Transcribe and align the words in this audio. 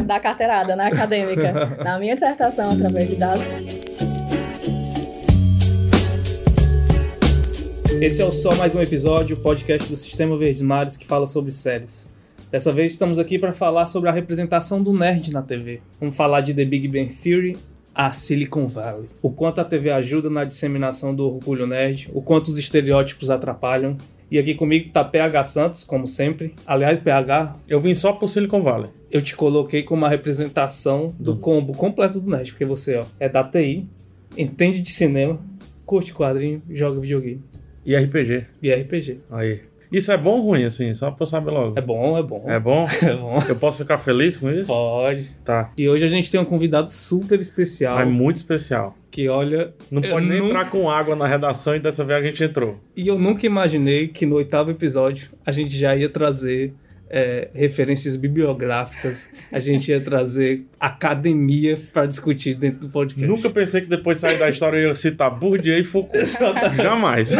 da 0.00 0.18
carteirada 0.18 0.74
na 0.74 0.86
acadêmica, 0.86 1.52
na 1.84 1.98
minha 1.98 2.14
dissertação, 2.14 2.72
através 2.72 3.10
de 3.10 3.16
dados. 3.16 3.44
Esse 8.00 8.22
é 8.22 8.24
o 8.24 8.32
Só 8.32 8.54
Mais 8.56 8.74
Um 8.74 8.80
Episódio, 8.80 9.36
podcast 9.36 9.90
do 9.90 9.96
Sistema 9.96 10.36
Verdes 10.38 10.62
Mares 10.62 10.96
que 10.96 11.06
fala 11.06 11.26
sobre 11.26 11.50
séries. 11.50 12.10
Dessa 12.50 12.72
vez 12.72 12.92
estamos 12.92 13.18
aqui 13.18 13.38
para 13.38 13.52
falar 13.52 13.84
sobre 13.84 14.08
a 14.08 14.12
representação 14.12 14.82
do 14.82 14.94
nerd 14.94 15.30
na 15.30 15.42
TV. 15.42 15.82
Vamos 16.00 16.16
falar 16.16 16.40
de 16.40 16.54
The 16.54 16.64
Big 16.64 16.88
Bang 16.88 17.12
Theory, 17.12 17.58
a 17.94 18.12
Silicon 18.12 18.66
Valley. 18.66 19.10
O 19.20 19.30
quanto 19.30 19.60
a 19.60 19.64
TV 19.64 19.90
ajuda 19.90 20.30
na 20.30 20.44
disseminação 20.44 21.14
do 21.14 21.26
orgulho 21.26 21.66
nerd, 21.66 22.10
o 22.14 22.22
quanto 22.22 22.48
os 22.48 22.56
estereótipos 22.56 23.28
atrapalham. 23.28 23.98
E 24.32 24.38
aqui 24.38 24.54
comigo 24.54 24.88
tá 24.90 25.04
PH 25.04 25.44
Santos, 25.44 25.84
como 25.84 26.08
sempre. 26.08 26.54
Aliás, 26.66 26.98
PH, 26.98 27.54
Eu 27.68 27.78
vim 27.78 27.94
só 27.94 28.14
pro 28.14 28.26
Silicon 28.26 28.62
Valley. 28.62 28.88
eu 29.10 29.20
te 29.20 29.36
coloquei 29.36 29.82
como 29.82 30.00
uma 30.00 30.08
representação 30.08 31.14
do 31.20 31.36
combo 31.36 31.74
completo 31.74 32.18
do 32.18 32.30
nerd, 32.30 32.50
porque 32.50 32.64
você 32.64 32.96
ó, 32.96 33.04
é 33.20 33.28
da 33.28 33.44
TI, 33.44 33.86
entende 34.34 34.80
de 34.80 34.88
cinema, 34.90 35.38
curte 35.84 36.14
quadrinho, 36.14 36.62
joga 36.70 36.98
videogame 36.98 37.42
E 37.84 37.94
RPG. 37.94 38.46
e 38.62 38.72
RPG. 38.72 39.18
Aí. 39.30 39.60
Isso 39.92 40.10
é 40.10 40.16
bom 40.16 40.36
ou 40.38 40.40
ruim, 40.42 40.64
assim? 40.64 40.94
Só 40.94 41.10
pra 41.10 41.22
eu 41.22 41.26
saber 41.26 41.50
logo. 41.50 41.78
É 41.78 41.82
bom, 41.82 42.16
é 42.18 42.22
bom. 42.22 42.44
É 42.48 42.58
bom? 42.58 42.86
É 43.02 43.14
bom. 43.14 43.38
Eu 43.48 43.56
posso 43.56 43.82
ficar 43.82 43.98
feliz 43.98 44.36
com 44.36 44.50
isso? 44.50 44.66
Pode. 44.66 45.34
Tá. 45.44 45.70
E 45.76 45.88
hoje 45.88 46.04
a 46.04 46.08
gente 46.08 46.30
tem 46.30 46.40
um 46.40 46.44
convidado 46.44 46.90
super 46.92 47.38
especial 47.40 48.00
É 48.00 48.04
muito 48.04 48.36
especial. 48.36 48.96
que 49.10 49.28
olha. 49.28 49.72
Não 49.90 50.00
pode 50.00 50.26
nem 50.26 50.38
nunca- 50.38 50.50
entrar 50.50 50.70
com 50.70 50.90
água 50.90 51.14
na 51.14 51.26
redação 51.26 51.76
e 51.76 51.80
dessa 51.80 52.02
vez 52.04 52.18
a 52.18 52.26
gente 52.26 52.42
entrou. 52.42 52.78
E 52.96 53.06
eu 53.06 53.18
nunca 53.18 53.44
imaginei 53.46 54.08
que 54.08 54.24
no 54.24 54.36
oitavo 54.36 54.70
episódio 54.70 55.28
a 55.44 55.52
gente 55.52 55.76
já 55.78 55.94
ia 55.94 56.08
trazer 56.08 56.72
é, 57.12 57.48
referências 57.54 58.16
bibliográficas, 58.16 59.28
a 59.52 59.60
gente 59.60 59.90
ia 59.90 60.00
trazer 60.00 60.62
academia 60.80 61.78
para 61.92 62.06
discutir 62.06 62.54
dentro 62.54 62.80
do 62.80 62.88
podcast. 62.88 63.30
Nunca 63.30 63.50
pensei 63.50 63.82
que 63.82 63.88
depois 63.88 64.16
de 64.16 64.22
sair 64.22 64.38
da 64.38 64.48
história 64.48 64.78
eu 64.78 64.88
ia 64.88 64.94
citar 64.94 65.30
Bourdieu 65.30 65.78
e 65.78 65.84
Foucault. 65.84 66.26
Jamais. 66.74 67.30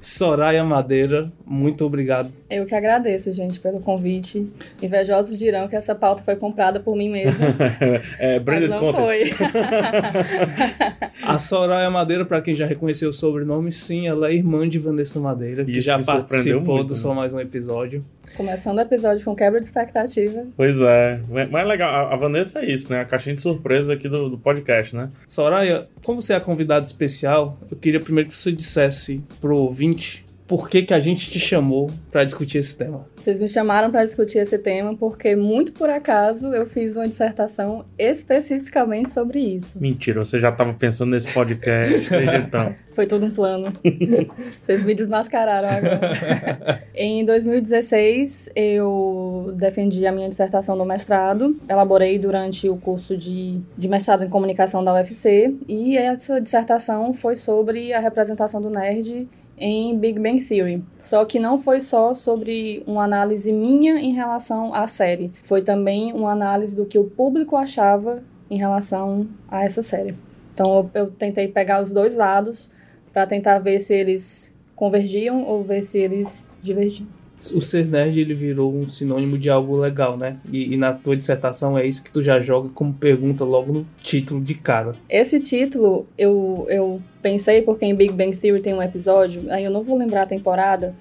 Soraya 0.00 0.64
Madeira, 0.64 1.30
muito 1.46 1.84
obrigado. 1.84 2.32
Eu 2.50 2.64
que 2.64 2.74
agradeço, 2.74 3.30
gente, 3.34 3.60
pelo 3.60 3.78
convite. 3.80 4.46
Invejosos 4.82 5.36
dirão 5.36 5.68
que 5.68 5.76
essa 5.76 5.94
pauta 5.94 6.22
foi 6.22 6.34
comprada 6.34 6.80
por 6.80 6.96
mim 6.96 7.10
mesma, 7.10 7.44
é, 8.18 8.34
mas 8.36 8.42
branded 8.42 8.68
não 8.70 8.78
content. 8.78 9.04
foi. 9.04 9.30
A 11.22 11.38
Soraya 11.38 11.90
Madeira, 11.90 12.24
para 12.24 12.40
quem 12.40 12.54
já 12.54 12.64
reconheceu 12.66 13.10
o 13.10 13.12
sobrenome, 13.12 13.70
sim, 13.70 14.08
ela 14.08 14.30
é 14.30 14.34
irmã 14.34 14.66
de 14.68 14.78
Vanessa 14.78 15.20
Madeira, 15.20 15.62
que 15.64 15.72
Isso 15.72 15.82
já 15.82 15.98
participou 16.02 16.76
muito, 16.76 16.88
do 16.88 16.94
né? 16.94 16.98
Só 17.00 17.12
Mais 17.14 17.34
Um 17.34 17.40
Episódio. 17.40 18.02
Começando 18.36 18.78
o 18.78 18.80
episódio 18.80 19.24
com 19.24 19.34
quebra 19.34 19.58
de 19.60 19.66
expectativa. 19.66 20.46
Pois 20.56 20.78
é. 20.80 21.20
Mas 21.50 21.62
é 21.62 21.64
legal. 21.66 21.90
A- 21.90 22.14
A 22.14 22.16
Vanessa 22.16 22.60
é 22.60 22.70
isso, 22.70 22.90
né? 22.92 23.00
A 23.00 23.04
caixinha 23.04 23.34
de 23.34 23.42
surpresa 23.42 23.92
aqui 23.94 24.08
do, 24.08 24.28
do 24.30 24.38
podcast, 24.38 24.94
né? 24.94 25.10
Soraya, 25.26 25.86
como 26.04 26.20
você 26.20 26.32
é 26.32 26.36
a 26.36 26.40
convidada 26.40 26.84
especial, 26.86 27.58
eu 27.70 27.76
queria 27.76 28.00
primeiro 28.00 28.28
que 28.30 28.36
você 28.36 28.52
dissesse 28.52 29.22
pro 29.40 29.56
ouvinte 29.56 30.24
por 30.48 30.70
que, 30.70 30.82
que 30.82 30.94
a 30.94 30.98
gente 30.98 31.30
te 31.30 31.38
chamou 31.38 31.90
para 32.10 32.24
discutir 32.24 32.56
esse 32.56 32.74
tema. 32.74 33.06
Vocês 33.16 33.38
me 33.38 33.48
chamaram 33.48 33.90
para 33.90 34.06
discutir 34.06 34.38
esse 34.38 34.56
tema 34.58 34.96
porque, 34.96 35.36
muito 35.36 35.72
por 35.72 35.90
acaso, 35.90 36.54
eu 36.54 36.66
fiz 36.66 36.96
uma 36.96 37.06
dissertação 37.06 37.84
especificamente 37.98 39.10
sobre 39.10 39.38
isso. 39.38 39.78
Mentira, 39.78 40.24
você 40.24 40.40
já 40.40 40.50
tava 40.50 40.72
pensando 40.72 41.10
nesse 41.10 41.28
podcast 41.28 42.08
desde 42.08 42.36
então. 42.48 42.74
Foi 42.94 43.06
todo 43.06 43.26
um 43.26 43.30
plano. 43.30 43.70
Vocês 44.64 44.82
me 44.84 44.94
desmascararam 44.94 45.68
agora. 45.68 46.82
em 46.94 47.24
2016, 47.26 48.50
eu 48.56 49.52
defendi 49.54 50.06
a 50.06 50.12
minha 50.12 50.30
dissertação 50.30 50.78
do 50.78 50.84
mestrado. 50.86 51.60
Elaborei 51.68 52.18
durante 52.18 52.68
o 52.70 52.76
curso 52.76 53.16
de, 53.16 53.60
de 53.76 53.88
mestrado 53.88 54.24
em 54.24 54.30
comunicação 54.30 54.82
da 54.82 54.94
UFC. 54.94 55.54
E 55.68 55.98
essa 55.98 56.40
dissertação 56.40 57.12
foi 57.12 57.36
sobre 57.36 57.92
a 57.92 58.00
representação 58.00 58.62
do 58.62 58.70
nerd 58.70 59.28
em 59.60 59.96
Big 59.98 60.18
Bang 60.18 60.42
Theory. 60.42 60.82
Só 61.00 61.24
que 61.24 61.38
não 61.38 61.60
foi 61.60 61.80
só 61.80 62.14
sobre 62.14 62.82
uma 62.86 63.04
análise 63.04 63.52
minha 63.52 63.98
em 63.98 64.12
relação 64.12 64.74
à 64.74 64.86
série. 64.86 65.30
Foi 65.44 65.62
também 65.62 66.12
uma 66.12 66.32
análise 66.32 66.76
do 66.76 66.86
que 66.86 66.98
o 66.98 67.04
público 67.04 67.56
achava 67.56 68.22
em 68.50 68.58
relação 68.58 69.26
a 69.48 69.64
essa 69.64 69.82
série. 69.82 70.14
Então 70.54 70.90
eu, 70.94 71.02
eu 71.02 71.10
tentei 71.10 71.48
pegar 71.48 71.82
os 71.82 71.90
dois 71.90 72.16
lados 72.16 72.70
para 73.12 73.26
tentar 73.26 73.58
ver 73.58 73.80
se 73.80 73.94
eles 73.94 74.54
convergiam 74.74 75.44
ou 75.44 75.62
ver 75.62 75.82
se 75.82 75.98
eles 75.98 76.48
divergiam. 76.62 77.17
O 77.54 77.62
ser 77.62 77.86
nerd 77.86 78.18
ele 78.18 78.34
virou 78.34 78.74
um 78.74 78.86
sinônimo 78.86 79.38
de 79.38 79.48
algo 79.48 79.76
legal, 79.76 80.16
né? 80.16 80.38
E, 80.50 80.74
e 80.74 80.76
na 80.76 80.92
tua 80.92 81.16
dissertação 81.16 81.78
é 81.78 81.86
isso 81.86 82.02
que 82.02 82.10
tu 82.10 82.20
já 82.20 82.40
joga 82.40 82.68
como 82.70 82.92
pergunta 82.92 83.44
logo 83.44 83.72
no 83.72 83.86
título 84.02 84.40
de 84.40 84.54
cara. 84.54 84.94
Esse 85.08 85.38
título 85.38 86.06
eu, 86.16 86.66
eu 86.68 87.00
pensei 87.22 87.62
porque 87.62 87.84
em 87.84 87.94
Big 87.94 88.12
Bang 88.12 88.36
Theory 88.36 88.60
tem 88.60 88.74
um 88.74 88.82
episódio, 88.82 89.42
aí 89.50 89.64
eu 89.64 89.70
não 89.70 89.84
vou 89.84 89.96
lembrar 89.96 90.22
a 90.22 90.26
temporada, 90.26 90.94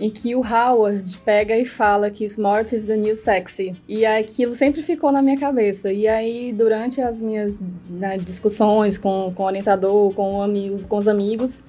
em 0.00 0.08
que 0.08 0.34
o 0.34 0.40
Howard 0.40 1.18
pega 1.18 1.56
e 1.58 1.66
fala 1.66 2.10
que 2.10 2.24
smart 2.24 2.74
is 2.74 2.86
the 2.86 2.96
new 2.96 3.16
sexy. 3.16 3.76
E 3.86 4.06
aquilo 4.06 4.56
sempre 4.56 4.82
ficou 4.82 5.12
na 5.12 5.20
minha 5.20 5.38
cabeça. 5.38 5.92
E 5.92 6.08
aí, 6.08 6.52
durante 6.52 7.02
as 7.02 7.20
minhas 7.20 7.54
né, 7.88 8.16
discussões 8.16 8.96
com, 8.96 9.30
com 9.36 9.42
o 9.42 9.46
orientador, 9.46 10.14
com, 10.14 10.40
amigos, 10.40 10.84
com 10.84 10.96
os 10.96 11.06
amigos, 11.06 11.62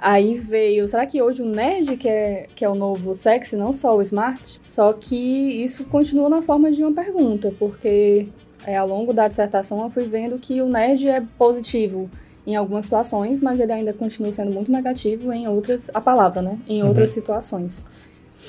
aí 0.00 0.36
veio, 0.36 0.88
será 0.88 1.06
que 1.06 1.20
hoje 1.20 1.42
o 1.42 1.46
nerd 1.46 1.96
que 1.96 2.08
é, 2.08 2.46
que 2.54 2.64
é 2.64 2.68
o 2.68 2.74
novo 2.74 3.14
sexy, 3.14 3.56
não 3.56 3.72
só 3.72 3.96
o 3.96 4.02
smart? 4.02 4.60
Só 4.64 4.92
que 4.92 5.62
isso 5.62 5.84
continua 5.84 6.28
na 6.28 6.42
forma 6.42 6.72
de 6.72 6.82
uma 6.82 6.92
pergunta, 6.92 7.52
porque 7.58 8.26
é, 8.66 8.76
ao 8.76 8.88
longo 8.88 9.12
da 9.12 9.28
dissertação 9.28 9.82
eu 9.82 9.90
fui 9.90 10.04
vendo 10.04 10.38
que 10.38 10.60
o 10.62 10.68
nerd 10.68 11.06
é 11.06 11.22
positivo 11.38 12.10
em 12.46 12.56
algumas 12.56 12.84
situações, 12.84 13.40
mas 13.40 13.60
ele 13.60 13.72
ainda 13.72 13.92
continua 13.92 14.32
sendo 14.32 14.50
muito 14.50 14.72
negativo 14.72 15.32
em 15.32 15.46
outras, 15.46 15.90
a 15.92 16.00
palavra, 16.00 16.40
né? 16.40 16.58
Em 16.68 16.82
outras 16.82 17.10
situações. 17.10 17.86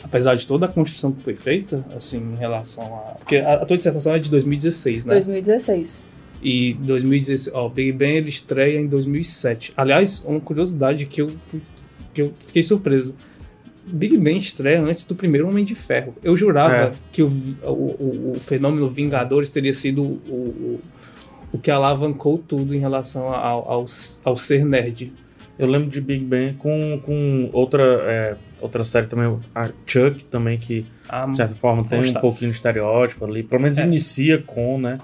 Apesar 0.04 0.36
de 0.36 0.48
toda 0.48 0.66
a 0.66 0.70
construção 0.70 1.12
que 1.12 1.22
foi 1.22 1.36
feita, 1.36 1.84
assim, 1.94 2.18
em 2.18 2.36
relação 2.36 2.84
a. 2.84 3.16
Porque 3.16 3.38
a, 3.38 3.56
a 3.56 3.66
tua 3.66 3.76
dissertação 3.76 4.14
é 4.14 4.20
de 4.20 4.30
2016, 4.30 5.06
né? 5.06 5.14
2016. 5.16 6.08
E 6.42 6.74
2016, 6.74 7.54
ó, 7.56 7.68
o 7.68 7.70
Big 7.70 7.92
Bang 7.92 8.12
ele 8.14 8.30
estreia 8.30 8.80
em 8.80 8.88
2007. 8.88 9.74
Aliás, 9.78 10.24
uma 10.26 10.40
curiosidade 10.40 11.06
que 11.06 11.22
eu, 11.22 11.30
fui- 11.30 11.62
que 12.14 12.22
eu 12.24 12.34
fiquei 12.40 12.64
surpreso. 12.64 13.16
Big 13.86 14.18
Bang 14.18 14.38
estreia 14.38 14.82
antes 14.82 15.06
do 15.06 15.14
primeiro 15.16 15.48
Homem 15.48 15.64
de 15.66 15.76
Ferro. 15.76 16.16
Eu 16.24 16.36
jurava 16.36 16.76
É. 16.76 16.92
que 17.12 17.22
o, 17.22 17.28
o, 17.64 18.32
o- 18.36 18.40
fenômeno 18.40 18.90
Vingadores 18.90 19.50
teria 19.50 19.74
sido 19.74 20.02
o, 20.04 20.80
o, 21.54 21.58
que 21.60 21.70
alavancou 21.70 22.38
tudo 22.38 22.74
em 22.74 22.80
relação 22.80 23.28
ao, 23.30 23.70
ao, 23.72 23.86
ao 24.24 24.38
ser 24.38 24.66
nerd. 24.66 25.12
Eu 25.60 25.68
lembro 25.68 25.90
de 25.90 26.02
Big 26.02 26.24
Bang 26.26 26.54
com, 26.54 27.00
com 27.06 27.50
outra, 27.54 27.84
é, 27.84 28.36
outra 28.60 28.84
série 28.84 29.06
também, 29.08 29.38
a 29.54 29.70
Chuck 29.86 30.26
também, 30.26 30.58
que 30.58 30.86
A- 31.08 31.26
de 31.28 31.38
certa 31.38 31.54
forma 31.54 31.84
tem 31.84 32.02
um 32.10 32.14
pouquinho 32.14 32.50
de 32.50 32.58
estereótipo 32.58 33.26
ali. 33.26 33.44
Pelo 33.44 33.62
menos 33.62 33.78
É. 33.78 33.86
inicia 33.86 34.40
com, 34.40 34.80
né? 34.80 35.00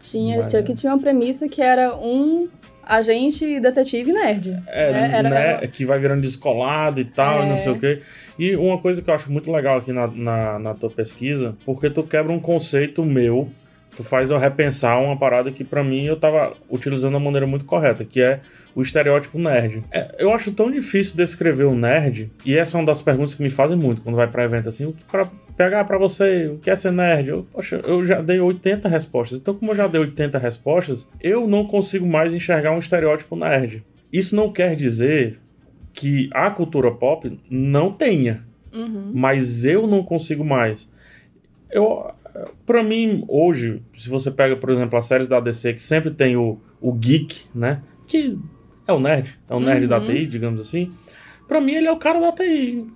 Tinha, 0.00 0.38
Mas, 0.38 0.50
Chuck 0.52 0.74
tinha 0.74 0.92
uma 0.92 1.00
premissa 1.00 1.48
que 1.48 1.60
era 1.60 1.96
um 1.96 2.48
agente 2.82 3.60
detetive 3.60 4.12
nerd. 4.12 4.56
É, 4.68 4.84
É, 4.84 5.10
era- 5.18 5.28
né, 5.28 5.50
era- 5.54 5.66
que 5.68 5.84
vai 5.84 5.98
virando 5.98 6.22
descolado 6.22 7.00
e 7.00 7.04
tal, 7.04 7.42
É. 7.42 7.46
e 7.46 7.48
não 7.48 7.56
sei 7.56 7.72
o 7.72 7.78
quê. 7.78 8.00
E 8.38 8.56
uma 8.56 8.78
coisa 8.78 9.02
que 9.02 9.10
eu 9.10 9.14
acho 9.14 9.30
muito 9.30 9.50
legal 9.52 9.78
aqui 9.78 9.92
na, 9.92 10.06
na, 10.06 10.58
na 10.58 10.74
tua 10.74 10.88
pesquisa, 10.90 11.54
porque 11.66 11.90
tu 11.90 12.02
quebra 12.02 12.32
um 12.32 12.40
conceito 12.40 13.04
meu, 13.04 13.48
tu 13.98 14.04
faz 14.04 14.30
eu 14.30 14.38
repensar 14.38 14.96
uma 15.02 15.16
parada 15.18 15.50
que 15.50 15.64
pra 15.64 15.82
mim 15.82 16.04
eu 16.04 16.14
tava 16.16 16.52
utilizando 16.70 17.14
da 17.14 17.18
maneira 17.18 17.48
muito 17.48 17.64
correta, 17.64 18.04
que 18.04 18.20
é 18.20 18.38
o 18.76 18.80
estereótipo 18.80 19.40
nerd. 19.40 19.82
É, 19.90 20.14
eu 20.20 20.32
acho 20.32 20.52
tão 20.52 20.70
difícil 20.70 21.16
descrever 21.16 21.64
o 21.64 21.74
nerd, 21.74 22.30
e 22.46 22.56
essa 22.56 22.76
é 22.76 22.80
uma 22.80 22.86
das 22.86 23.02
perguntas 23.02 23.34
que 23.34 23.42
me 23.42 23.50
fazem 23.50 23.76
muito 23.76 24.00
quando 24.00 24.14
vai 24.14 24.28
pra 24.28 24.44
evento 24.44 24.68
assim, 24.68 24.86
o 24.86 24.92
que 24.92 25.02
pra 25.02 25.28
pegar 25.56 25.84
pra 25.84 25.98
você, 25.98 26.46
o 26.46 26.58
que 26.58 26.70
é 26.70 26.76
ser 26.76 26.92
nerd? 26.92 27.28
Eu, 27.28 27.44
poxa, 27.52 27.80
eu 27.84 28.06
já 28.06 28.22
dei 28.22 28.38
80 28.38 28.88
respostas. 28.88 29.40
Então, 29.40 29.52
como 29.54 29.72
eu 29.72 29.76
já 29.76 29.88
dei 29.88 30.00
80 30.00 30.38
respostas, 30.38 31.04
eu 31.20 31.48
não 31.48 31.66
consigo 31.66 32.06
mais 32.06 32.32
enxergar 32.32 32.70
um 32.70 32.78
estereótipo 32.78 33.34
nerd. 33.34 33.84
Isso 34.12 34.36
não 34.36 34.52
quer 34.52 34.76
dizer 34.76 35.40
que 35.92 36.30
a 36.32 36.48
cultura 36.52 36.92
pop 36.92 37.36
não 37.50 37.90
tenha, 37.92 38.46
Uhum. 38.72 39.10
mas 39.12 39.64
eu 39.64 39.88
não 39.88 40.04
consigo 40.04 40.44
mais. 40.44 40.88
Eu, 41.70 42.10
para 42.66 42.82
mim, 42.82 43.24
hoje, 43.28 43.82
se 43.96 44.08
você 44.08 44.30
pega, 44.30 44.56
por 44.56 44.70
exemplo, 44.70 44.98
as 44.98 45.04
séries 45.06 45.26
da 45.26 45.40
DC 45.40 45.74
que 45.74 45.82
sempre 45.82 46.10
tem 46.10 46.36
o, 46.36 46.58
o 46.80 46.92
geek, 46.92 47.46
né? 47.54 47.82
Que 48.06 48.38
é 48.86 48.92
o 48.92 49.00
nerd, 49.00 49.38
é 49.48 49.54
o 49.54 49.60
nerd 49.60 49.82
Uhum. 49.82 49.88
da 49.88 50.00
TI, 50.00 50.26
digamos 50.26 50.60
assim. 50.60 50.90
Pra 51.46 51.60
mim, 51.60 51.72
ele 51.72 51.86
é 51.88 51.92
o 51.92 51.96
cara 51.96 52.20
da 52.20 52.32
TI 52.32 52.86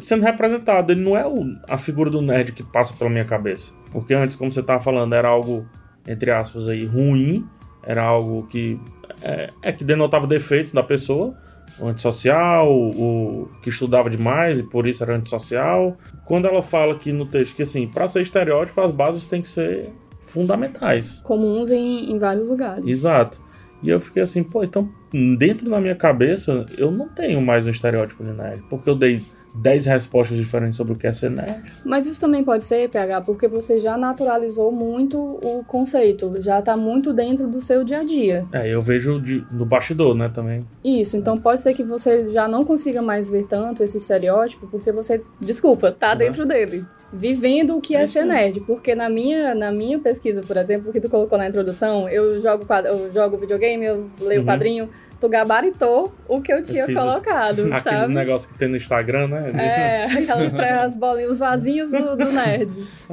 sendo 0.00 0.22
representado. 0.24 0.92
Ele 0.92 1.00
não 1.02 1.16
é 1.16 1.26
o- 1.26 1.44
a 1.68 1.76
figura 1.78 2.10
do 2.10 2.20
nerd 2.22 2.52
que 2.52 2.62
passa 2.62 2.94
pela 2.94 3.10
minha 3.10 3.24
cabeça. 3.24 3.72
Porque 3.92 4.14
antes, 4.14 4.36
como 4.36 4.50
você 4.50 4.62
tava 4.62 4.80
falando, 4.80 5.14
era 5.14 5.28
algo, 5.28 5.66
entre 6.06 6.30
aspas, 6.30 6.68
aí, 6.68 6.84
ruim, 6.84 7.46
era 7.82 8.02
algo 8.02 8.46
que 8.48 8.78
é, 9.22 9.50
é 9.62 9.72
que 9.72 9.84
denotava 9.84 10.26
defeitos 10.26 10.72
da 10.72 10.82
pessoa. 10.82 11.36
O 11.80 11.86
antissocial, 11.86 12.72
o 12.72 13.48
que 13.62 13.68
estudava 13.68 14.10
demais 14.10 14.60
e 14.60 14.62
por 14.62 14.86
isso 14.86 15.02
era 15.02 15.16
antissocial. 15.16 15.96
Quando 16.24 16.46
ela 16.46 16.62
fala 16.62 16.94
aqui 16.94 17.12
no 17.12 17.26
texto 17.26 17.54
que, 17.54 17.62
assim, 17.62 17.86
para 17.86 18.08
ser 18.08 18.22
estereótipo, 18.22 18.80
as 18.80 18.90
bases 18.90 19.26
têm 19.26 19.42
que 19.42 19.48
ser 19.48 19.90
fundamentais. 20.22 21.20
Comuns 21.24 21.70
em, 21.70 22.10
em 22.10 22.18
vários 22.18 22.48
lugares. 22.48 22.86
Exato. 22.86 23.40
E 23.82 23.88
eu 23.90 24.00
fiquei 24.00 24.22
assim, 24.22 24.42
pô, 24.42 24.64
então 24.64 24.92
dentro 25.38 25.70
da 25.70 25.80
minha 25.80 25.94
cabeça 25.94 26.66
eu 26.76 26.90
não 26.90 27.08
tenho 27.08 27.40
mais 27.40 27.66
um 27.66 27.70
estereótipo 27.70 28.24
de 28.24 28.32
nerd, 28.32 28.62
porque 28.68 28.90
eu 28.90 28.94
dei 28.94 29.22
10 29.54 29.86
respostas 29.86 30.36
diferentes 30.36 30.76
sobre 30.76 30.92
o 30.92 30.96
que 30.96 31.06
é 31.06 31.12
ser 31.12 31.30
nerd. 31.30 31.62
Mas 31.84 32.06
isso 32.06 32.20
também 32.20 32.44
pode 32.44 32.64
ser, 32.64 32.88
PH, 32.88 33.22
porque 33.22 33.48
você 33.48 33.80
já 33.80 33.96
naturalizou 33.96 34.70
muito 34.70 35.18
o 35.18 35.64
conceito, 35.66 36.40
já 36.40 36.60
tá 36.62 36.76
muito 36.76 37.12
dentro 37.12 37.46
do 37.46 37.60
seu 37.60 37.84
dia 37.84 38.00
a 38.00 38.04
dia. 38.04 38.46
É, 38.52 38.68
eu 38.68 38.82
vejo 38.82 39.20
de, 39.20 39.44
no 39.50 39.64
bastidor, 39.64 40.14
né, 40.14 40.30
também. 40.32 40.66
Isso, 40.84 41.16
então 41.16 41.36
é. 41.36 41.40
pode 41.40 41.62
ser 41.62 41.74
que 41.74 41.82
você 41.82 42.30
já 42.30 42.46
não 42.46 42.64
consiga 42.64 43.02
mais 43.02 43.28
ver 43.28 43.44
tanto 43.44 43.82
esse 43.82 43.98
estereótipo, 43.98 44.66
porque 44.66 44.92
você, 44.92 45.22
desculpa, 45.40 45.90
tá 45.90 46.12
uhum. 46.12 46.18
dentro 46.18 46.46
dele. 46.46 46.84
Vivendo 47.10 47.74
o 47.76 47.80
que 47.80 47.96
é, 47.96 48.02
é 48.02 48.06
ser 48.06 48.26
nerd, 48.26 48.60
porque 48.60 48.94
na 48.94 49.08
minha, 49.08 49.54
na 49.54 49.72
minha 49.72 49.98
pesquisa, 49.98 50.42
por 50.42 50.56
exemplo, 50.58 50.92
que 50.92 51.00
tu 51.00 51.08
colocou 51.08 51.38
na 51.38 51.48
introdução, 51.48 52.06
eu 52.08 52.38
jogo, 52.38 52.66
eu 52.84 53.12
jogo 53.12 53.38
videogame, 53.38 53.86
eu 53.86 54.10
leio 54.20 54.42
uhum. 54.42 54.46
quadrinho, 54.46 54.90
tu 55.20 55.28
gabaritou 55.28 56.12
o 56.28 56.40
que 56.40 56.52
eu 56.52 56.62
tinha 56.62 56.84
eu 56.84 56.94
colocado, 56.94 57.60
aqueles 57.66 57.82
sabe? 57.82 57.96
Aqueles 57.96 58.08
negócios 58.08 58.52
que 58.52 58.58
tem 58.58 58.68
no 58.68 58.76
Instagram, 58.76 59.28
né? 59.28 59.52
É, 59.54 60.04
aquelas 60.46 60.96
bolinhas, 60.96 61.32
os 61.32 61.38
vasinhos 61.38 61.90
do, 61.90 62.16
do 62.16 62.32
nerd. 62.32 62.70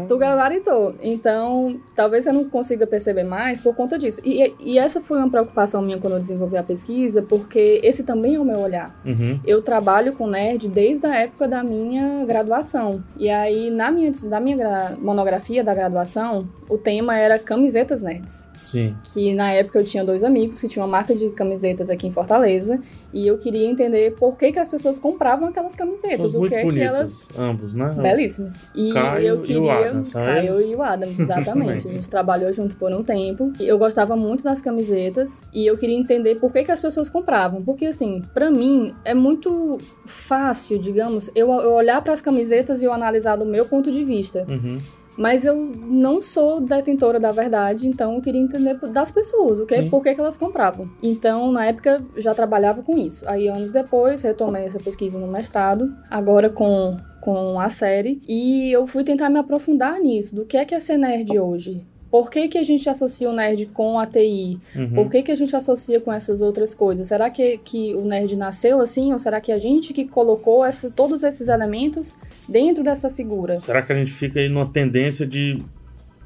tu 0.07 0.18
gabaritou. 0.18 0.96
Então, 1.02 1.80
talvez 1.96 2.24
você 2.24 2.31
não 2.31 2.46
consiga 2.46 2.86
perceber 2.86 3.24
mais 3.24 3.60
por 3.60 3.75
conta 3.75 3.98
disso. 3.98 4.22
E, 4.24 4.54
e, 4.60 4.78
essa 4.78 5.02
foi 5.02 5.18
uma 5.18 5.30
preocupação 5.30 5.81
minha 5.81 5.98
quando 5.98 6.13
eu 6.13 6.19
desenvolvi 6.19 6.57
a 6.57 6.63
pesquisa, 6.63 7.22
porque 7.22 7.80
esse 7.84 8.04
também 8.04 8.36
é 8.36 8.40
o 8.40 8.46
meu 8.46 8.60
olhar. 8.60 8.96
Uhum. 9.06 9.40
Eu 9.46 9.62
trabalho 9.62 10.16
com 10.16 10.28
nerd 10.28 10.68
desde 10.68 11.06
a 11.06 11.16
época 11.16 11.48
da 11.48 11.63
minha 11.63 12.25
graduação. 12.25 13.04
E 13.18 13.30
aí, 13.30 13.69
na 13.69 13.92
minha, 13.92 14.12
na 14.24 14.40
minha 14.40 14.98
monografia 15.00 15.63
da 15.63 15.74
graduação, 15.74 16.48
o 16.69 16.78
tema 16.78 17.18
era 17.18 17.40
camisetas 17.40 18.04
nerds. 18.04 18.48
Sim. 18.66 18.96
Que 19.04 19.34
na 19.34 19.52
época 19.52 19.80
eu 19.80 19.86
tinha 19.86 20.04
dois 20.04 20.24
amigos 20.24 20.60
que 20.60 20.68
tinham 20.68 20.86
uma 20.86 20.92
marca 20.92 21.14
de 21.14 21.30
camisetas 21.30 21.88
aqui 21.90 22.08
em 22.08 22.12
Fortaleza. 22.12 22.82
E 23.14 23.28
eu 23.28 23.38
queria 23.38 23.66
entender 23.68 24.16
por 24.16 24.36
que, 24.36 24.52
que 24.52 24.60
as 24.60 24.68
pessoas 24.68 24.98
compravam 24.98 25.50
aquelas 25.50 25.76
camisetas. 25.76 26.32
São 26.32 26.42
o 26.42 26.48
que 26.48 26.56
é 26.56 26.66
que 26.66 26.80
elas. 26.80 27.30
Ambos, 27.38 27.74
né? 27.74 27.92
Belíssimos. 27.96 28.66
E 28.74 28.92
Caio 28.92 29.28
eu 29.28 29.42
queria. 29.42 29.56
E 29.56 29.60
o 29.60 29.72
Adams, 29.72 30.14
Caio 30.14 30.62
e 30.62 30.76
o 30.76 30.82
Adams, 30.82 31.20
exatamente. 31.20 31.88
a 31.88 31.92
gente 31.92 32.10
trabalhou 32.10 32.52
junto 32.52 32.76
por 32.76 32.92
um 32.92 33.04
tempo. 33.04 33.54
Eu 33.60 33.78
gostava 33.78 34.16
muito 34.16 34.44
das 34.44 34.60
camisetas. 34.62 35.44
E 35.54 35.66
eu 35.66 35.78
queria 35.78 35.96
entender 35.98 36.36
por 36.40 36.52
que, 36.52 36.64
que 36.64 36.72
as 36.72 36.80
pessoas 36.80 37.08
compravam. 37.08 37.64
Porque, 37.64 37.86
assim, 37.86 38.24
para 38.34 38.50
mim 38.50 38.96
é 39.06 39.14
muito 39.14 39.78
fácil, 40.08 40.80
digamos, 40.80 41.30
eu, 41.36 41.52
eu 41.52 41.74
olhar 41.74 42.02
para 42.02 42.14
as 42.14 42.22
camisetas 42.22 42.82
e 42.82 42.86
eu 42.86 42.94
analisar 42.94 43.36
do 43.36 43.46
meu 43.46 43.66
ponto 43.66 43.92
de 43.92 44.04
vista. 44.04 44.46
Uhum. 44.50 44.80
Mas 45.18 45.46
eu 45.46 45.56
não 45.56 46.22
sou 46.22 46.60
detentora 46.60 47.20
da 47.20 47.32
verdade, 47.32 47.88
então 47.88 48.16
eu 48.16 48.22
queria 48.22 48.42
entender 48.42 48.78
das 48.92 49.12
pessoas, 49.12 49.60
o 49.60 49.66
que, 49.66 49.84
por 49.90 50.04
que, 50.04 50.14
que 50.14 50.20
elas 50.20 50.38
compravam. 50.38 50.90
Então, 51.02 51.52
na 51.52 51.66
época, 51.66 52.06
já 52.18 52.34
trabalhava 52.34 52.84
com 52.84 52.98
isso. 52.98 53.28
Aí, 53.28 53.48
anos 53.48 53.72
depois, 53.72 54.22
retomei 54.22 54.66
essa 54.66 54.80
pesquisa 54.80 55.18
no 55.18 55.28
mestrado, 55.28 55.94
agora 56.10 56.50
com, 56.50 56.98
com 57.22 57.60
a 57.60 57.70
série, 57.70 58.22
e 58.28 58.72
eu 58.72 58.86
fui 58.86 59.04
tentar 59.04 59.30
me 59.30 59.40
aprofundar 59.40 60.00
nisso, 60.00 60.36
do 60.36 60.46
que 60.46 60.58
é 60.58 60.66
que 60.66 60.76
é 60.76 60.80
ser 60.80 60.98
nerd 60.98 61.38
hoje. 61.40 61.86
Por 62.10 62.30
que, 62.30 62.48
que 62.48 62.57
a 62.57 62.63
gente 62.63 62.88
associa 62.90 63.30
o 63.30 63.34
nerd 63.34 63.66
com 63.68 64.00
a 64.00 64.06
TI? 64.06 64.60
Uhum. 64.75 64.90
Por 64.94 65.10
que, 65.10 65.24
que 65.24 65.31
a 65.31 65.36
gente 65.36 65.56
associa 65.56 66.00
com 66.00 66.13
essas 66.13 66.42
outras 66.42 66.74
coisas? 66.74 67.07
Será 67.07 67.30
que, 67.30 67.57
que 67.57 67.94
o 67.94 68.06
nerd 68.06 68.36
nasceu 68.36 68.80
assim? 68.80 69.12
Ou 69.12 69.19
será 69.19 69.42
que 69.42 69.52
a 69.52 69.60
gente 69.60 69.94
que 69.94 70.06
colocou 70.06 70.63
essa, 70.63 70.90
todos 70.90 71.24
esses 71.24 71.48
elementos 71.48 72.18
dentro 72.48 72.84
dessa 72.84 73.10
figura? 73.10 73.60
Será 73.60 73.81
que 73.81 73.92
a 73.92 73.98
gente 73.98 74.12
fica 74.12 74.40
aí 74.40 74.48
numa 74.48 74.68
tendência 74.68 75.25
de 75.25 75.62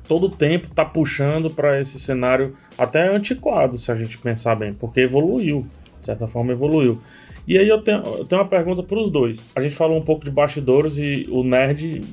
todo 0.10 0.26
o 0.26 0.30
tempo 0.30 0.68
tá 0.74 0.84
puxando 0.84 1.52
para 1.52 1.80
esse 1.80 2.00
cenário 2.00 2.56
até 2.76 3.08
antiquado, 3.08 3.78
se 3.78 3.92
a 3.92 3.96
gente 3.96 4.18
pensar 4.18 4.56
bem, 4.56 4.74
porque 4.74 5.02
evoluiu, 5.02 5.68
de 6.00 6.08
certa 6.08 6.28
forma 6.28 6.52
evoluiu. 6.52 7.00
E 7.48 7.58
aí 7.58 7.68
eu 7.68 7.80
tenho, 7.82 8.00
eu 8.00 8.26
tenho 8.26 8.42
uma 8.42 8.48
pergunta 8.48 8.82
para 8.82 9.00
os 9.00 9.10
dois. 9.10 9.46
A 9.56 9.62
gente 9.62 9.76
falou 9.76 9.98
um 9.98 10.02
pouco 10.02 10.26
de 10.26 10.32
bastidores 10.32 10.98
e 10.98 11.28
o 11.30 11.44
nerd 11.44 12.04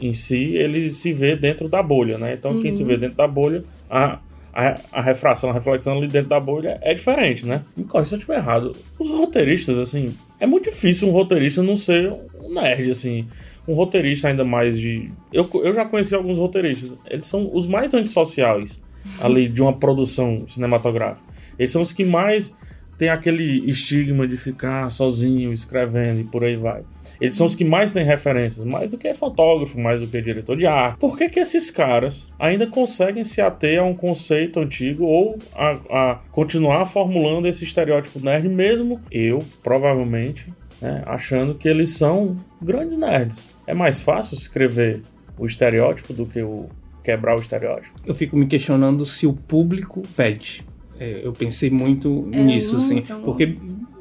em 0.00 0.12
si, 0.12 0.54
ele 0.56 0.92
se 0.92 1.12
vê 1.12 1.36
dentro 1.36 1.68
da 1.68 1.82
bolha, 1.82 2.18
né? 2.18 2.34
Então, 2.34 2.52
uhum. 2.52 2.62
quem 2.62 2.72
se 2.72 2.84
vê 2.84 2.94
uhum. 2.94 3.00
dentro 3.00 3.16
da 3.16 3.28
bolha, 3.28 3.64
a, 3.88 4.18
a, 4.52 4.80
a, 4.92 5.02
refração, 5.02 5.50
a 5.50 5.52
reflexão 5.52 5.98
ali 5.98 6.08
dentro 6.08 6.28
da 6.28 6.40
bolha 6.40 6.78
é 6.82 6.94
diferente, 6.94 7.46
né? 7.46 7.62
Me 7.76 7.84
corre 7.84 8.06
se 8.06 8.14
eu 8.14 8.18
estiver 8.18 8.36
errado. 8.36 8.74
Os 8.98 9.10
roteiristas, 9.10 9.78
assim, 9.78 10.14
é 10.38 10.46
muito 10.46 10.70
difícil 10.70 11.08
um 11.08 11.12
roteirista 11.12 11.62
não 11.62 11.76
ser 11.76 12.12
um 12.38 12.54
nerd, 12.54 12.90
assim. 12.90 13.26
Um 13.68 13.74
roteirista 13.74 14.28
ainda 14.28 14.44
mais 14.44 14.78
de... 14.78 15.10
Eu, 15.32 15.48
eu 15.54 15.74
já 15.74 15.84
conheci 15.84 16.14
alguns 16.14 16.38
roteiristas. 16.38 16.92
Eles 17.06 17.26
são 17.26 17.50
os 17.52 17.66
mais 17.66 17.94
antissociais 17.94 18.82
ali 19.20 19.48
de 19.48 19.62
uma 19.62 19.72
produção 19.72 20.46
cinematográfica. 20.48 21.30
Eles 21.58 21.70
são 21.70 21.82
os 21.82 21.92
que 21.92 22.04
mais 22.04 22.54
tem 23.00 23.08
aquele 23.08 23.70
estigma 23.70 24.28
de 24.28 24.36
ficar 24.36 24.90
sozinho 24.90 25.52
escrevendo 25.52 26.20
e 26.20 26.24
por 26.24 26.44
aí 26.44 26.56
vai. 26.56 26.82
Eles 27.20 27.36
são 27.36 27.46
os 27.46 27.54
que 27.54 27.64
mais 27.64 27.92
têm 27.92 28.04
referências, 28.04 28.64
mais 28.64 28.90
do 28.90 28.96
que 28.96 29.12
fotógrafo, 29.14 29.78
mais 29.78 30.00
do 30.00 30.06
que 30.06 30.20
diretor 30.22 30.56
de 30.56 30.66
arte. 30.66 30.98
Por 30.98 31.18
que, 31.18 31.28
que 31.28 31.38
esses 31.38 31.70
caras 31.70 32.26
ainda 32.38 32.66
conseguem 32.66 33.24
se 33.24 33.40
ater 33.40 33.80
a 33.80 33.84
um 33.84 33.94
conceito 33.94 34.58
antigo 34.58 35.04
ou 35.04 35.38
a, 35.54 35.70
a 35.90 36.14
continuar 36.30 36.86
formulando 36.86 37.46
esse 37.46 37.64
estereótipo 37.64 38.20
nerd, 38.20 38.48
mesmo 38.48 39.00
eu, 39.10 39.44
provavelmente, 39.62 40.52
né, 40.80 41.02
achando 41.06 41.54
que 41.54 41.68
eles 41.68 41.90
são 41.90 42.36
grandes 42.60 42.96
nerds? 42.96 43.50
É 43.66 43.74
mais 43.74 44.00
fácil 44.00 44.36
escrever 44.36 45.02
o 45.38 45.46
estereótipo 45.46 46.12
do 46.12 46.26
que 46.26 46.40
o 46.42 46.68
quebrar 47.02 47.36
o 47.36 47.40
estereótipo. 47.40 47.94
Eu 48.06 48.14
fico 48.14 48.36
me 48.36 48.46
questionando 48.46 49.04
se 49.06 49.26
o 49.26 49.32
público 49.32 50.02
pede. 50.16 50.64
É, 50.98 51.20
eu 51.24 51.32
pensei 51.32 51.70
muito 51.70 52.28
é, 52.30 52.42
nisso, 52.42 52.76
assim, 52.76 53.02
porque 53.24 53.56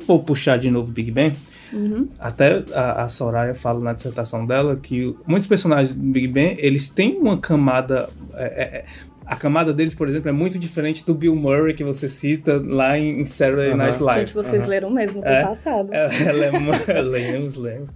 vou 0.05 0.19
puxar 0.19 0.57
de 0.57 0.69
novo 0.69 0.91
Big 0.91 1.11
Bang. 1.11 1.35
Uhum. 1.71 2.07
Até 2.19 2.63
a, 2.73 3.03
a, 3.03 3.09
Soraya 3.09 3.53
fala 3.53 3.79
na 3.79 3.93
dissertação 3.93 4.45
dela 4.45 4.75
que 4.75 5.15
muitos 5.25 5.47
personagens 5.47 5.95
do 5.95 6.01
Big 6.01 6.27
Bang 6.27 6.55
eles 6.57 6.89
têm 6.89 7.17
uma 7.17 7.37
camada 7.37 8.09
é, 8.33 8.43
é, 8.43 8.77
é 8.77 8.85
a 9.29 9.35
camada 9.35 9.71
deles, 9.71 9.93
por 9.93 10.07
exemplo, 10.07 10.27
é 10.27 10.31
muito 10.31 10.57
diferente 10.57 11.05
do 11.05 11.13
Bill 11.13 11.35
Murray 11.35 11.75
que 11.75 11.83
você 11.83 12.09
cita 12.09 12.59
lá 12.65 12.97
em 12.97 13.23
Saturday 13.25 13.75
Night 13.75 14.01
Live. 14.01 14.21
Gente, 14.21 14.33
vocês 14.33 14.63
uhum. 14.63 14.69
leram 14.69 14.89
mesmo 14.89 15.21
no 15.21 15.27
é, 15.27 15.43
passado. 15.43 15.93
É, 15.93 16.09
é, 16.25 16.31
lemos, 16.31 17.55
lemos. 17.55 17.93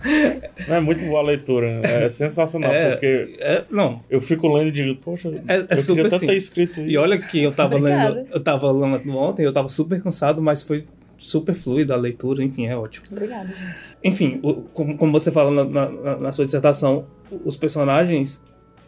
É 0.70 0.80
muito 0.80 1.04
boa 1.06 1.22
a 1.22 1.24
leitura, 1.24 1.80
né? 1.80 2.04
é 2.06 2.10
sensacional, 2.10 2.72
é, 2.72 2.92
porque 2.92 3.36
é, 3.40 3.64
não. 3.72 4.00
eu 4.12 4.22
fico 4.22 4.48
lendo 4.48 4.68
e 4.68 4.72
digo, 4.72 4.96
poxa, 5.02 5.30
é, 5.48 5.56
é 5.58 5.68
eu 5.72 5.78
super 5.78 6.08
tanto 6.08 6.28
ter 6.28 6.36
escrito 6.36 6.80
isso. 6.82 6.90
E 6.92 6.98
olha 6.98 7.18
que 7.18 7.42
eu 7.42 7.52
tava 7.52 7.80
lendo, 7.82 8.28
eu 8.32 8.40
tava 8.40 8.72
lendo 8.72 9.18
ontem, 9.18 9.44
eu 9.44 9.52
tava 9.52 9.70
super 9.70 10.04
cansado, 10.04 10.40
mas 10.40 10.62
foi 10.62 10.86
super 11.24 11.56
fluida 11.56 11.94
a 11.94 11.98
leitura, 11.98 12.44
enfim, 12.44 12.68
é 12.68 12.76
ótimo. 12.76 13.06
Obrigada, 13.12 13.48
gente. 13.48 13.76
Enfim, 14.04 14.40
o, 14.44 14.56
como, 14.74 14.98
como, 14.98 15.12
você 15.12 15.32
fala 15.32 15.64
na, 15.64 15.90
na, 15.90 16.18
na 16.18 16.32
sua 16.32 16.44
dissertação, 16.44 17.06
os 17.46 17.56
personagens 17.56 18.44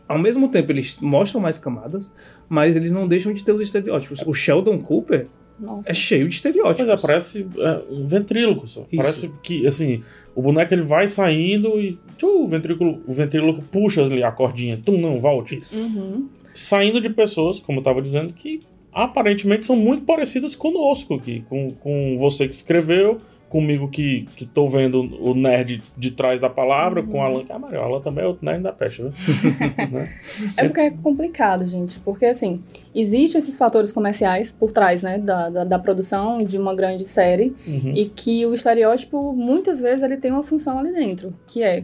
ao 0.08 0.20
mesmo 0.20 0.50
tempo 0.50 0.72
eles 0.72 0.98
mostram 1.01 1.42
mais 1.42 1.58
camadas, 1.58 2.12
mas 2.48 2.75
eles 2.75 2.92
não 2.92 3.08
deixam 3.08 3.34
de 3.34 3.44
ter 3.44 3.51
os 3.51 3.62
estereótipos. 3.62 4.22
O 4.25 4.34
Sheldon 4.34 4.80
Cooper 4.80 5.27
Nossa. 5.60 5.89
é 5.89 5.94
cheio 5.94 6.27
de 6.27 6.36
estereótipos. 6.36 6.86
Pois 6.86 7.00
é, 7.00 7.01
parece 7.01 7.48
é, 7.58 7.82
um 7.89 8.06
ventríloco 8.06 8.68
só. 8.68 8.82
Isso. 8.82 9.01
Parece 9.01 9.32
que, 9.42 9.65
assim, 9.65 10.04
o 10.36 10.42
boneco 10.42 10.74
ele 10.74 10.84
vai 10.84 11.08
saindo 11.08 11.80
e 11.80 11.98
tchum, 12.18 12.44
o, 12.44 12.48
ventrículo, 12.48 13.01
o 13.08 13.13
ventríloco 13.13 13.63
puxa 13.63 14.04
ali 14.04 14.24
a 14.24 14.32
cordinha. 14.32 14.80
Tum, 14.84 15.00
não, 15.00 15.20
volte. 15.20 15.60
Uhum. 15.74 16.27
Saindo 16.54 17.01
de 17.01 17.10
pessoas, 17.10 17.60
como 17.60 17.80
eu 17.80 17.82
estava 17.82 18.01
dizendo, 18.01 18.32
que 18.32 18.60
aparentemente 18.95 19.65
são 19.65 19.75
muito 19.75 20.05
parecidas 20.05 20.55
conosco 20.55 21.15
aqui. 21.15 21.43
Com, 21.49 21.71
com 21.71 22.17
você 22.17 22.47
que 22.47 22.55
escreveu, 22.55 23.19
comigo 23.49 23.89
que, 23.89 24.25
que 24.37 24.45
tô 24.45 24.69
vendo 24.69 25.01
o 25.21 25.35
nerd 25.35 25.83
de 25.97 26.11
trás 26.11 26.39
da 26.39 26.49
palavra, 26.49 27.01
uhum. 27.01 27.07
com 27.07 27.17
o 27.17 27.21
Alan, 27.21 27.43
que 27.43 27.51
é. 27.51 27.77
Alan 27.77 27.99
também 27.99 28.23
é 28.23 28.27
outro 28.27 28.45
nerd 28.45 28.63
da 28.63 28.71
peste, 28.71 29.03
né? 29.03 29.11
né? 29.91 30.09
É 30.55 30.63
porque 30.63 30.79
é 30.79 30.91
complicado, 30.91 31.67
gente. 31.67 31.99
Porque, 31.99 32.25
assim, 32.25 32.63
existem 32.93 33.39
esses 33.39 33.57
fatores 33.57 33.91
comerciais 33.91 34.53
por 34.53 34.71
trás, 34.71 35.03
né, 35.03 35.17
da, 35.17 35.49
da, 35.49 35.63
da 35.65 35.77
produção 35.77 36.41
de 36.41 36.57
uma 36.57 36.73
grande 36.73 37.03
série, 37.03 37.53
uhum. 37.67 37.91
e 37.93 38.05
que 38.05 38.45
o 38.45 38.53
estereótipo, 38.53 39.33
muitas 39.33 39.81
vezes, 39.81 40.03
ele 40.03 40.15
tem 40.15 40.31
uma 40.31 40.43
função 40.43 40.79
ali 40.79 40.93
dentro, 40.93 41.33
que 41.47 41.61
é 41.61 41.83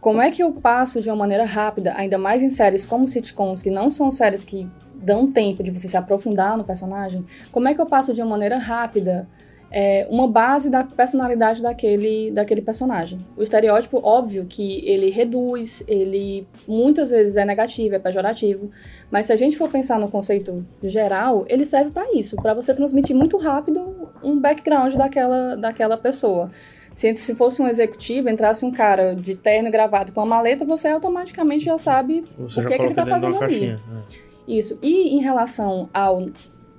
como 0.00 0.20
é 0.20 0.30
que 0.30 0.42
eu 0.42 0.52
passo 0.52 1.00
de 1.00 1.08
uma 1.08 1.16
maneira 1.16 1.44
rápida, 1.44 1.92
ainda 1.96 2.18
mais 2.18 2.42
em 2.42 2.50
séries 2.50 2.86
como 2.86 3.06
sitcoms, 3.06 3.62
que 3.62 3.70
não 3.70 3.90
são 3.90 4.12
séries 4.12 4.44
que 4.44 4.68
dão 4.98 5.30
tempo 5.30 5.62
de 5.62 5.70
você 5.70 5.88
se 5.88 5.96
aprofundar 5.96 6.56
no 6.56 6.64
personagem, 6.64 7.24
como 7.52 7.68
é 7.68 7.74
que 7.74 7.80
eu 7.80 7.86
passo 7.86 8.12
de 8.12 8.20
uma 8.20 8.30
maneira 8.30 8.58
rápida 8.58 9.26
é, 9.70 10.06
uma 10.10 10.26
base 10.26 10.70
da 10.70 10.82
personalidade 10.82 11.62
daquele, 11.62 12.30
daquele 12.30 12.62
personagem. 12.62 13.18
O 13.36 13.42
estereótipo, 13.42 14.00
óbvio 14.02 14.46
que 14.46 14.82
ele 14.88 15.10
reduz, 15.10 15.84
ele 15.86 16.46
muitas 16.66 17.10
vezes 17.10 17.36
é 17.36 17.44
negativo, 17.44 17.94
é 17.94 17.98
pejorativo, 17.98 18.70
mas 19.10 19.26
se 19.26 19.32
a 19.32 19.36
gente 19.36 19.56
for 19.56 19.68
pensar 19.68 19.98
no 19.98 20.08
conceito 20.08 20.64
geral, 20.82 21.44
ele 21.48 21.66
serve 21.66 21.90
para 21.90 22.12
isso, 22.14 22.36
para 22.36 22.54
você 22.54 22.72
transmitir 22.74 23.14
muito 23.14 23.36
rápido 23.36 24.08
um 24.22 24.38
background 24.38 24.94
daquela, 24.94 25.54
daquela 25.56 25.96
pessoa. 25.96 26.50
Se, 26.94 27.14
se 27.16 27.34
fosse 27.34 27.62
um 27.62 27.68
executivo, 27.68 28.28
entrasse 28.28 28.64
um 28.64 28.72
cara 28.72 29.14
de 29.14 29.36
terno 29.36 29.68
e 29.68 29.70
gravado 29.70 30.10
com 30.12 30.20
uma 30.20 30.26
maleta, 30.26 30.64
você 30.64 30.88
automaticamente 30.88 31.64
já 31.66 31.78
sabe 31.78 32.24
Você 32.38 32.60
o 32.60 32.66
que, 32.66 32.76
que 32.76 32.82
ele 32.82 32.88
está 32.88 33.06
fazendo 33.06 33.36
ali. 33.36 33.38
caixinha. 33.38 33.80
é. 34.24 34.27
Isso. 34.48 34.78
E 34.82 35.14
em 35.14 35.20
relação 35.20 35.88
ao 35.92 36.26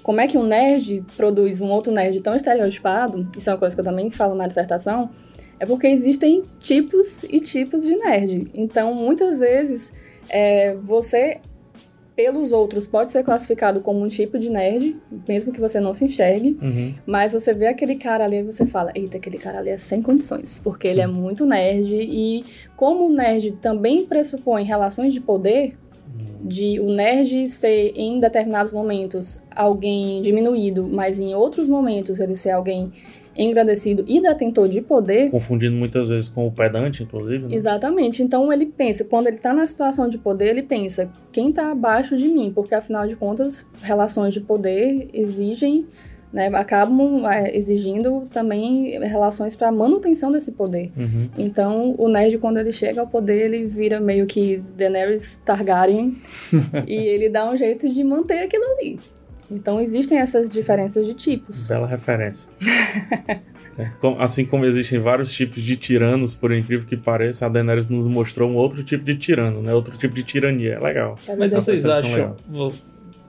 como 0.02 0.20
é 0.22 0.28
que 0.28 0.38
um 0.38 0.44
nerd 0.44 1.06
produz 1.16 1.62
um 1.62 1.68
outro 1.70 1.92
nerd 1.92 2.20
tão 2.22 2.36
estereotipado, 2.36 3.30
isso 3.38 3.50
é 3.50 3.54
uma 3.54 3.60
coisa 3.60 3.76
que 3.76 3.82
eu 3.82 3.86
também 3.86 4.10
falo 4.10 4.34
na 4.34 4.48
dissertação, 4.48 5.10
é 5.60 5.66
porque 5.66 5.88
existem 5.88 6.44
tipos 6.60 7.24
e 7.26 7.40
tipos 7.40 7.84
de 7.86 7.96
nerd. 7.96 8.50
Então, 8.56 8.96
muitas 8.96 9.40
vezes, 9.40 9.94
é, 10.30 10.74
você, 10.78 11.40
pelos 12.16 12.54
outros, 12.54 12.88
pode 12.88 13.12
ser 13.12 13.24
classificado 13.24 13.82
como 13.82 14.00
um 14.02 14.08
tipo 14.08 14.40
de 14.40 14.50
nerd, 14.50 14.96
mesmo 15.28 15.52
que 15.52 15.60
você 15.60 15.80
não 15.82 15.94
se 15.94 16.06
enxergue, 16.06 16.58
Uhum. 16.62 16.94
mas 17.06 17.34
você 17.34 17.54
vê 17.54 17.68
aquele 17.68 17.96
cara 17.96 18.24
ali 18.24 18.38
e 18.38 18.44
você 18.44 18.66
fala, 18.66 18.92
eita, 18.96 19.18
aquele 19.18 19.38
cara 19.38 19.60
ali 19.60 19.70
é 19.70 19.78
sem 19.78 20.02
condições, 20.02 20.60
porque 20.64 20.88
ele 20.88 21.02
é 21.02 21.08
muito 21.08 21.46
nerd 21.46 21.94
e 21.94 22.46
como 22.78 23.06
o 23.06 23.14
nerd 23.14 23.52
também 23.62 24.06
pressupõe 24.06 24.64
relações 24.64 25.14
de 25.14 25.20
poder, 25.20 25.78
de 26.42 26.80
o 26.80 26.89
nerd 26.89 27.50
ser 27.50 27.94
em 27.96 28.20
determinados 28.20 28.72
momentos 28.72 29.42
alguém 29.54 30.22
diminuído, 30.22 30.88
mas 30.88 31.20
em 31.20 31.34
outros 31.36 31.68
momentos 31.68 32.20
ele 32.20 32.38
ser 32.38 32.51
alguém 32.51 32.92
engrandecido 33.38 34.04
e 34.08 34.22
detentor 34.22 34.68
de 34.68 34.82
poder. 34.82 35.30
Confundindo 35.30 35.75
muitas 35.75 36.10
vezes 36.10 36.28
com 36.28 36.48
o 36.48 36.51
pedante, 36.51 37.04
inclusive. 37.04 37.48
né? 37.48 37.56
Exatamente. 37.56 38.22
Então 38.22 38.51
ele 38.51 38.66
pensa, 38.66 39.06
quando 39.06 39.28
ele 39.28 39.38
tá 39.38 39.54
na 39.54 39.66
situação 39.66 40.10
de 40.10 40.18
poder, 40.18 40.50
ele 40.50 40.63
pensa, 40.63 41.10
quem 41.32 41.51
tá 41.51 41.72
abaixo 41.72 42.18
de 42.18 42.28
mim? 42.28 42.51
Porque 42.54 42.75
afinal 42.75 43.08
de 43.08 43.16
contas, 43.16 43.66
relações 43.82 44.34
de 44.34 44.42
poder 44.42 45.10
exigem, 45.13 45.86
né, 46.32 46.48
acabam 46.54 47.26
é, 47.28 47.56
exigindo 47.58 48.28
também 48.32 49.00
relações 49.00 49.56
para 49.56 49.72
manutenção 49.72 50.32
desse 50.32 50.52
poder. 50.52 50.92
Uhum. 50.96 51.30
Então, 51.38 51.96
o 51.98 52.08
nerd, 52.08 52.38
quando 52.38 52.58
ele 52.58 52.72
chega 52.72 53.02
ao 53.02 53.08
poder, 53.08 53.46
ele 53.46 53.66
vira 53.66 54.00
meio 54.00 54.26
que 54.28 54.62
Daenerys 54.78 55.38
Targaryen 55.46 56.16
e 56.88 56.94
ele 56.96 57.30
dá 57.30 57.50
um 57.50 57.58
jeito 57.58 57.90
de 57.90 58.04
manter 58.04 58.40
aquilo 58.40 58.64
ali. 58.74 59.00
Então, 59.52 59.82
existem 59.82 60.20
essas 60.20 60.52
diferenças 60.52 61.08
de 61.08 61.14
tipos. 61.16 61.68
Bela 61.68 61.88
referência. 61.88 62.52
É, 63.80 63.90
Assim 64.22 64.44
como 64.46 64.66
existem 64.66 65.00
vários 65.00 65.32
tipos 65.32 65.64
de 65.64 65.78
tiranos, 65.78 66.36
por 66.36 66.52
incrível 66.52 66.86
que 66.86 66.98
pareça, 66.98 67.46
a 67.46 67.50
Daenerys 67.50 67.86
nos 67.88 68.06
mostrou 68.08 68.50
um 68.50 68.56
outro 68.58 68.84
tipo 68.84 69.06
de 69.06 69.16
tirano, 69.16 69.62
né? 69.62 69.74
Outro 69.74 69.98
tipo 69.98 70.14
de 70.14 70.22
tirania. 70.22 70.74
É 70.74 70.80
legal. 70.80 71.18
Mas 71.38 71.54
vocês 71.54 71.86
acham, 71.86 72.36
vo- 72.46 72.74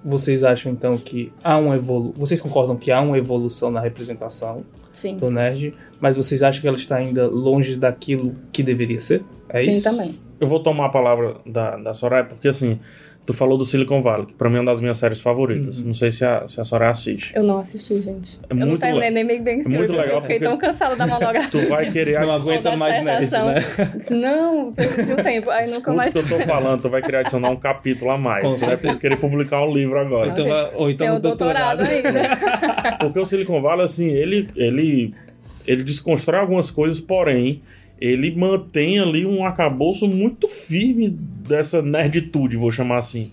vocês 0.05 0.43
acham 0.45 0.73
então 0.73 0.97
que 0.97 1.33
há 1.43 1.57
uma 1.59 1.77
evolu 1.77 2.15
vocês 2.17 2.41
concordam 2.41 2.77
que 2.77 2.91
há 2.91 3.01
uma 3.01 3.19
evolução 3.19 3.71
na 3.71 3.81
representação 3.81 4.65
Sim, 4.93 5.17
do 5.17 5.31
nerd, 5.31 5.75
mas 6.01 6.17
vocês 6.17 6.43
acham 6.43 6.61
que 6.61 6.67
ela 6.67 6.77
está 6.77 6.97
ainda 6.97 7.27
longe 7.27 7.77
daquilo 7.77 8.35
que 8.53 8.63
deveria 8.63 8.99
ser? 8.99 9.23
É 9.49 9.59
sim 9.59 9.71
isso? 9.71 9.85
também. 9.85 10.19
Eu 10.41 10.47
vou 10.47 10.61
tomar 10.61 10.87
a 10.87 10.89
palavra 10.89 11.37
da, 11.45 11.77
da 11.77 11.95
Soraya, 11.95 12.25
porque 12.25 12.49
assim, 12.49 12.81
tu 13.31 13.37
falou 13.37 13.57
do 13.57 13.65
Silicon 13.65 14.03
Valley, 14.03 14.27
que 14.27 14.35
pra 14.35 14.49
mim 14.51 14.57
é 14.57 14.61
uma 14.61 14.73
das 14.73 14.81
minhas 14.81 14.97
séries 14.97 15.21
favoritas. 15.21 15.81
Uhum. 15.81 15.89
Não 15.89 15.95
sei 15.95 16.11
se 16.11 16.25
a, 16.25 16.47
se 16.49 16.61
a 16.61 16.65
Soraya 16.65 16.91
assiste. 16.91 17.33
Eu 17.35 17.43
não 17.45 17.59
assisti, 17.59 18.01
gente. 18.03 18.39
É 18.49 18.53
eu 18.53 18.57
não 18.57 18.67
muito 18.69 18.81
terminei 18.81 19.09
le- 19.11 19.15
nem 19.15 19.27
Big 19.27 19.45
Bang 19.45 19.63
é 19.65 19.69
muito 19.79 19.93
legal 19.93 20.07
eu 20.17 20.23
fiquei 20.23 20.39
porque 20.39 20.51
tão 20.51 20.57
cansada 20.59 20.97
da 20.97 21.07
monografia. 21.07 21.49
Tu 21.51 21.69
vai 21.69 21.91
querer 21.91 22.21
Não 22.21 22.33
adicionar- 22.33 22.59
aguenta 22.59 22.77
mais 22.77 22.97
dissertação. 22.99 23.47
né? 23.49 23.61
Não, 24.11 24.73
perdi 24.73 25.13
o 25.13 25.17
tempo. 25.17 25.51
Aí 25.51 25.71
nunca 25.71 25.93
mais... 25.93 26.15
o 26.15 26.23
que 26.25 26.33
eu 26.33 26.39
tô 26.39 26.45
falando, 26.45 26.83
tu 26.83 26.91
vai 26.91 27.03
querer 27.03 27.19
adicionar 27.19 27.51
um 27.51 27.57
capítulo 27.57 28.11
a 28.11 28.19
mais. 28.19 28.43
Com 28.45 28.55
Tu 28.55 28.61
vai 28.61 28.69
certeza. 28.71 28.99
querer 28.99 29.17
publicar 29.17 29.63
um 29.65 29.73
livro 29.73 29.99
agora. 29.99 30.31
Então, 30.31 30.45
gente, 30.45 30.53
vai- 30.55 30.71
ou 30.75 30.91
então 30.91 31.07
Tem 31.07 31.11
no 31.11 31.17
o 31.17 31.21
doutorado 31.21 31.83
ainda. 31.83 32.97
Porque 32.99 33.19
o 33.19 33.25
Silicon 33.25 33.61
Valley, 33.63 33.85
assim, 33.85 34.09
ele, 34.09 34.49
ele, 34.57 35.13
ele 35.67 35.83
desconstrói 35.85 36.41
algumas 36.41 36.71
coisas, 36.71 36.99
porém, 37.01 37.63
ele 38.01 38.35
mantém 38.35 38.99
ali 38.99 39.27
um 39.27 39.45
arcabouço 39.45 40.09
muito 40.09 40.49
firme 40.49 41.11
dessa 41.11 41.83
nerditude, 41.83 42.57
vou 42.57 42.73
chamar 42.73 42.99
assim. 42.99 43.31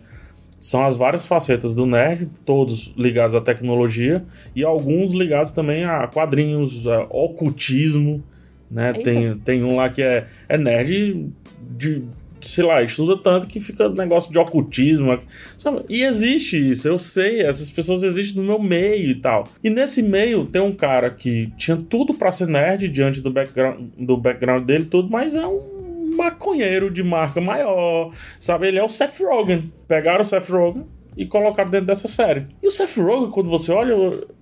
São 0.60 0.86
as 0.86 0.98
várias 0.98 1.26
facetas 1.26 1.74
do 1.74 1.86
nerd, 1.86 2.28
todos 2.44 2.92
ligados 2.98 3.36
à 3.36 3.42
tecnologia, 3.42 4.26
e 4.56 4.64
alguns 4.64 5.12
ligados 5.14 5.52
também 5.52 5.86
a 5.86 6.08
quadrinhos, 6.08 6.86
a 6.88 7.04
ocultismo, 7.10 8.24
né? 8.70 8.90
Eita. 8.90 9.04
Tem, 9.04 9.38
tem 9.38 9.64
um 9.64 9.76
lá 9.76 9.90
que 9.90 10.02
é, 10.02 10.28
é 10.50 10.58
nerd 10.58 11.32
de, 11.70 12.04
sei 12.42 12.64
lá, 12.64 12.82
estuda 12.82 13.18
tanto 13.18 13.48
que 13.48 13.60
fica 13.60 13.90
negócio 13.90 14.32
de 14.32 14.38
ocultismo. 14.38 15.20
Sabe? 15.58 15.84
E 15.90 16.04
existe 16.04 16.58
isso, 16.58 16.88
eu 16.88 17.00
sei, 17.00 17.42
essas 17.42 17.70
pessoas 17.70 18.04
existem 18.04 18.42
no 18.42 18.48
meu 18.48 18.60
meio 18.60 19.12
e 19.12 19.16
tal. 19.16 19.48
E 19.64 19.70
nesse 19.70 20.02
meio 20.02 20.46
tem 20.46 20.62
um 20.62 20.74
cara 20.74 21.10
que 21.10 21.52
tinha 21.58 21.78
tudo 21.78 22.14
pra 22.14 22.32
ser 22.32 22.48
nerd 22.48 22.88
diante 22.90 23.22
do 23.22 23.32
background, 23.32 23.82
do 23.98 24.18
background 24.18 24.66
dele 24.66 24.86
tudo, 24.86 25.10
mas 25.10 25.36
é 25.36 25.46
um 25.46 26.16
maconheiro 26.16 26.90
de 26.90 27.04
marca 27.04 27.40
maior, 27.40 28.12
sabe? 28.40 28.68
Ele 28.68 28.80
é 28.80 28.84
o 28.84 28.90
Seth 28.90 29.20
Rogen. 29.20 29.72
Pegaram 29.88 30.22
o 30.22 30.26
Seth 30.26 30.50
Rogen 30.50 30.86
e 31.16 31.26
colocaram 31.26 31.70
dentro 31.70 31.88
dessa 31.88 32.08
série. 32.08 32.44
E 32.62 32.68
o 32.68 32.72
Seth 32.72 32.98
Rogen, 32.98 33.32
quando 33.32 33.50
você 33.50 33.72
olha 33.72 33.94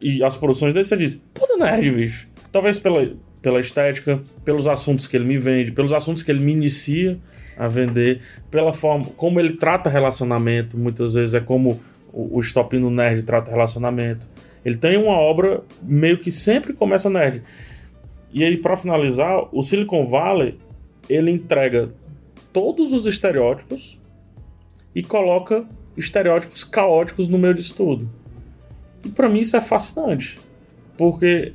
e 0.01 0.23
as 0.23 0.35
produções 0.35 0.73
dele, 0.73 0.85
você 0.85 0.97
diz, 0.97 1.15
puta 1.33 1.57
nerd, 1.57 1.91
bicho. 1.91 2.27
Talvez 2.51 2.79
pela, 2.79 3.11
pela 3.41 3.59
estética, 3.59 4.21
pelos 4.43 4.67
assuntos 4.67 5.07
que 5.07 5.15
ele 5.15 5.25
me 5.25 5.37
vende, 5.37 5.71
pelos 5.71 5.91
assuntos 5.91 6.23
que 6.23 6.31
ele 6.31 6.39
me 6.39 6.51
inicia 6.51 7.19
a 7.57 7.67
vender, 7.67 8.21
pela 8.51 8.73
forma 8.73 9.05
como 9.17 9.39
ele 9.39 9.53
trata 9.57 9.89
relacionamento, 9.89 10.77
muitas 10.77 11.13
vezes 11.13 11.35
é 11.35 11.39
como 11.39 11.81
o, 12.11 12.37
o 12.37 12.39
Estopino 12.39 12.89
Nerd 12.89 13.23
trata 13.23 13.51
relacionamento. 13.51 14.27
Ele 14.63 14.77
tem 14.77 14.97
uma 14.97 15.13
obra 15.13 15.63
meio 15.81 16.17
que 16.17 16.31
sempre 16.31 16.73
começa 16.73 17.09
nerd. 17.09 17.43
E 18.33 18.43
aí, 18.43 18.57
pra 18.57 18.75
finalizar, 18.75 19.47
o 19.51 19.61
Silicon 19.61 20.07
Valley 20.07 20.57
ele 21.07 21.31
entrega 21.31 21.93
todos 22.51 22.91
os 22.91 23.05
estereótipos 23.05 23.99
e 24.93 25.03
coloca 25.03 25.65
estereótipos 25.95 26.63
caóticos 26.63 27.27
no 27.27 27.37
meio 27.37 27.53
disso 27.53 27.75
tudo. 27.75 28.09
E 29.03 29.09
pra 29.09 29.29
mim 29.29 29.39
isso 29.39 29.55
é 29.55 29.61
fascinante, 29.61 30.39
porque 30.97 31.53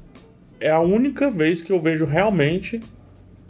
é 0.60 0.70
a 0.70 0.80
única 0.80 1.30
vez 1.30 1.62
que 1.62 1.72
eu 1.72 1.80
vejo 1.80 2.04
realmente 2.04 2.80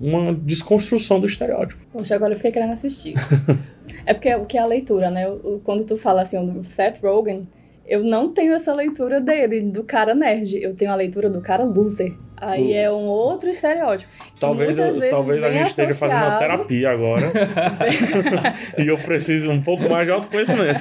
uma 0.01 0.33
desconstrução 0.35 1.21
do 1.21 1.27
estereótipo. 1.27 1.81
Poxa, 1.93 2.15
agora 2.15 2.33
eu 2.33 2.37
fiquei 2.37 2.51
querendo 2.53 2.73
assistir. 2.73 3.15
é 4.07 4.15
porque 4.15 4.35
o 4.35 4.47
que 4.47 4.57
é 4.57 4.61
a 4.61 4.67
leitura, 4.67 5.11
né? 5.11 5.29
O- 5.29 5.57
o- 5.57 5.61
Quando 5.63 5.85
tu 5.85 5.97
fala 5.97 6.23
assim, 6.23 6.45
do 6.45 6.65
Seth 6.65 7.01
Rogen, 7.03 7.47
eu 7.87 8.03
não 8.05 8.33
tenho 8.33 8.53
essa 8.55 8.73
leitura 8.73 9.21
dele, 9.21 9.61
do 9.63 9.83
cara 9.83 10.15
nerd. 10.15 10.57
Eu 10.63 10.75
tenho 10.75 10.91
a 10.93 10.95
leitura 10.95 11.29
do 11.29 11.41
cara 11.41 11.65
loser. 11.65 12.15
Aí 12.43 12.71
O- 12.71 12.75
é 12.75 12.91
um 12.91 13.05
outro 13.07 13.51
estereótipo. 13.51 14.11
Talvez, 14.39 14.79
eu- 14.79 15.11
talvez 15.11 15.43
a 15.43 15.51
gente 15.53 15.67
esteja 15.69 15.93
fazendo 15.95 16.23
uma 16.25 16.39
terapia 16.39 16.91
agora 16.91 17.31
e 18.79 18.87
eu 18.87 18.97
preciso 18.97 19.51
um 19.51 19.61
pouco 19.61 19.87
mais 19.91 20.07
de 20.07 20.13
autoconhecimento. 20.13 20.81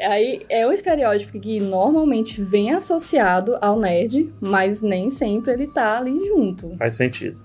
Aí 0.00 0.42
é 0.48 0.64
um 0.66 0.72
estereótipo 0.72 1.40
que 1.40 1.58
normalmente 1.60 2.40
vem 2.42 2.70
associado 2.72 3.56
ao 3.60 3.78
nerd, 3.80 4.32
mas 4.40 4.80
nem 4.82 5.10
sempre 5.10 5.52
ele 5.54 5.66
tá 5.66 5.98
ali 5.98 6.24
junto. 6.26 6.76
Faz 6.76 6.94
sentido. 6.94 7.36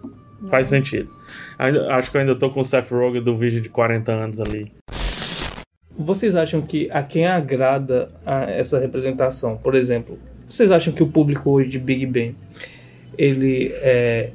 Faz 0.48 0.67
sentido. 0.67 1.10
Ainda- 1.58 1.93
acho 1.96 2.10
que 2.12 2.17
eu 2.17 2.22
ainda 2.22 2.36
tô 2.36 2.50
com 2.50 2.60
o 2.60 2.63
Seth 2.63 2.89
Rogen 2.91 3.22
do 3.22 3.36
vídeo 3.36 3.62
de 3.62 3.69
40 3.69 4.12
anos 4.12 4.39
ali. 4.39 4.72
Vocês 5.98 6.36
acham 6.36 6.62
que 6.62 6.89
a 6.91 7.03
quem 7.03 7.25
agrada 7.25 8.10
a 8.25 8.43
essa 8.50 8.79
representação? 8.79 9.58
Por 9.58 9.75
exemplo, 9.75 10.17
vocês 10.48 10.72
acham 10.72 10.93
que 10.93 11.03
o 11.03 11.08
público 11.08 11.50
hoje 11.51 11.69
de 11.69 11.79
Big 11.79 12.05
Bang, 12.05 12.36
ele 13.17 13.72
é 13.75 14.31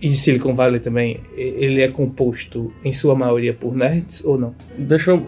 e 0.00 0.08
de 0.08 0.16
Silicon 0.16 0.54
Valley 0.54 0.78
também, 0.80 1.20
ele 1.34 1.82
é 1.82 1.88
composto 1.88 2.70
em 2.84 2.92
sua 2.92 3.14
maioria 3.14 3.54
por 3.54 3.74
nerds 3.74 4.22
ou 4.24 4.38
não? 4.38 4.54
Deixa 4.76 5.10
eu 5.10 5.26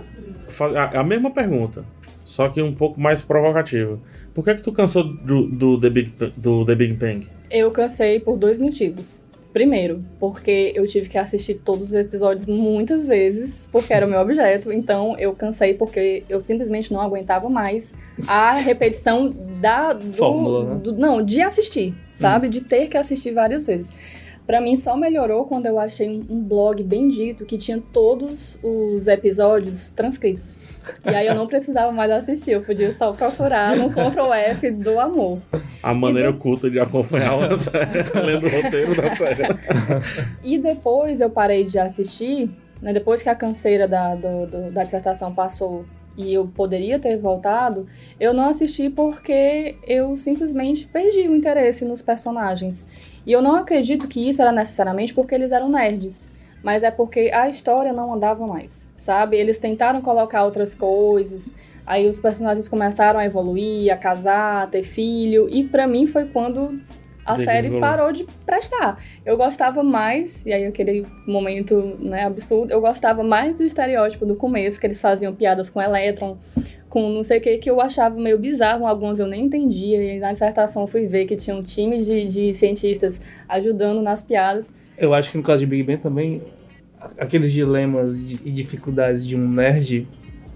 fazer 0.49 0.77
a 0.79 1.01
a 1.01 1.05
mesma 1.05 1.31
pergunta, 1.31 1.85
só 2.25 2.49
que 2.51 2.61
um 2.61 2.75
pouco 2.75 3.01
mais 3.01 3.23
provocativa. 3.23 3.99
Por 4.35 4.45
que 4.45 4.55
que 4.57 4.63
tu 4.63 4.73
cansou 4.73 5.05
do, 5.05 5.47
do, 5.49 5.81
The, 5.81 5.91
Big, 5.91 6.13
do 6.37 6.65
The 6.67 6.75
Big 6.75 6.93
Bang? 6.95 7.27
Eu 7.51 7.71
cansei 7.71 8.21
por 8.21 8.37
dois 8.37 8.59
motivos. 8.59 9.23
Primeiro, 9.53 9.99
porque 10.21 10.73
eu 10.75 10.87
tive 10.87 11.09
que 11.09 11.17
assistir 11.19 11.55
todos 11.65 11.85
os 11.85 11.95
episódios 11.95 12.45
muitas 12.47 13.07
vezes, 13.07 13.69
porque 13.73 13.93
era 13.93 14.07
o 14.07 14.09
meu 14.11 14.21
objeto. 14.21 14.71
Então 14.73 15.17
eu 15.19 15.33
cansei 15.35 15.75
porque 15.75 16.23
eu 16.29 16.41
simplesmente 16.43 16.93
não 16.93 17.01
aguentava 17.01 17.49
mais 17.49 17.95
a 18.27 18.53
repetição 18.55 19.33
da 19.61 19.93
do, 19.95 20.13
Fórmula, 20.13 20.75
né? 20.75 20.81
do- 20.81 20.93
não 20.97 21.23
de 21.25 21.41
assistir, 21.41 21.95
sabe, 22.15 22.49
de 22.49 22.61
ter 22.61 22.89
que 22.89 22.97
assistir 22.97 23.33
várias 23.33 23.67
vezes. 23.67 23.91
Pra 24.49 24.63
mim 24.63 24.77
só 24.77 24.97
melhorou 24.97 25.45
quando 25.45 25.67
eu 25.67 25.79
achei 25.79 26.09
um, 26.09 26.41
blog 26.43 26.83
bendito 26.83 27.45
que 27.45 27.59
tinha 27.59 27.83
todos 27.93 28.59
os 28.63 29.07
episódios 29.07 29.91
transcritos. 29.91 30.57
E 31.05 31.11
aí 31.15 31.27
eu 31.27 31.35
não 31.35 31.47
precisava 31.47 31.93
mais 31.93 32.11
assistir, 32.11 32.53
eu 32.53 32.63
podia 32.63 32.97
só 32.97 33.13
procurar 33.13 33.77
no 33.77 33.91
Ctrl 33.91 34.33
F 34.33 34.71
do 34.71 34.99
amor. 34.99 35.39
A 35.83 35.93
maneira 35.93 36.31
oculta 36.31 36.71
de 36.71 36.81
acompanhar 36.81 37.37
uma 37.37 37.57
série, 37.61 38.03
lendo 38.25 38.47
o 38.47 38.51
roteiro 38.63 38.97
da 38.97 39.15
série. 39.15 39.43
E 40.43 40.57
depois 40.59 41.21
eu 41.21 41.29
parei 41.29 41.65
de 41.65 41.79
assistir, 41.79 42.51
né, 42.81 42.95
depois 42.95 43.21
que 43.23 43.29
a 43.29 43.35
canseira 43.35 43.87
da, 43.87 44.15
do- 44.15 44.47
do- 44.47 44.71
da 44.71 44.83
dissertação 44.83 45.35
passou 45.35 45.85
e 46.17 46.33
eu 46.35 46.47
poderia 46.49 46.99
ter 46.99 47.17
voltado, 47.19 47.87
eu 48.19 48.33
não 48.33 48.49
assisti 48.49 48.89
porque 48.91 49.77
eu 49.87 50.17
simplesmente 50.17 50.87
perdi 50.87 51.29
o 51.29 51.37
interesse 51.37 51.85
nos 51.85 52.01
personagens. 52.01 52.87
E 53.29 53.33
eu 53.33 53.43
não 53.43 53.57
acredito 53.57 54.09
que 54.09 54.27
isso 54.27 54.41
era 54.41 54.51
necessariamente 54.51 55.13
porque 55.13 55.35
eles 55.35 55.53
eram 55.53 55.69
nerds, 55.69 56.31
mas 56.63 56.83
é 56.83 56.91
porque 56.91 57.31
a 57.31 57.47
história 57.47 57.93
não 57.93 58.15
andava 58.15 58.47
mais, 58.47 58.89
sabe? 58.97 59.37
Eles 59.37 59.59
tentaram 59.59 60.01
colocar 60.01 60.45
outras 60.45 60.75
coisas, 60.75 61.55
aí 61.87 62.09
os 62.09 62.19
personagens 62.19 62.71
começaram 62.71 63.21
a 63.21 63.27
evoluir, 63.27 63.93
a 63.93 63.99
casar, 63.99 64.63
a 64.63 64.67
ter 64.67 64.83
filho, 64.83 65.47
e 65.51 65.63
pra 65.63 65.87
mim 65.87 66.07
foi 66.07 66.25
quando 66.25 66.81
a 67.23 67.37
série 67.37 67.69
Degringolou. 67.69 67.81
parou 67.83 68.13
de 68.13 68.25
prestar. 68.47 68.99
Eu 69.27 69.37
gostava 69.37 69.83
mais, 69.83 70.43
e 70.47 70.51
aí 70.51 70.65
aquele 70.65 71.07
momento 71.27 71.99
né, 72.01 72.25
absurdo, 72.25 72.73
eu 72.73 72.81
gostava 72.81 73.23
mais 73.23 73.59
do 73.59 73.63
estereótipo 73.63 74.25
do 74.25 74.37
começo, 74.37 74.81
que 74.81 74.87
eles 74.87 75.03
faziam 75.03 75.35
piadas 75.35 75.69
com 75.69 75.83
Electron, 75.83 76.39
com 76.89 77.09
não 77.11 77.23
sei 77.23 77.39
o 77.39 77.41
que, 77.41 77.59
que 77.59 77.71
eu 77.71 77.81
achava 77.81 78.19
meio 78.19 78.39
bizarro, 78.39 78.87
alguns 78.87 79.19
eu 79.19 79.27
nem 79.27 79.45
entendia, 79.45 80.03
e 80.15 80.19
na 80.19 80.33
dissertação 80.33 80.83
eu 80.83 80.89
fui 80.89 81.07
ver 81.07 81.27
que 81.27 81.37
tinha 81.37 81.55
um 81.55 81.63
time 81.63 82.03
de, 82.03 82.27
de 82.27 82.55
cientistas 82.55 83.21
ajudando 83.49 84.01
nas 84.03 84.23
piadas. 84.23 84.73
Eu 84.97 85.13
acho 85.15 85.31
que 85.31 85.37
no 85.37 85.43
caso 85.43 85.61
de 85.61 85.67
Big 85.67 85.83
Bang 85.83 85.99
também, 86.03 86.43
a- 87.01 87.11
aqueles 87.19 87.53
dilemas 87.53 88.17
e 88.19 88.51
dificuldades 88.51 89.27
de 89.27 89.37
um 89.37 89.49
nerd, 89.49 90.09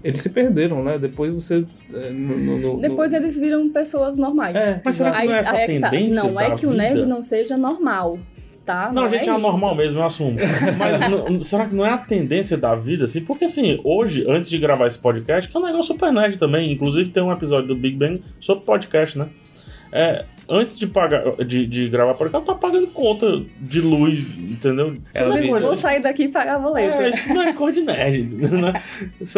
eles 0.03 0.19
se 0.21 0.29
perderam, 0.29 0.83
né? 0.83 0.97
Depois 0.97 1.33
você. 1.33 1.63
é, 1.93 2.09
no- 2.09 2.37
no- 2.37 2.57
no- 2.73 2.81
Depois 2.81 3.11
no- 3.11 3.17
eles 3.19 3.37
viram 3.37 3.69
pessoas 3.69 4.17
normais. 4.17 4.53
É, 4.53 4.81
Mas 4.83 4.97
será 4.97 5.11
que 5.13 5.25
não 5.27 5.33
é 5.33 5.39
essa 5.39 5.55
aí 5.55 5.67
que 5.67 5.79
tá. 5.79 5.89
tendência 5.89 6.23
Não 6.23 6.41
é 6.41 6.55
que 6.55 6.65
o 6.65 6.71
nerd 6.73 6.95
vida? 6.95 7.05
não 7.05 7.23
seja 7.23 7.55
normal, 7.55 8.19
tá? 8.65 8.91
Não, 8.93 9.05
a 9.05 9.07
gente 9.07 9.19
é, 9.19 9.23
isso. 9.23 9.31
anormal 9.31 9.75
mesmo, 9.75 9.99
eu 9.99 10.05
assumo. 10.05 10.37
Mas 10.77 10.99
não- 11.09 11.41
será 11.41 11.65
que 11.67 11.75
não 11.75 11.85
é 11.85 11.91
a 11.91 11.97
tendência 11.97 12.57
da 12.57 12.75
vida, 12.75 13.05
assim? 13.05 13.21
Porque, 13.21 13.45
assim, 13.45 13.79
hoje, 13.83 14.25
antes 14.27 14.49
de 14.49 14.57
gravar 14.57 14.87
esse 14.87 14.99
podcast, 14.99 15.49
que 15.49 15.55
é 15.55 15.59
um 15.59 15.65
negócio 15.65 15.93
super 15.93 16.11
nerd 16.11 16.37
também, 16.37 16.71
inclusive 16.71 17.09
tem 17.09 17.21
um 17.23 17.31
episódio 17.31 17.67
do 17.67 17.75
Big 17.75 17.95
Bang 17.95 18.21
sobre 18.39 18.63
podcast, 18.65 19.17
né? 19.17 19.27
É, 19.95 20.25
antes 20.49 20.75
de 20.77 20.87
pagar, 20.87 21.35
de, 21.45 21.67
de 21.67 21.87
gravar 21.87 22.15
podcast, 22.15 22.45
tá 22.47 22.55
pagando 22.55 22.87
conta 22.87 23.43
de 23.61 23.79
luz, 23.79 24.19
entendeu? 24.39 24.97
Ela 25.13 25.29
não 25.29 25.37
é 25.37 25.47
coisa- 25.47 25.67
Vou 25.67 25.77
sair 25.77 26.01
daqui 26.01 26.23
e 26.23 26.29
pagar 26.29 26.57
boleto. 26.57 26.99
é, 26.99 27.09
isso 27.11 27.31
não 27.31 27.43
é 27.43 27.53
cor 27.53 27.71
de 27.71 27.83
nerd, 27.83 28.35
né? 28.57 28.73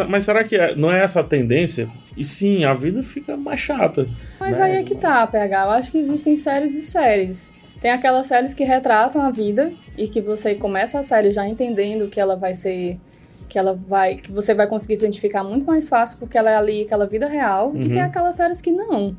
Mas 0.08 0.24
será 0.24 0.46
que 0.46 0.56
é- 0.56 0.74
não 0.74 0.90
é 0.90 1.04
essa 1.04 1.20
a 1.20 1.24
tendência? 1.24 1.90
E 2.16 2.24
sim, 2.24 2.64
a 2.64 2.74
vida 2.74 3.04
fica 3.04 3.36
mais 3.36 3.60
chata. 3.60 4.08
Mas 4.40 4.58
né? 4.58 4.64
aí 4.64 4.76
é 4.78 4.84
que 4.84 4.96
tá, 4.96 5.28
PH. 5.28 5.64
Eu 5.66 5.70
acho 5.72 5.92
que 5.92 5.98
existem 5.98 6.38
séries 6.38 6.74
e 6.74 6.84
séries. 6.84 7.54
Tem 7.86 7.92
aquelas 7.92 8.26
séries 8.26 8.56
que 8.56 8.64
retratam 8.64 9.22
a 9.22 9.30
vida 9.30 9.72
e 9.96 10.08
que 10.08 10.20
você 10.20 10.56
começa 10.56 10.98
a 10.98 11.04
série 11.04 11.32
já 11.32 11.48
entendendo 11.48 12.08
que 12.10 12.20
ela 12.20 12.36
vai 12.36 12.56
ser. 12.56 13.00
Que 13.48 13.60
ela 13.60 13.74
vai. 13.88 14.16
Que 14.16 14.32
você 14.32 14.56
vai 14.56 14.66
conseguir 14.66 14.98
se 14.98 15.04
identificar 15.04 15.44
muito 15.44 15.68
mais 15.68 15.88
fácil 15.88 16.18
porque 16.18 16.36
ela 16.36 16.50
é 16.50 16.56
ali 16.56 16.82
aquela 16.82 17.06
vida 17.06 17.28
real. 17.28 17.74
E 17.76 17.84
Uhum. 17.84 17.90
tem 17.90 18.02
aquelas 18.02 18.38
séries 18.38 18.60
que 18.60 18.72
não. 18.72 19.16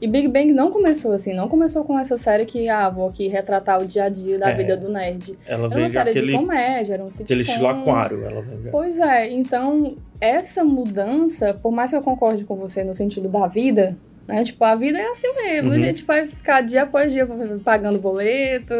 E 0.00 0.08
Big 0.08 0.26
Bang 0.26 0.52
não 0.52 0.68
começou 0.72 1.12
assim, 1.12 1.32
não 1.32 1.48
começou 1.48 1.84
com 1.84 1.96
essa 1.96 2.18
série 2.18 2.44
que, 2.44 2.68
ah, 2.68 2.88
vou 2.88 3.08
aqui 3.08 3.28
retratar 3.28 3.80
o 3.80 3.86
dia 3.86 4.04
a 4.04 4.08
dia 4.08 4.36
da 4.36 4.50
É. 4.50 4.54
vida 4.56 4.76
do 4.76 4.88
nerd. 4.88 5.38
Ela 5.46 5.66
Era 5.68 5.78
uma 5.78 5.88
série 5.88 6.12
de 6.12 6.18
aquele, 6.18 6.32
comédia, 6.32 6.94
era 6.94 7.04
um 7.04 7.06
sitcom. 7.06 7.22
aquele 7.24 7.42
estilo 7.42 7.68
aquário. 7.68 8.24
Ela 8.24 8.42
vende. 8.42 8.68
Pois 8.72 8.98
é, 8.98 9.30
então 9.30 9.96
essa 10.20 10.64
mudança, 10.64 11.54
por 11.54 11.70
mais 11.70 11.90
que 11.92 11.96
eu 11.96 12.02
concorde 12.02 12.42
com 12.42 12.56
você 12.56 12.82
no 12.82 12.96
sentido 12.96 13.28
da 13.28 13.46
vida, 13.46 13.96
né? 14.28 14.44
Tipo, 14.44 14.62
a 14.62 14.76
vida 14.76 14.98
é 14.98 15.08
assim 15.08 15.32
mesmo. 15.34 15.70
Uhum. 15.70 15.76
A 15.76 15.78
gente 15.78 16.04
vai 16.04 16.26
ficar 16.26 16.60
dia 16.60 16.82
após 16.82 17.10
dia 17.10 17.26
pagando 17.64 17.98
boleto 17.98 18.74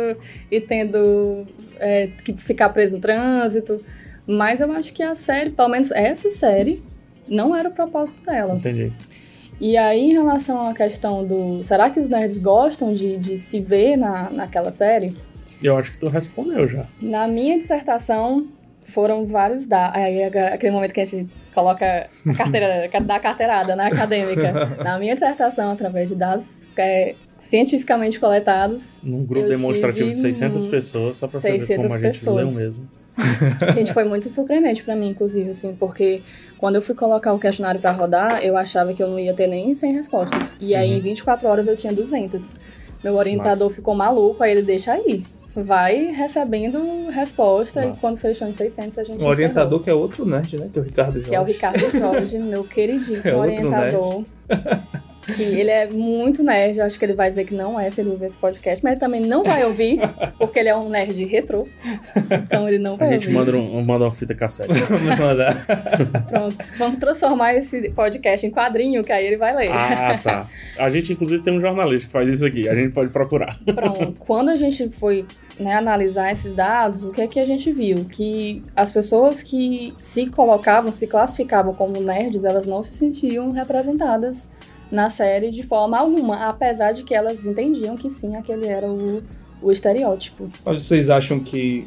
e 0.51 0.61
tendo 0.61 1.47
é, 1.81 2.09
que 2.23 2.35
ficar 2.35 2.69
preso 2.69 2.97
no 2.97 3.01
trânsito. 3.01 3.81
Mas 4.27 4.61
eu 4.61 4.71
acho 4.73 4.93
que 4.93 5.03
a 5.03 5.15
série, 5.15 5.49
pelo 5.49 5.71
menos 5.71 5.91
essa 5.91 6.31
série, 6.31 6.83
não 7.27 7.57
era 7.57 7.71
o 7.71 7.73
propósito 7.73 8.23
dela. 8.23 8.55
Entendi. 8.57 8.93
E 9.59 9.77
aí, 9.77 10.11
em 10.11 10.13
relação 10.13 10.69
à 10.69 10.75
questão 10.75 11.27
do. 11.27 11.65
Será 11.65 11.89
que 11.89 11.99
os 11.99 12.11
nerds 12.11 12.39
gostam 12.39 12.95
de, 12.95 13.17
de 13.17 13.39
se 13.39 13.59
ver 13.59 13.97
na, 13.97 14.29
naquela 14.31 14.71
série? 14.71 15.17
Eu 15.63 15.77
acho 15.79 15.93
que 15.93 15.99
tu 15.99 16.09
respondeu 16.09 16.69
já. 16.69 16.87
Na 17.01 17.27
minha 17.27 17.59
dissertação, 17.59 18.47
foram 18.83 19.27
vários 19.27 19.67
dados. 19.67 19.97
Aquele 20.53 20.73
momento 20.73 20.93
que 20.93 21.01
a 21.01 21.07
gente 21.07 21.29
coloca 21.55 22.09
a 22.27 22.35
carteira, 22.35 22.89
da 23.03 23.21
carteirada 23.21 23.75
na 23.77 23.87
acadêmica. 23.87 24.53
Na 24.83 24.99
minha 24.99 25.15
dissertação, 25.15 25.73
através 25.73 26.09
de 26.09 26.15
dados 26.15 26.47
é, 26.77 27.15
cientificamente 27.41 28.19
coletados, 28.21 29.01
Num 29.03 29.25
grupo 29.25 29.47
Eu 29.47 29.49
demonstrativo 29.51 30.11
de 30.13 30.19
600 30.19 30.65
um- 30.65 30.71
pessoas, 30.71 31.17
só 31.17 31.27
ver 31.27 31.41
600 31.41 31.77
como 31.87 31.95
a 31.95 31.99
gente 31.99 32.19
pessoas. 32.19 32.55
leu 32.55 32.65
mesmo. 32.65 32.89
gente, 33.75 33.93
foi 33.93 34.05
muito 34.05 34.29
surpreendente 34.29 34.85
pra 34.85 34.95
mim, 34.95 35.09
inclusive, 35.09 35.51
assim, 35.51 35.75
porque 35.75 36.23
quando 36.57 36.77
eu 36.77 36.83
fui 36.83 36.95
colocar 36.95 37.33
o 37.33 37.39
questionário 37.39 37.81
pra 37.81 37.91
rodar, 37.91 38.43
eu 38.45 38.57
achava 38.57 38.93
que 38.95 39.03
eu 39.03 39.09
não 39.09 39.19
ia 39.19 39.35
ter 39.35 39.49
nem 39.49 39.75
100 39.75 39.93
respostas. 39.95 40.57
E 40.61 40.73
aí, 40.75 40.93
em 40.93 41.01
24 41.01 41.49
horas, 41.49 41.67
eu 41.67 41.77
tinha 41.77 41.93
200. 41.93 42.55
Meu 43.03 43.15
orientador 43.17 43.65
Massa. 43.69 43.75
ficou 43.77 43.95
maluco, 43.95 44.43
aí 44.43 44.53
ele 44.53 44.63
deixa 44.63 44.93
aí. 44.93 45.25
Vai 45.57 46.07
recebendo 46.13 47.09
resposta 47.11 47.83
e 47.85 47.89
Massa. 47.89 48.01
quando 48.01 48.19
fechou 48.19 48.47
em 48.47 48.53
600 48.53 48.99
a 48.99 49.05
gente 49.05 49.25
O 49.25 49.27
orientador 49.27 49.67
encerrou. 49.67 49.81
que 49.81 49.91
é 49.91 49.95
outro 49.95 50.25
nerd, 50.27 50.57
né? 50.59 50.69
Que 50.73 50.79
é 50.79 50.83
o 50.83 50.85
Ricardo 50.85 51.13
Jorge. 51.15 51.29
que 51.31 51.35
é 51.35 51.41
o 51.41 51.45
Ricardo 51.45 51.91
Jorge, 51.99 52.39
meu 52.39 52.65
queridíssimo 52.65 53.29
É 53.29 53.37
orientador. 53.37 54.25
Que 55.35 55.43
ele 55.43 55.71
é 55.71 55.87
muito 55.87 56.43
nerd, 56.43 56.79
eu 56.79 56.85
acho 56.85 56.99
que 56.99 57.05
ele 57.05 57.13
vai 57.15 57.29
dizer 57.31 57.45
que 57.45 57.55
não 57.55 57.79
é 57.79 57.91
se 57.91 58.01
ele 58.01 58.11
ouvir 58.11 58.27
esse 58.27 58.39
podcast, 58.39 58.83
mas 58.83 58.93
ele 58.93 59.01
também 59.01 59.21
não 59.21 59.45
vai 59.45 59.65
ouvir, 59.65 60.01
porque 60.39 60.59
ele 60.59 60.69
é 60.69 60.77
um 60.77 60.89
nerd 60.89 61.23
retrô. 61.25 61.69
Então 62.31 62.67
ele 62.69 62.79
não 62.79 62.97
vai 62.97 63.09
A 63.09 63.13
gente 63.13 63.27
ouvir. 63.27 63.39
manda, 63.39 63.57
um, 63.57 63.85
manda 63.85 64.05
uma 64.07 64.11
fita 64.11 64.35
cassete. 64.35 64.73
Vamos 64.89 65.19
mandar. 65.19 65.67
Pronto. 66.29 66.57
Vamos 66.79 66.99
transformar 66.99 67.55
esse 67.55 67.91
podcast 67.91 68.47
em 68.47 68.51
quadrinho, 68.51 69.05
que 69.05 69.13
aí 69.13 69.27
ele 69.27 69.37
vai 69.37 69.55
ler. 69.55 69.71
ah, 69.71 70.19
tá. 70.23 70.49
A 70.79 70.91
gente, 70.91 71.13
inclusive, 71.13 71.43
tem 71.43 71.57
um 71.57 71.61
jornalista 71.61 72.07
que 72.07 72.13
faz 72.13 72.29
isso 72.29 72.47
aqui. 72.47 72.69
A 72.69 72.75
gente 72.75 72.93
pode 72.95 73.11
procurar. 73.11 73.57
Pronto. 73.65 74.15
Quando 74.21 74.49
a 74.49 74.57
gente 74.57 74.89
foi 74.91 75.27
né, 75.61 75.75
analisar 75.75 76.33
esses 76.33 76.55
dados, 76.55 77.05
o 77.05 77.11
que 77.11 77.21
é 77.21 77.27
que 77.27 77.39
a 77.41 77.45
gente 77.47 77.71
viu? 77.73 78.05
Que 78.05 78.63
as 78.75 78.91
pessoas 78.91 79.43
que 79.43 79.93
se 79.99 80.27
colocavam, 80.27 80.91
se 80.93 81.07
classificavam 81.07 81.75
como 81.75 82.01
nerds, 82.01 82.45
elas 82.45 82.67
não 82.67 82.83
se 82.83 82.95
sentiam 82.95 83.51
representadas 83.53 84.51
na 84.91 85.11
série 85.11 85.51
de 85.51 85.63
forma 85.63 85.99
alguma, 85.99 86.49
apesar 86.49 86.93
de 86.93 87.03
que 87.05 87.15
elas 87.15 87.45
entendiam 87.45 87.97
que 87.97 88.09
sim, 88.11 88.37
aquele 88.37 88.67
era 88.67 88.87
o, 88.87 89.23
o 89.63 89.71
estereótipo. 89.73 90.49
Mas 90.65 90.83
vocês 90.85 91.11
acham 91.11 91.39
que 91.41 91.87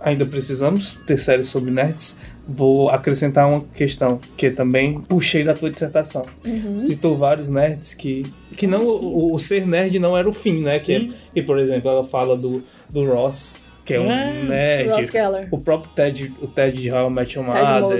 ainda 0.00 0.24
precisamos 0.24 0.96
ter 1.06 1.18
séries 1.18 1.48
sobre 1.48 1.70
nerds? 1.70 2.16
Vou 2.50 2.88
acrescentar 2.88 3.46
uma 3.46 3.60
questão 3.74 4.18
que 4.36 4.50
também 4.50 5.00
puxei 5.02 5.44
da 5.44 5.52
tua 5.52 5.70
dissertação. 5.70 6.24
Uhum. 6.46 6.74
Citou 6.76 7.14
vários 7.16 7.50
nerds 7.50 7.92
que. 7.92 8.24
Que 8.56 8.66
não, 8.66 8.82
Ah, 8.82 8.86
sim. 8.86 9.00
o, 9.02 9.34
o 9.34 9.38
ser 9.38 9.66
nerd 9.66 9.98
não 9.98 10.16
era 10.16 10.26
o 10.26 10.32
fim, 10.32 10.62
né? 10.62 10.78
Que, 10.78 10.98
Sim. 10.98 11.12
que, 11.34 11.42
por 11.42 11.58
exemplo, 11.58 11.90
ela 11.90 12.04
fala 12.04 12.34
do, 12.34 12.62
do 12.88 13.04
Ross, 13.04 13.62
que 13.84 13.92
é 13.92 14.00
um 14.00 14.10
É, 14.10 14.42
nerd. 14.44 14.90
Ross 14.92 15.10
Geller. 15.10 15.48
O 15.50 15.58
próprio 15.58 15.90
Ted, 15.94 16.32
o 16.40 16.46
Ted 16.46 16.80
de 16.80 16.90
How 16.90 17.10
I 17.10 17.12
Met 17.12 17.36
Your. 17.38 17.46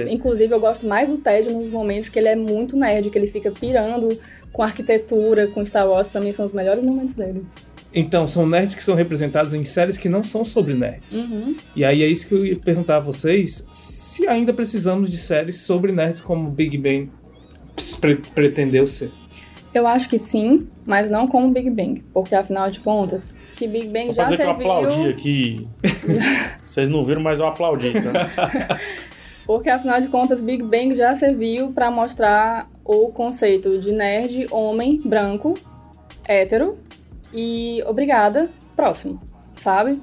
Inclusive, 0.09 0.51
eu 0.51 0.59
gosto 0.59 0.87
mais 0.87 1.07
do 1.07 1.17
Ted 1.17 1.47
nos 1.51 1.69
momentos 1.69 2.09
que 2.09 2.17
ele 2.17 2.29
é 2.29 2.35
muito 2.35 2.75
nerd, 2.75 3.11
que 3.11 3.17
ele 3.19 3.27
fica 3.27 3.51
pirando 3.51 4.17
com 4.51 4.63
arquitetura, 4.63 5.47
com 5.47 5.65
Star 5.65 5.87
Wars. 5.87 6.07
Pra 6.07 6.21
mim, 6.21 6.33
são 6.33 6.45
os 6.45 6.53
melhores 6.53 6.83
momentos 6.83 7.15
dele. 7.15 7.43
Então, 7.93 8.27
são 8.27 8.47
nerds 8.47 8.75
que 8.75 8.83
são 8.83 8.93
representados 8.93 9.53
em 9.53 9.63
séries 9.63 9.97
que 9.97 10.07
não 10.07 10.23
são 10.23 10.45
sobre 10.45 10.73
nerds. 10.73 11.25
Uhum. 11.25 11.55
E 11.75 11.83
aí 11.83 12.03
é 12.03 12.07
isso 12.07 12.27
que 12.27 12.35
eu 12.35 12.45
ia 12.45 12.55
perguntar 12.55 12.97
a 12.97 12.99
vocês: 12.99 13.67
se 13.73 14.27
ainda 14.27 14.53
precisamos 14.53 15.09
de 15.09 15.17
séries 15.17 15.61
sobre 15.61 15.91
nerds 15.91 16.21
como 16.21 16.49
Big 16.49 16.77
Bang 16.77 17.09
pre- 17.99 18.21
pretendeu 18.33 18.85
ser. 18.85 19.11
Eu 19.73 19.85
acho 19.85 20.09
que 20.09 20.17
sim, 20.17 20.67
mas 20.83 21.09
não 21.11 21.27
como 21.27 21.51
Big 21.51 21.69
Bang. 21.69 22.03
Porque, 22.11 22.33
afinal 22.33 22.71
de 22.71 22.79
contas, 22.79 23.37
que 23.55 23.67
Big 23.67 23.87
Bang 23.89 24.05
Vou 24.05 24.13
já 24.13 24.23
fazer 24.23 24.37
que 24.37 24.41
eu 24.41 24.49
aplaudi 24.49 24.91
serviu... 24.93 25.11
aqui. 25.11 25.67
Vocês 26.65 26.89
não 26.89 27.03
viram, 27.05 27.21
mas 27.21 27.39
eu 27.39 27.45
aplaudi, 27.45 27.93
tá? 27.93 28.79
Porque, 29.49 29.67
afinal 29.67 29.99
de 29.99 30.09
contas, 30.09 30.41
Big 30.41 30.61
Bang 30.61 30.93
já 30.93 31.15
serviu 31.15 31.71
pra 31.71 31.89
mostrar 31.89 32.69
o 32.85 33.09
conceito 33.09 33.79
de 33.79 33.91
nerd, 33.91 34.45
homem, 34.51 35.01
branco, 35.03 35.55
hétero 36.23 36.77
e 37.33 37.81
obrigada, 37.87 38.47
próximo, 38.75 39.19
sabe? 39.57 39.99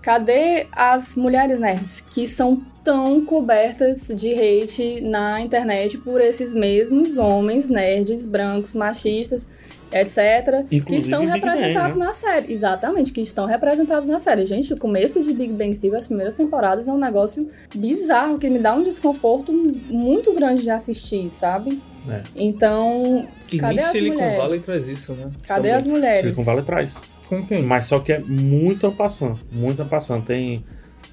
Cadê 0.00 0.66
as 0.72 1.14
mulheres 1.14 1.60
nerds 1.60 2.00
que 2.00 2.26
são 2.26 2.62
tão 2.82 3.22
cobertas 3.22 4.06
de 4.06 4.32
hate 4.32 5.02
na 5.02 5.42
internet 5.42 5.98
por 5.98 6.18
esses 6.22 6.54
mesmos 6.54 7.18
homens 7.18 7.68
nerds, 7.68 8.24
brancos, 8.24 8.74
machistas, 8.74 9.46
etc, 9.92 10.64
Inclusive 10.70 10.84
que 10.84 10.94
estão 10.96 11.20
Big 11.20 11.32
Bang, 11.32 11.40
representados 11.46 11.96
né? 11.96 12.04
na 12.06 12.14
série. 12.14 12.52
Exatamente, 12.52 13.12
que 13.12 13.20
estão 13.20 13.46
representados 13.46 14.08
na 14.08 14.20
série. 14.20 14.46
Gente, 14.46 14.72
o 14.72 14.76
começo 14.76 15.22
de 15.22 15.32
Big 15.32 15.52
Bang 15.52 15.76
Theory, 15.76 15.96
as 15.96 16.06
primeiras 16.06 16.36
temporadas, 16.36 16.86
é 16.88 16.92
um 16.92 16.98
negócio 16.98 17.48
bizarro, 17.74 18.38
que 18.38 18.48
me 18.50 18.58
dá 18.58 18.74
um 18.74 18.82
desconforto 18.82 19.52
muito 19.52 20.32
grande 20.34 20.62
de 20.62 20.70
assistir, 20.70 21.30
sabe? 21.32 21.80
É. 22.08 22.22
Então, 22.36 23.26
E 23.50 23.58
Cadê 23.58 23.74
nem 23.74 23.84
as 23.84 23.90
Silicon 23.90 24.14
mulheres? 24.14 24.38
Valley 24.38 24.60
traz 24.60 24.88
isso, 24.88 25.12
né? 25.14 25.30
cadê 25.46 25.62
Também. 25.68 25.72
as 25.72 25.86
mulheres? 25.86 26.20
Silicon 26.20 26.42
Valley 26.44 26.64
traz. 26.64 27.00
Com 27.28 27.44
quem? 27.44 27.62
Mas 27.62 27.86
só 27.86 27.98
que 27.98 28.12
é 28.12 28.20
muito 28.20 28.90
passando, 28.92 29.40
muito 29.50 29.84
passando. 29.84 30.24
Tem, 30.24 30.64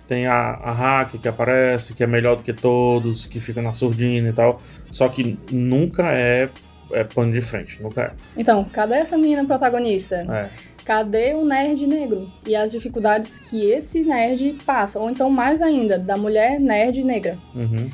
tem 0.07 0.27
a, 0.27 0.35
a 0.51 0.71
hack 0.71 1.17
que 1.19 1.27
aparece, 1.27 1.95
que 1.95 2.03
é 2.03 2.07
melhor 2.07 2.35
do 2.35 2.43
que 2.43 2.53
todos, 2.53 3.25
que 3.25 3.39
fica 3.39 3.61
na 3.61 3.73
surdina 3.73 4.29
e 4.29 4.33
tal. 4.33 4.59
Só 4.91 5.09
que 5.09 5.35
nunca 5.51 6.11
é, 6.11 6.49
é 6.91 7.03
pano 7.03 7.31
de 7.31 7.41
frente, 7.41 7.81
nunca 7.81 8.13
Então, 8.35 8.63
cadê 8.65 8.95
essa 8.95 9.17
menina 9.17 9.45
protagonista? 9.45 10.25
é. 10.29 10.35
é. 10.35 10.73
Cadê 10.85 11.33
o 11.33 11.45
nerd 11.45 11.87
negro? 11.87 12.29
E 12.45 12.55
as 12.55 12.69
dificuldades 12.69 13.39
que 13.39 13.71
esse 13.71 14.01
nerd 14.03 14.57
passa? 14.65 14.99
Ou 14.99 15.09
então, 15.09 15.29
mais 15.29 15.61
ainda, 15.61 15.97
da 15.97 16.17
mulher 16.17 16.59
nerd 16.59 17.01
negra. 17.05 17.37
Uhum. 17.55 17.89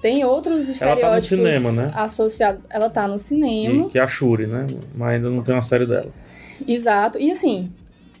Tem 0.00 0.24
outros 0.24 0.62
Ela 0.62 0.70
estereótipos 0.72 1.10
tá 1.10 1.16
no 1.16 1.22
cinema, 1.22 1.72
né? 1.72 1.90
associados. 1.94 2.62
Ela 2.70 2.88
tá 2.88 3.06
no 3.06 3.18
cinema. 3.18 3.84
Que, 3.84 3.90
que 3.90 3.98
é 3.98 4.02
a 4.02 4.08
Shuri, 4.08 4.46
né? 4.46 4.66
Mas 4.94 5.16
ainda 5.16 5.28
não 5.28 5.42
tem 5.42 5.54
uma 5.54 5.60
série 5.60 5.86
dela. 5.86 6.08
Exato. 6.66 7.18
E 7.18 7.30
assim, 7.30 7.70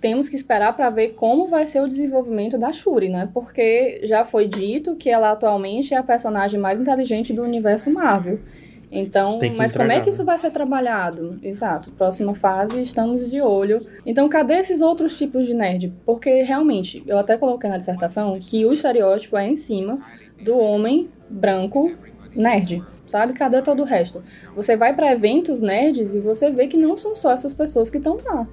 temos 0.00 0.28
que 0.28 0.36
esperar 0.36 0.76
para 0.76 0.90
ver 0.90 1.14
como 1.14 1.48
vai 1.48 1.66
ser 1.66 1.80
o 1.80 1.88
desenvolvimento 1.88 2.58
da 2.58 2.72
Shuri, 2.72 3.08
né? 3.08 3.28
Porque 3.32 4.00
já 4.04 4.26
foi 4.26 4.46
dito 4.46 4.96
que 4.96 5.08
ela 5.08 5.30
atualmente 5.30 5.94
é 5.94 5.96
a 5.96 6.02
personagem 6.02 6.60
mais 6.60 6.78
inteligente 6.78 7.32
do 7.32 7.42
universo 7.42 7.90
Marvel. 7.90 8.38
Então, 8.92 9.38
mas 9.56 9.72
como 9.72 9.92
é 9.92 10.00
que 10.00 10.10
isso 10.10 10.22
né? 10.22 10.26
vai 10.26 10.38
ser 10.38 10.50
trabalhado? 10.50 11.38
Exato. 11.42 11.92
Próxima 11.92 12.34
fase, 12.34 12.82
estamos 12.82 13.30
de 13.30 13.40
olho. 13.40 13.86
Então, 14.04 14.28
cadê 14.28 14.54
esses 14.54 14.80
outros 14.80 15.16
tipos 15.16 15.46
de 15.46 15.54
nerd? 15.54 15.92
Porque 16.04 16.42
realmente, 16.42 17.02
eu 17.06 17.18
até 17.18 17.36
coloquei 17.36 17.70
na 17.70 17.78
dissertação 17.78 18.38
que 18.40 18.66
o 18.66 18.72
estereótipo 18.72 19.36
é 19.36 19.48
em 19.48 19.56
cima 19.56 20.00
do 20.42 20.58
homem 20.58 21.08
branco 21.28 21.92
nerd. 22.34 22.82
Sabe? 23.06 23.32
Cadê 23.32 23.60
todo 23.62 23.82
o 23.82 23.84
resto? 23.84 24.22
Você 24.54 24.76
vai 24.76 24.94
para 24.94 25.12
eventos 25.12 25.60
nerds 25.60 26.14
e 26.14 26.20
você 26.20 26.50
vê 26.50 26.66
que 26.66 26.76
não 26.76 26.96
são 26.96 27.14
só 27.14 27.32
essas 27.32 27.54
pessoas 27.54 27.90
que 27.90 27.98
estão 27.98 28.18
lá. 28.24 28.46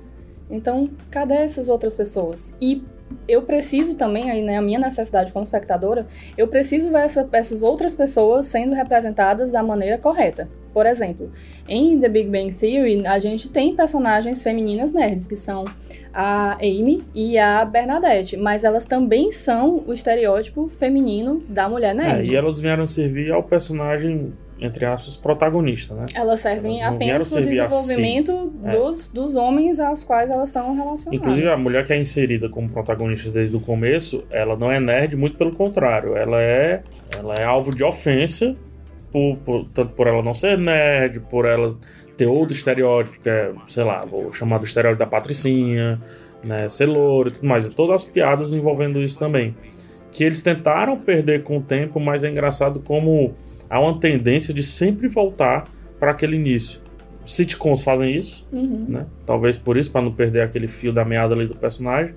Então, 0.50 0.89
cadê 1.12 1.36
essas 1.36 1.67
outras 1.67 1.95
pessoas? 1.95 2.56
E 2.62 2.84
eu 3.28 3.41
preciso 3.41 3.96
também, 3.96 4.30
aí, 4.32 4.41
né, 4.41 4.58
a 4.58 4.62
minha 4.62 4.80
necessidade 4.80 5.32
como 5.32 5.43
espectadora, 5.43 6.06
eu 6.38 6.48
preciso 6.48 6.89
ver 6.89 7.00
essa- 7.06 7.28
essas 7.32 7.62
outras 7.63 7.93
pessoas 7.96 8.48
sendo 8.48 8.74
representadas 8.76 9.52
da 9.52 9.62
maneira 9.63 9.98
correta. 9.98 10.48
Por 10.74 10.86
exemplo, 10.86 11.32
em 11.67 12.00
The 12.00 12.10
Big 12.10 12.30
Bang 12.30 12.54
Theory, 12.54 13.06
a 13.08 13.20
gente 13.20 13.50
tem 13.50 13.76
personagens 13.76 14.41
femininas 14.43 14.93
nerds, 14.93 15.28
que 15.28 15.36
são 15.36 15.65
a 16.13 16.54
Amy 16.56 17.04
e 17.13 17.38
a 17.38 17.63
Bernadette, 17.65 18.36
mas 18.38 18.63
elas 18.63 18.86
também 18.86 19.32
são 19.32 19.84
o 19.86 19.93
estereótipo 19.93 20.67
feminino 20.67 21.43
da 21.48 21.67
mulher 21.70 21.91
É, 21.91 21.93
nerd. 21.93 22.32
e 22.32 22.36
elas 22.36 22.60
vieram 22.60 22.86
servir 22.88 23.32
ao 23.32 23.43
personagem, 23.43 24.32
entre 24.60 24.86
aspas, 24.86 25.15
protagonista, 25.15 25.93
né? 25.93 26.06
Elas 26.13 26.39
servem 26.39 26.82
Elas 26.82 26.96
apenas 26.96 27.30
para 27.30 27.36
o 27.38 27.41
assim. 27.43 27.50
desenvolvimento 27.52 28.54
É. 28.65 28.72
dos, 28.72 29.08
dos 29.10 29.36
homens 29.36 29.80
aos 29.80 30.04
quais 30.04 30.30
elas 30.30 30.50
estão 30.50 30.76
relacionadas. 30.76 31.13
Inclusive, 31.13 31.50
a 31.50 31.58
mulher 31.58 31.86
que 31.86 31.93
é 31.93 31.98
inserida 32.00 32.50
como 32.50 32.70
protagonista 32.70 33.30
desde 33.30 33.56
o 33.56 33.60
começo, 33.60 34.24
ela 34.32 34.56
não 34.56 34.72
é 34.72 34.80
nerd, 34.80 35.15
muito 35.15 35.38
pelo 35.38 35.56
contrário. 35.56 36.15
Ela 36.17 36.41
é, 36.41 36.82
ela 37.17 37.34
é 37.36 37.43
alvo 37.43 37.76
de 37.76 37.84
ofensa, 37.84 38.56
por, 39.12 39.38
por- 39.38 39.67
tanto 39.70 39.93
por 39.93 40.08
ela 40.08 40.22
não 40.24 40.34
ser 40.34 40.58
nerd, 40.58 41.20
por 41.30 41.46
ela 41.46 41.76
ter 42.17 42.26
outro 42.26 42.54
estereótipo, 42.56 43.20
que 43.22 43.30
é, 43.30 43.52
sei 43.67 43.84
lá, 43.84 44.02
vou 44.10 44.34
chamar 44.34 44.58
do 44.58 44.65
estereótipo 44.65 45.00
da 45.00 45.06
patricinha, 45.06 46.02
né, 46.43 46.67
ser 46.70 46.88
louro 46.88 47.30
e 47.30 47.32
tudo 47.34 47.48
mais. 47.48 47.65
E 47.67 47.70
todas 47.70 47.98
as 47.98 48.04
piadas 48.04 48.54
envolvendo 48.54 49.00
isso 49.02 49.20
também. 49.20 49.56
Que 50.12 50.24
eles 50.24 50.41
tentaram 50.41 50.98
perder 50.98 51.43
com 51.43 51.58
o 51.58 51.62
tempo, 51.62 52.00
mas 52.00 52.24
é 52.24 52.30
engraçado 52.30 52.80
como 52.80 53.36
há 53.70 53.80
uma 53.80 54.00
tendência 54.00 54.54
de 54.54 54.64
sempre 54.64 55.08
voltar 55.08 55.66
para 56.00 56.12
aquele 56.12 56.36
início. 56.36 56.80
Sitcoms 57.26 57.82
fazem 57.82 58.16
isso, 58.16 58.48
Uhum. 58.52 58.86
né? 58.88 59.06
Talvez 59.26 59.58
por 59.58 59.76
isso, 59.78 59.92
para 59.92 60.02
não 60.02 60.12
perder 60.14 60.42
aquele 60.42 60.68
fio 60.68 60.94
da 60.94 61.04
meada 61.04 61.34
ali 61.36 61.46
do 61.48 61.56
personagem. 61.58 62.14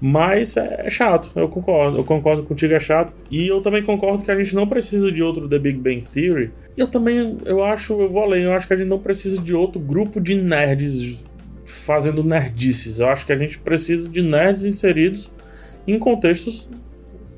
Mas 0.00 0.56
é, 0.56 0.82
é 0.84 0.90
chato, 0.90 1.30
eu 1.34 1.48
concordo. 1.48 1.96
Eu 1.98 2.04
concordo 2.04 2.42
contigo, 2.44 2.72
é 2.74 2.78
chato. 2.80 3.12
E 3.30 3.48
eu 3.48 3.60
também 3.60 3.82
concordo 3.82 4.22
que 4.22 4.30
a 4.30 4.36
gente 4.38 4.54
não 4.54 4.66
precisa 4.66 5.10
de 5.10 5.22
outro 5.22 5.48
The 5.48 5.58
Big 5.58 5.78
Bang 5.80 6.02
Theory. 6.02 6.50
Eu 6.76 6.86
também, 6.88 7.36
eu 7.44 7.64
acho, 7.64 7.94
eu 8.00 8.08
vou 8.08 8.22
além, 8.22 8.44
eu 8.44 8.52
acho 8.52 8.68
que 8.68 8.74
a 8.74 8.76
gente 8.76 8.88
não 8.88 8.98
precisa 9.00 9.40
de 9.42 9.52
outro 9.54 9.80
grupo 9.80 10.20
de 10.20 10.36
nerds 10.36 11.18
fazendo 11.64 12.22
nerdices. 12.22 13.00
Eu 13.00 13.08
acho 13.08 13.26
que 13.26 13.32
a 13.32 13.36
gente 13.36 13.58
precisa 13.58 14.08
de 14.08 14.22
nerds 14.22 14.64
inseridos 14.64 15.32
em 15.86 15.98
contextos 15.98 16.68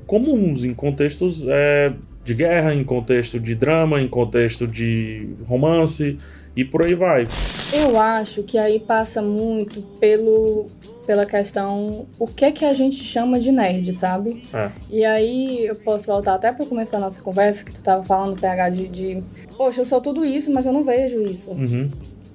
comuns, 0.05 0.63
em 0.63 0.73
contextos 0.73 1.45
é, 1.47 1.91
de 2.23 2.33
guerra, 2.33 2.73
em 2.73 2.83
contexto 2.83 3.39
de 3.39 3.55
drama, 3.55 4.01
em 4.01 4.07
contexto 4.07 4.67
de 4.67 5.29
romance 5.45 6.17
e 6.55 6.65
por 6.65 6.83
aí 6.83 6.93
vai. 6.93 7.27
Eu 7.73 7.99
acho 7.99 8.43
que 8.43 8.57
aí 8.57 8.79
passa 8.79 9.21
muito 9.21 9.81
pelo 9.99 10.65
pela 11.05 11.25
questão 11.25 12.05
o 12.19 12.27
que 12.27 12.45
é 12.45 12.51
que 12.51 12.63
a 12.63 12.73
gente 12.73 13.03
chama 13.03 13.39
de 13.39 13.51
nerd, 13.51 13.93
sabe? 13.95 14.43
É. 14.53 14.69
E 14.89 15.03
aí 15.03 15.65
eu 15.65 15.75
posso 15.75 16.07
voltar 16.07 16.35
até 16.35 16.51
para 16.51 16.65
começar 16.65 16.97
a 16.97 16.99
nossa 16.99 17.21
conversa 17.21 17.65
que 17.65 17.73
tu 17.73 17.81
tava 17.81 18.03
falando 18.03 18.39
PH 18.39 18.69
de, 18.69 18.87
de 18.87 19.23
poxa, 19.57 19.81
eu 19.81 19.85
sou 19.85 19.99
tudo 19.99 20.23
isso, 20.23 20.51
mas 20.51 20.65
eu 20.65 20.73
não 20.73 20.83
vejo 20.83 21.21
isso. 21.23 21.51
Uhum. 21.51 21.89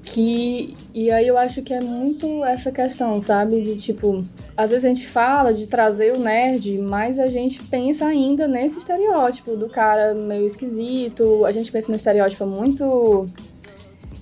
Que 0.06 0.72
e 0.94 1.10
aí 1.10 1.26
eu 1.26 1.36
acho 1.36 1.62
que 1.62 1.74
é 1.74 1.80
muito 1.80 2.44
essa 2.44 2.70
questão, 2.70 3.20
sabe? 3.20 3.60
De 3.60 3.76
tipo, 3.76 4.22
às 4.56 4.70
vezes 4.70 4.84
a 4.84 4.88
gente 4.88 5.04
fala 5.04 5.52
de 5.52 5.66
trazer 5.66 6.14
o 6.14 6.18
nerd, 6.18 6.78
mas 6.80 7.18
a 7.18 7.26
gente 7.26 7.60
pensa 7.64 8.06
ainda 8.06 8.46
nesse 8.46 8.78
estereótipo 8.78 9.56
do 9.56 9.68
cara 9.68 10.14
meio 10.14 10.46
esquisito. 10.46 11.44
A 11.44 11.50
gente 11.50 11.72
pensa 11.72 11.90
no 11.90 11.96
estereótipo 11.96 12.46
muito 12.46 13.28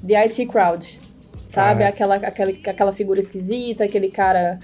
The 0.05 0.17
IT 0.25 0.47
Crowd, 0.47 1.01
sabe? 1.51 1.83
Ah, 1.83 1.87
é. 1.87 1.89
aquela, 1.91 2.15
aquela, 2.17 2.51
aquela 2.51 2.93
figura 2.93 3.21
esquisita, 3.21 3.85
aquele 3.85 4.09
cara. 4.09 4.59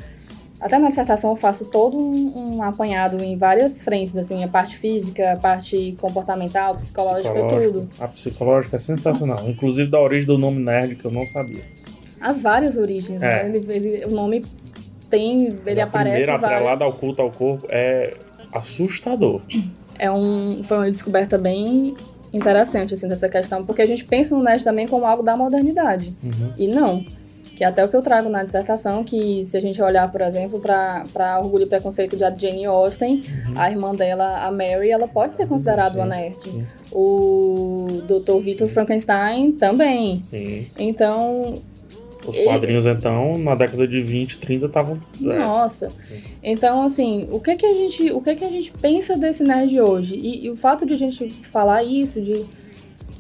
Até 0.61 0.79
na 0.79 0.89
dissertação 0.91 1.31
eu 1.31 1.37
faço 1.37 1.65
todo 1.65 1.97
um, 1.97 2.57
um 2.57 2.63
apanhado 2.63 3.23
em 3.25 3.37
várias 3.37 3.81
frentes, 3.83 4.15
assim, 4.17 4.45
a 4.45 4.49
parte 4.49 4.77
física, 4.77 5.33
a 5.33 5.37
parte 5.37 5.97
comportamental, 6.01 6.77
psicológica, 6.77 7.33
tudo. 7.35 7.89
A 7.99 8.07
psicológica 8.07 8.77
é 8.77 8.79
sensacional. 8.79 9.49
Inclusive 9.49 9.91
da 9.91 9.99
origem 9.99 10.27
do 10.27 10.37
nome 10.37 10.59
nerd 10.63 10.97
que 10.97 11.05
eu 11.07 11.11
não 11.11 11.27
sabia. 11.27 11.63
As 12.21 12.43
várias 12.43 12.77
origens, 12.77 13.23
É. 13.23 13.45
né? 13.45 13.53
Ele, 13.57 13.73
ele- 13.73 14.05
o 14.05 14.11
nome 14.11 14.45
tem. 15.09 15.47
Ele 15.47 15.61
Mas 15.65 15.79
a 15.79 15.85
aparece. 15.85 16.27
várias- 16.27 16.45
atrelada 16.45 16.85
ao 16.85 16.93
culto 16.93 17.23
ao 17.23 17.31
corpo 17.31 17.67
é 17.71 18.15
assustador. 18.53 19.41
É 19.99 20.11
um, 20.11 20.63
foi 20.65 20.77
uma 20.77 20.91
descoberta 20.91 21.39
bem 21.39 21.95
interessante, 22.33 22.95
assim, 22.95 23.09
dessa 23.09 23.29
questão, 23.29 23.65
porque 23.65 23.83
a 23.83 23.87
gente 23.87 24.05
pensa 24.05 24.37
no 24.37 24.43
nerd 24.43 24.63
também 24.63 24.87
como 24.87 25.05
algo 25.07 25.23
da 25.23 25.37
modernidade. 25.37 26.15
Uhum. 26.23 26.53
E 26.59 26.67
não. 26.69 27.05
Que 27.61 27.65
é 27.65 27.67
até 27.67 27.85
o 27.85 27.89
que 27.91 27.95
eu 27.95 28.01
trago 28.01 28.31
na 28.31 28.43
dissertação, 28.43 29.05
que 29.05 29.45
se 29.45 29.55
a 29.55 29.61
gente 29.61 29.83
olhar, 29.83 30.11
por 30.11 30.23
exemplo, 30.23 30.59
para 30.61 31.39
Orgulho 31.41 31.65
e 31.65 31.69
Preconceito 31.69 32.17
de 32.17 32.23
Jane 32.41 32.65
Austen, 32.65 33.23
a 33.55 33.71
irmã 33.71 33.95
dela, 33.95 34.47
a 34.47 34.51
Mary, 34.51 34.91
ela 34.91 35.07
pode 35.07 35.37
ser 35.37 35.47
considerada 35.47 35.95
uma 35.95 36.07
nerd. 36.07 36.39
sim. 36.43 36.65
O 36.91 38.01
Dr. 38.09 38.41
Victor 38.43 38.67
Frankenstein 38.69 39.53
também. 39.53 40.25
Sim. 40.31 40.69
Então, 40.79 41.53
Os 42.27 42.35
E- 42.37 42.45
quadrinhos, 42.45 42.87
então, 42.87 43.37
na 43.37 43.55
década 43.55 43.87
de 43.87 44.01
20, 44.01 44.39
30, 44.39 44.65
estavam. 44.65 44.99
é, 45.23 45.39
Nossa. 45.39 45.91
Então, 46.43 46.85
assim, 46.87 47.29
o 47.31 47.41
que 47.41 47.57
que 47.57 47.67
a 47.67 47.75
gente, 47.75 48.11
o 48.11 48.23
que 48.23 48.37
que 48.37 48.45
a 48.45 48.49
gente 48.51 48.71
pensa 48.73 49.19
desse 49.19 49.43
nerd 49.43 49.79
hoje? 49.81 50.15
E, 50.17 50.47
e 50.47 50.51
o 50.51 50.57
fato 50.57 50.87
de 50.87 50.95
a 50.95 50.97
gente 50.99 51.29
falar 51.29 51.83
isso, 51.83 52.21
de 52.23 52.45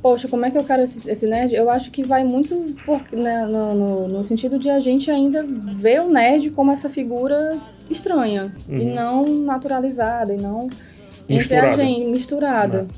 poxa, 0.03 0.29
como 0.29 0.45
é 0.47 0.51
que 0.51 0.59
eu 0.59 0.65
quero 0.65 0.83
esse, 0.83 1.11
esse 1.11 1.27
nerd? 1.27 1.55
Eu 1.55 1.71
acho 1.71 1.91
que 1.91 2.03
vai 2.03 2.25
muito 2.25 2.55
por, 2.85 3.01
né, 3.13 3.45
no, 3.47 3.75
no, 3.75 4.09
no 4.09 4.25
sentido 4.25 4.59
de 4.59 4.71
a 4.71 4.81
gente 4.81 5.11
ainda 5.11 5.43
ver 5.45 6.01
o 6.03 6.09
nerd 6.11 6.51
como 6.51 6.71
essa 6.73 6.89
figura 6.89 7.59
estranha 7.91 8.53
e 8.69 8.73
Uhum. 8.85 8.95
não 8.95 9.27
naturalizada 9.27 10.33
e 10.33 10.37
não 10.37 10.69
entre 11.29 11.57
a 11.57 11.63
Misturada. 11.67 11.85
gente 11.85 12.09
misturada. 12.11 12.89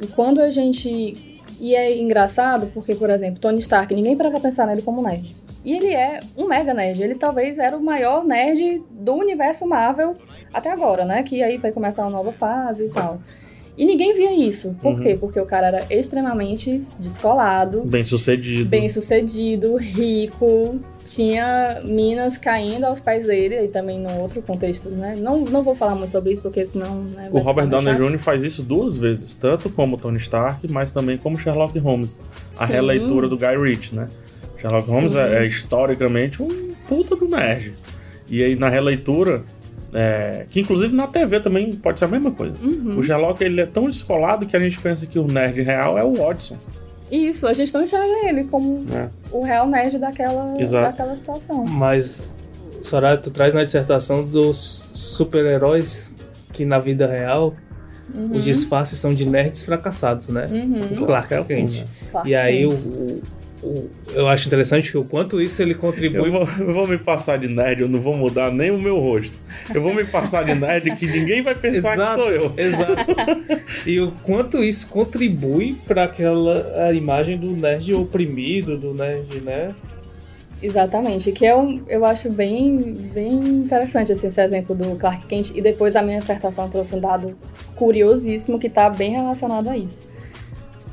E 0.00 0.06
quando 0.06 0.40
a 0.40 0.50
gente 0.50 1.30
e 1.60 1.76
é 1.76 1.96
engraçado 1.96 2.66
porque, 2.74 2.94
por 2.94 3.08
exemplo, 3.08 3.38
Tony 3.38 3.58
Stark, 3.60 3.94
ninguém 3.94 4.16
para 4.16 4.30
pensar 4.40 4.66
nele 4.66 4.82
como 4.82 5.00
nerd. 5.00 5.32
E 5.64 5.76
ele 5.76 5.94
é 5.94 6.18
um 6.36 6.48
mega 6.48 6.74
nerd. 6.74 7.00
Ele 7.00 7.14
talvez 7.14 7.56
era 7.56 7.76
o 7.76 7.80
maior 7.80 8.24
nerd 8.24 8.82
do 8.90 9.14
universo 9.14 9.64
Marvel 9.64 10.16
até 10.52 10.72
agora, 10.72 11.04
né? 11.04 11.22
Que 11.22 11.40
aí 11.40 11.58
vai 11.58 11.70
começar 11.70 12.02
uma 12.02 12.10
nova 12.10 12.32
fase 12.32 12.86
e 12.86 12.88
tal. 12.88 13.20
E 13.76 13.86
ninguém 13.86 14.14
via 14.14 14.34
isso. 14.48 14.76
Por 14.82 14.94
Uhum. 14.94 15.00
quê? 15.00 15.16
Porque 15.18 15.40
o 15.40 15.46
cara 15.46 15.68
era 15.68 15.86
extremamente 15.90 16.84
descolado, 16.98 17.82
Bem 17.84 18.04
sucedido. 18.04 18.68
bem 18.68 18.86
sucedido, 18.88 19.76
rico, 19.76 20.78
tinha 21.04 21.80
minas 21.84 22.36
caindo 22.36 22.84
aos 22.84 23.00
pés 23.00 23.26
dele, 23.26 23.64
e 23.64 23.68
também 23.68 23.98
no 23.98 24.12
outro 24.20 24.42
contexto, 24.42 24.90
né? 24.90 25.16
Não, 25.18 25.40
não 25.40 25.62
vou 25.62 25.74
falar 25.74 25.94
muito 25.94 26.10
sobre 26.12 26.32
isso, 26.34 26.42
porque 26.42 26.66
senão. 26.66 27.02
Né, 27.02 27.28
O 27.32 27.38
Robert 27.38 27.66
Downey. 27.66 27.94
Jr. 27.94 28.18
faz 28.18 28.44
isso 28.44 28.62
duas 28.62 28.98
vezes, 28.98 29.34
tanto 29.34 29.70
como 29.70 29.96
Tony 29.96 30.18
Stark, 30.18 30.70
mas 30.70 30.90
também 30.90 31.16
como 31.16 31.38
Sherlock 31.38 31.78
Holmes. 31.78 32.16
A 32.58 32.66
Sim. 32.66 32.72
releitura 32.74 33.26
do 33.26 33.38
Guy 33.38 33.56
Ritchie, 33.56 33.94
né? 33.96 34.06
Sherlock 34.58 34.84
Sim. 34.86 34.92
Holmes 34.92 35.14
é, 35.16 35.42
é 35.42 35.46
historicamente 35.46 36.42
um 36.42 36.48
puta 36.86 37.16
do 37.16 37.26
nerd. 37.26 37.72
E 38.28 38.42
aí 38.44 38.54
na 38.54 38.68
releitura, 38.68 39.42
é, 39.92 40.46
que 40.48 40.60
inclusive 40.60 40.94
na 40.94 41.06
TV 41.06 41.40
também 41.40 41.74
pode 41.74 41.98
ser 41.98 42.06
a 42.06 42.08
mesma 42.08 42.30
coisa. 42.30 42.54
Uhum. 42.62 42.98
O 42.98 43.02
Sherlock 43.02 43.42
ele 43.44 43.60
é 43.60 43.66
tão 43.66 43.88
descolado 43.90 44.46
que 44.46 44.56
a 44.56 44.60
gente 44.60 44.78
pensa 44.78 45.06
que 45.06 45.18
o 45.18 45.26
nerd 45.26 45.60
real 45.62 45.98
é 45.98 46.04
o 46.04 46.14
Watson. 46.14 46.56
Isso, 47.10 47.46
a 47.46 47.52
gente 47.52 47.74
não 47.74 47.84
enxerga 47.84 48.26
ele 48.28 48.44
como 48.44 48.78
Né? 48.88 49.10
o 49.30 49.42
real 49.42 49.66
nerd 49.66 49.98
daquela, 49.98 50.58
Exato. 50.60 50.86
daquela 50.90 51.14
situação. 51.16 51.64
Mas, 51.66 52.34
Soraya, 52.80 53.18
tu 53.18 53.30
traz 53.30 53.52
na 53.52 53.62
dissertação 53.64 54.24
dos 54.24 54.90
super-heróis 54.94 56.14
que 56.52 56.64
na 56.64 56.78
vida 56.78 57.06
real 57.06 57.54
Uhum. 58.18 58.36
os 58.36 58.44
disfarces 58.44 58.98
são 58.98 59.14
de 59.14 59.26
nerds 59.28 59.62
fracassados, 59.62 60.28
né? 60.28 60.46
Uhum. 60.50 61.06
Clark 61.06 61.32
É 61.32 61.40
o 61.40 61.44
Kent. 61.44 61.70
né? 61.80 61.84
Clark 62.10 62.28
E 62.28 62.34
aí 62.34 62.66
o- 62.66 62.72
o- 62.72 63.22
eu 64.14 64.28
acho 64.28 64.46
interessante 64.46 64.90
que 64.90 64.98
o 64.98 65.04
quanto 65.04 65.40
isso 65.40 65.62
ele 65.62 65.74
contribui 65.74 66.28
Eu 66.28 66.32
vou, 66.32 66.48
eu 66.58 66.74
vou 66.74 66.86
me 66.86 66.98
passar 66.98 67.38
de 67.38 67.48
nerd, 67.48 67.82
eu 67.82 67.88
não 67.88 68.00
vou 68.00 68.16
mudar 68.16 68.50
nem 68.50 68.70
o 68.70 68.78
meu 68.78 68.98
rosto. 68.98 69.40
Eu 69.72 69.80
vou 69.80 69.94
me 69.94 70.04
passar 70.04 70.44
de 70.44 70.54
nerd 70.54 70.94
que 70.96 71.06
ninguém 71.06 71.42
vai 71.42 71.54
pensar 71.54 71.96
que 71.96 72.14
sou 72.14 72.30
eu. 72.30 72.52
Exato. 72.56 73.06
e 73.86 74.00
o 74.00 74.10
quanto 74.22 74.62
isso 74.62 74.86
contribui 74.88 75.74
para 75.86 76.04
aquela 76.04 76.88
a 76.88 76.92
imagem 76.92 77.38
do 77.38 77.50
nerd 77.50 77.94
oprimido, 77.94 78.76
do 78.76 78.92
nerd, 78.92 79.40
né? 79.40 79.74
Exatamente, 80.62 81.32
que 81.32 81.44
é 81.44 81.56
um, 81.56 81.82
eu 81.88 82.04
acho 82.04 82.30
bem, 82.30 82.94
bem 83.12 83.32
interessante 83.32 84.12
assim, 84.12 84.28
esse 84.28 84.40
exemplo 84.40 84.76
do 84.76 84.96
Clark 84.96 85.26
Kent. 85.26 85.50
E 85.54 85.60
depois 85.60 85.96
a 85.96 86.02
minha 86.02 86.20
dissertação 86.20 86.68
trouxe 86.68 86.94
um 86.94 87.00
dado 87.00 87.36
curiosíssimo 87.74 88.60
que 88.60 88.68
está 88.68 88.88
bem 88.88 89.10
relacionado 89.10 89.68
a 89.68 89.76
isso. 89.76 90.11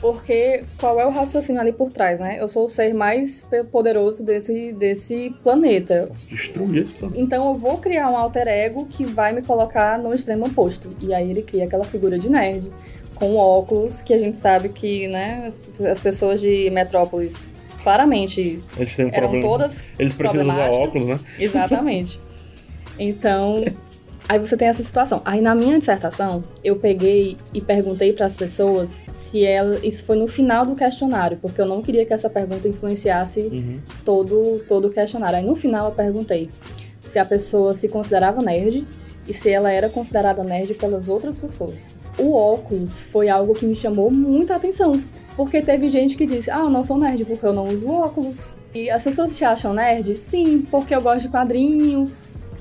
Porque 0.01 0.63
qual 0.77 0.99
é 0.99 1.05
o 1.05 1.09
raciocínio 1.09 1.59
ali 1.59 1.73
por 1.73 1.91
trás, 1.91 2.19
né? 2.19 2.39
Eu 2.39 2.47
sou 2.47 2.65
o 2.65 2.69
ser 2.69 2.93
mais 2.93 3.45
poderoso 3.71 4.23
desse, 4.23 4.71
desse 4.73 5.35
planeta. 5.43 6.07
Posso 6.09 6.27
destruir 6.27 6.83
esse 6.83 6.93
planeta. 6.93 7.19
Então 7.21 7.49
eu 7.49 7.53
vou 7.53 7.77
criar 7.77 8.09
um 8.09 8.17
alter 8.17 8.47
ego 8.47 8.85
que 8.85 9.03
vai 9.05 9.33
me 9.33 9.41
colocar 9.41 9.99
no 9.99 10.13
extremo 10.13 10.45
oposto. 10.45 10.89
E 11.01 11.13
aí 11.13 11.29
ele 11.29 11.41
cria 11.41 11.65
aquela 11.65 11.83
figura 11.83 12.17
de 12.17 12.29
nerd 12.29 12.71
com 13.15 13.35
óculos 13.35 14.01
que 14.01 14.13
a 14.13 14.17
gente 14.17 14.38
sabe 14.39 14.69
que, 14.69 15.07
né, 15.09 15.51
as, 15.79 15.85
as 15.85 15.99
pessoas 15.99 16.39
de 16.39 16.69
Metrópolis 16.69 17.35
claramente 17.83 18.63
Eles 18.77 18.95
têm 18.95 19.05
um 19.05 19.09
eram 19.09 19.29
problema. 19.29 19.47
todas 19.47 19.83
Eles 19.97 20.13
precisam 20.13 20.47
usar 20.47 20.71
óculos, 20.71 21.07
né? 21.07 21.19
Exatamente. 21.38 22.19
Então, 23.01 23.63
aí 24.29 24.37
você 24.39 24.55
tem 24.55 24.67
essa 24.67 24.83
situação. 24.83 25.21
Aí 25.25 25.41
na 25.41 25.55
minha 25.55 25.79
dissertação, 25.79 26.43
eu 26.63 26.75
peguei 26.75 27.35
e 27.51 27.59
perguntei 27.59 28.13
para 28.13 28.27
as 28.27 28.35
pessoas 28.37 29.03
se 29.11 29.43
ela, 29.43 29.79
isso 29.83 30.03
foi 30.03 30.15
no 30.17 30.27
final 30.27 30.65
do 30.67 30.75
questionário, 30.75 31.37
porque 31.41 31.59
eu 31.59 31.65
não 31.65 31.81
queria 31.81 32.05
que 32.05 32.13
essa 32.13 32.29
pergunta 32.29 32.67
influenciasse 32.67 33.39
Uhum. 33.41 33.79
todo 34.05 34.59
todo 34.67 34.87
o 34.87 34.91
questionário. 34.91 35.39
Aí 35.39 35.45
no 35.45 35.55
final 35.55 35.87
eu 35.89 35.95
perguntei 35.95 36.47
se 37.01 37.17
a 37.17 37.25
pessoa 37.25 37.73
se 37.73 37.89
considerava 37.89 38.41
nerd 38.41 38.85
e 39.27 39.33
se 39.33 39.49
ela 39.49 39.71
era 39.71 39.89
considerada 39.89 40.43
nerd 40.43 40.75
pelas 40.75 41.09
outras 41.09 41.39
pessoas. 41.39 41.93
O 42.17 42.35
óculos 42.35 42.99
foi 43.01 43.29
algo 43.29 43.53
que 43.53 43.65
me 43.65 43.75
chamou 43.75 44.11
muita 44.11 44.55
atenção, 44.55 44.91
porque 45.35 45.61
teve 45.61 45.89
gente 45.89 46.15
que 46.15 46.27
disse: 46.27 46.51
"Ah, 46.51 46.59
eu 46.59 46.69
não 46.69 46.83
sou 46.83 46.97
nerd 46.99 47.25
porque 47.25 47.45
eu 47.45 47.53
não 47.53 47.65
uso 47.67 47.89
óculos". 47.89 48.57
E 48.75 48.89
as 48.91 49.03
pessoas 49.03 49.35
te 49.35 49.43
acham 49.43 49.73
nerd? 49.73 50.15
Sim, 50.15 50.61
porque 50.69 50.93
eu 50.93 51.01
gosto 51.01 51.21
de 51.21 51.29
quadrinho, 51.29 52.11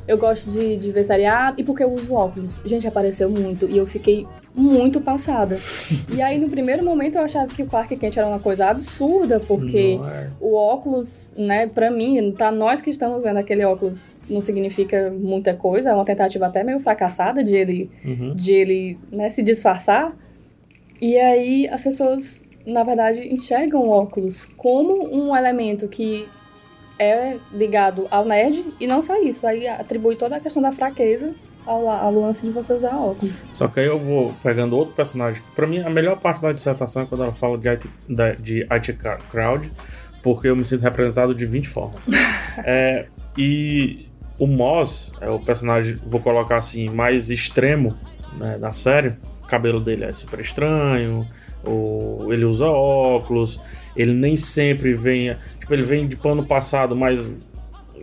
eu 0.08 0.16
gosto 0.16 0.50
de, 0.50 0.76
de 0.78 0.90
ver 0.90 1.04
seriado 1.04 1.60
e 1.60 1.62
porque 1.62 1.84
eu 1.84 1.92
uso 1.92 2.14
óculos. 2.14 2.60
Gente, 2.64 2.88
apareceu 2.88 3.28
muito 3.28 3.68
e 3.68 3.76
eu 3.76 3.86
fiquei 3.86 4.26
muito 4.54 5.00
passada. 5.00 5.56
e 6.12 6.20
aí, 6.22 6.38
no 6.38 6.48
primeiro 6.50 6.82
momento, 6.84 7.16
eu 7.16 7.22
achava 7.22 7.46
que 7.46 7.62
o 7.62 7.66
Clark 7.66 7.94
Kent 7.96 8.16
era 8.16 8.26
uma 8.26 8.40
coisa 8.40 8.66
absurda, 8.66 9.38
porque 9.38 10.00
é. 10.02 10.28
o 10.40 10.54
óculos, 10.54 11.30
né, 11.36 11.66
pra 11.68 11.90
mim, 11.90 12.32
pra 12.32 12.50
nós 12.50 12.80
que 12.80 12.90
estamos 12.90 13.22
vendo 13.22 13.36
aquele 13.36 13.64
óculos, 13.64 14.14
não 14.28 14.40
significa 14.40 15.10
muita 15.10 15.54
coisa, 15.54 15.90
é 15.90 15.94
uma 15.94 16.04
tentativa 16.04 16.46
até 16.46 16.64
meio 16.64 16.80
fracassada 16.80 17.44
de 17.44 17.54
ele, 17.54 17.90
Uhum. 18.04 18.34
de 18.34 18.52
ele 18.52 18.98
né, 19.12 19.28
se 19.30 19.42
disfarçar. 19.42 20.16
E 21.00 21.16
aí 21.16 21.68
as 21.68 21.82
pessoas, 21.82 22.42
na 22.66 22.82
verdade, 22.82 23.20
enxergam 23.32 23.82
o 23.82 23.90
óculos 23.90 24.46
como 24.56 25.14
um 25.14 25.36
elemento 25.36 25.86
que 25.86 26.26
é 26.98 27.38
ligado 27.52 28.06
ao 28.10 28.24
nerd, 28.24 28.64
e 28.80 28.86
não 28.86 29.02
só 29.02 29.20
isso, 29.20 29.46
aí 29.46 29.66
atribui 29.66 30.16
toda 30.16 30.36
a 30.36 30.40
questão 30.40 30.62
da 30.62 30.72
fraqueza 30.72 31.34
ao, 31.68 31.88
ao 31.88 32.12
lance 32.12 32.46
de 32.46 32.52
você 32.52 32.72
usar 32.72 32.96
óculos. 32.96 33.50
Só 33.52 33.68
que 33.68 33.80
aí 33.80 33.86
eu 33.86 33.98
vou 33.98 34.34
pegando 34.42 34.76
outro 34.76 34.94
personagem. 34.94 35.42
Pra 35.54 35.66
mim, 35.66 35.80
a 35.80 35.90
melhor 35.90 36.18
parte 36.18 36.40
da 36.40 36.50
dissertação 36.50 37.02
é 37.02 37.06
quando 37.06 37.24
ela 37.24 37.34
fala 37.34 37.58
de 37.58 37.68
IT, 37.68 37.90
de 38.40 38.66
IT 38.70 38.92
Crowd, 39.30 39.70
porque 40.22 40.48
eu 40.48 40.56
me 40.56 40.64
sinto 40.64 40.82
representado 40.82 41.34
de 41.34 41.46
20 41.46 41.68
formas. 41.68 42.00
É, 42.64 43.06
e 43.36 44.08
o 44.36 44.44
Moz 44.44 45.12
é 45.20 45.30
o 45.30 45.38
personagem, 45.38 45.96
vou 46.04 46.20
colocar 46.20 46.56
assim, 46.56 46.88
mais 46.88 47.30
extremo 47.30 47.96
né, 48.36 48.58
da 48.58 48.72
série. 48.72 49.14
O 49.44 49.46
cabelo 49.46 49.80
dele 49.80 50.04
é 50.04 50.12
super 50.12 50.40
estranho, 50.40 51.24
ele 52.30 52.44
usa 52.44 52.66
óculos, 52.66 53.60
ele 53.96 54.12
nem 54.14 54.36
sempre 54.36 54.94
vem. 54.94 55.36
Tipo, 55.60 55.72
ele 55.74 55.82
vem 55.82 56.06
de 56.08 56.16
pano 56.16 56.44
passado, 56.44 56.94
mas 56.96 57.28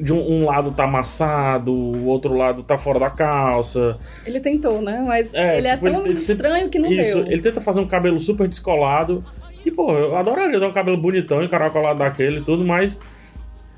de 0.02 0.12
um, 0.12 0.20
um 0.42 0.46
lado 0.46 0.72
tá 0.72 0.84
amassado, 0.84 1.72
o 1.72 2.06
outro 2.06 2.36
lado 2.36 2.64
tá 2.64 2.78
fora 2.78 3.00
da 3.00 3.10
calça. 3.10 3.98
Ele 4.26 4.40
tentou, 4.42 4.82
né? 4.82 5.02
Mas 5.08 5.34
É, 5.34 5.58
ele 5.58 5.70
tipo, 5.70 5.88
é 5.88 5.92
tão 5.92 6.06
ele 6.06 6.14
estranho 6.16 6.70
que 6.70 6.78
não 6.80 6.92
Isso, 6.92 7.24
deu. 7.24 7.32
ele 7.32 7.42
tenta 7.42 7.62
fazer 7.62 7.80
um 7.80 7.88
cabelo 7.88 8.20
super 8.20 8.48
descolado. 8.48 9.24
E, 9.66 9.72
pô, 9.72 9.92
eu 9.94 10.16
adoraria 10.16 10.60
ter 10.60 10.66
um 10.66 10.72
cabelo 10.74 10.98
bonitão, 10.98 11.42
encaracolado 11.42 12.00
daquele 12.00 12.40
e 12.40 12.44
tudo, 12.44 12.64
mas 12.66 13.00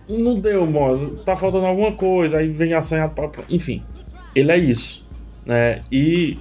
não 0.09 0.39
deu, 0.39 0.65
moço. 0.65 1.17
Tá 1.23 1.35
faltando 1.37 1.65
alguma 1.65 1.91
coisa, 1.93 2.39
aí 2.39 2.47
vem 2.49 2.73
assanhado 2.73 3.13
pra- 3.13 3.29
Enfim, 3.49 3.83
ele 4.35 4.51
é 4.51 4.57
isso, 4.57 5.07
né? 5.45 5.81
E 5.91 6.37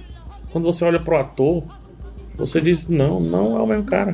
quando 0.51 0.65
você 0.65 0.83
olha 0.83 0.99
pro 0.99 1.17
ator, 1.17 1.63
você 2.37 2.61
diz, 2.61 2.87
não, 2.87 3.19
não 3.19 3.57
é 3.57 3.61
o 3.61 3.67
mesmo 3.67 3.83
cara. 3.83 4.13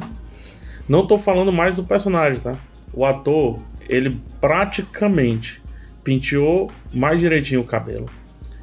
Não 0.88 1.06
tô 1.06 1.18
falando 1.18 1.52
mais 1.52 1.76
do 1.76 1.84
personagem, 1.84 2.40
tá? 2.40 2.54
O 2.94 3.06
ator, 3.06 3.60
ele 3.88 4.22
praticamente 4.40 5.62
penteou 6.04 6.70
mais 6.94 7.20
direitinho 7.20 7.62
o 7.62 7.66
cabelo, 7.66 8.06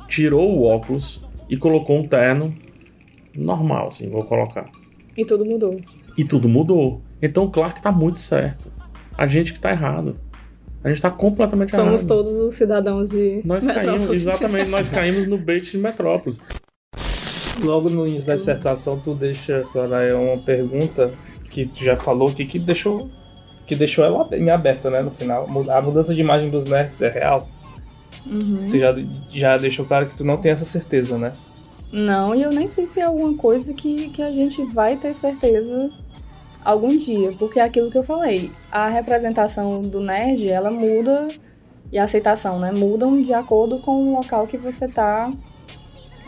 tirou 0.09 0.57
o 0.57 0.65
óculos 0.65 1.23
e 1.49 1.57
colocou 1.57 1.99
um 1.99 2.07
terno 2.07 2.55
normal, 3.35 3.89
assim, 3.89 4.09
vou 4.09 4.25
colocar. 4.25 4.67
E 5.17 5.25
tudo 5.25 5.45
mudou. 5.45 5.77
E 6.17 6.25
tudo 6.25 6.49
mudou. 6.49 7.03
Então 7.21 7.45
o 7.45 7.51
Clark 7.51 7.81
tá 7.81 7.91
muito 7.91 8.19
certo. 8.19 8.71
A 9.17 9.27
gente 9.27 9.53
que 9.53 9.61
tá 9.61 9.71
errado. 9.71 10.17
A 10.83 10.89
gente 10.89 11.03
tá 11.03 11.11
completamente 11.11 11.73
Somos 11.73 12.03
errado. 12.03 12.07
todos 12.07 12.39
os 12.39 12.55
cidadãos 12.55 13.11
de 13.11 13.43
Nós 13.45 13.67
caímos, 13.67 14.09
exatamente, 14.11 14.71
nós 14.71 14.89
caímos 14.89 15.27
no 15.27 15.37
bait 15.37 15.71
de 15.71 15.77
Metrópolis. 15.77 16.39
Logo 17.63 17.89
no 17.91 18.07
início 18.07 18.27
da 18.27 18.35
dissertação, 18.35 18.99
tu 18.99 19.15
deixa, 19.15 19.67
Soraya, 19.67 20.17
uma 20.17 20.39
pergunta 20.39 21.11
que 21.51 21.67
tu 21.67 21.85
já 21.85 21.97
falou 21.97 22.33
que, 22.33 22.45
que 22.45 22.59
deixou 22.59 23.11
que 23.67 23.77
deixou 23.77 24.05
ela 24.05 24.29
em 24.33 24.51
aberta, 24.51 24.91
né, 24.91 25.01
no 25.01 25.13
final. 25.13 25.49
A 25.71 25.81
mudança 25.81 26.13
de 26.13 26.21
imagem 26.21 26.51
dos 26.51 26.65
nerds 26.65 27.01
é 27.03 27.09
real? 27.09 27.47
Uhum. 28.27 28.67
Você 28.67 28.81
já, 28.81 28.93
já 29.31 29.57
deixou 29.57 29.85
claro 29.85 30.07
que 30.07 30.17
tu 30.17 30.25
não 30.25 30.39
tem 30.39 30.51
essa 30.51 30.65
certeza, 30.65 31.17
né? 31.17 31.33
Não, 31.93 32.35
e 32.35 32.43
eu 32.43 32.51
nem 32.51 32.69
sei 32.69 32.89
se 32.89 32.99
é 32.99 33.05
alguma 33.05 33.37
coisa 33.37 33.73
que, 33.73 34.11
que 34.11 34.23
a 34.23 34.33
gente 34.33 34.61
vai 34.65 34.97
ter 34.97 35.15
certeza 35.15 35.89
algum 36.65 36.97
dia, 36.97 37.33
porque 37.39 37.61
é 37.61 37.63
aquilo 37.63 37.93
que 37.93 37.99
eu 37.99 38.03
falei. 38.03 38.51
A 38.73 38.89
representação 38.89 39.81
do 39.83 40.01
nerd, 40.01 40.49
ela 40.49 40.73
muda, 40.73 41.29
e 41.93 41.99
a 41.99 42.05
aceitação, 42.05 42.59
né? 42.59 42.73
Mudam 42.73 43.23
de 43.23 43.33
acordo 43.33 43.79
com 43.79 43.93
o 43.93 44.17
local 44.17 44.47
que 44.47 44.57
você 44.57 44.89
tá 44.89 45.33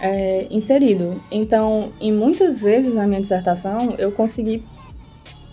é, 0.02 0.48
inserido. 0.50 1.22
Então, 1.30 1.92
em 2.00 2.12
muitas 2.12 2.60
vezes 2.60 2.96
na 2.96 3.06
minha 3.06 3.20
dissertação, 3.20 3.94
eu 3.96 4.10
consegui 4.10 4.64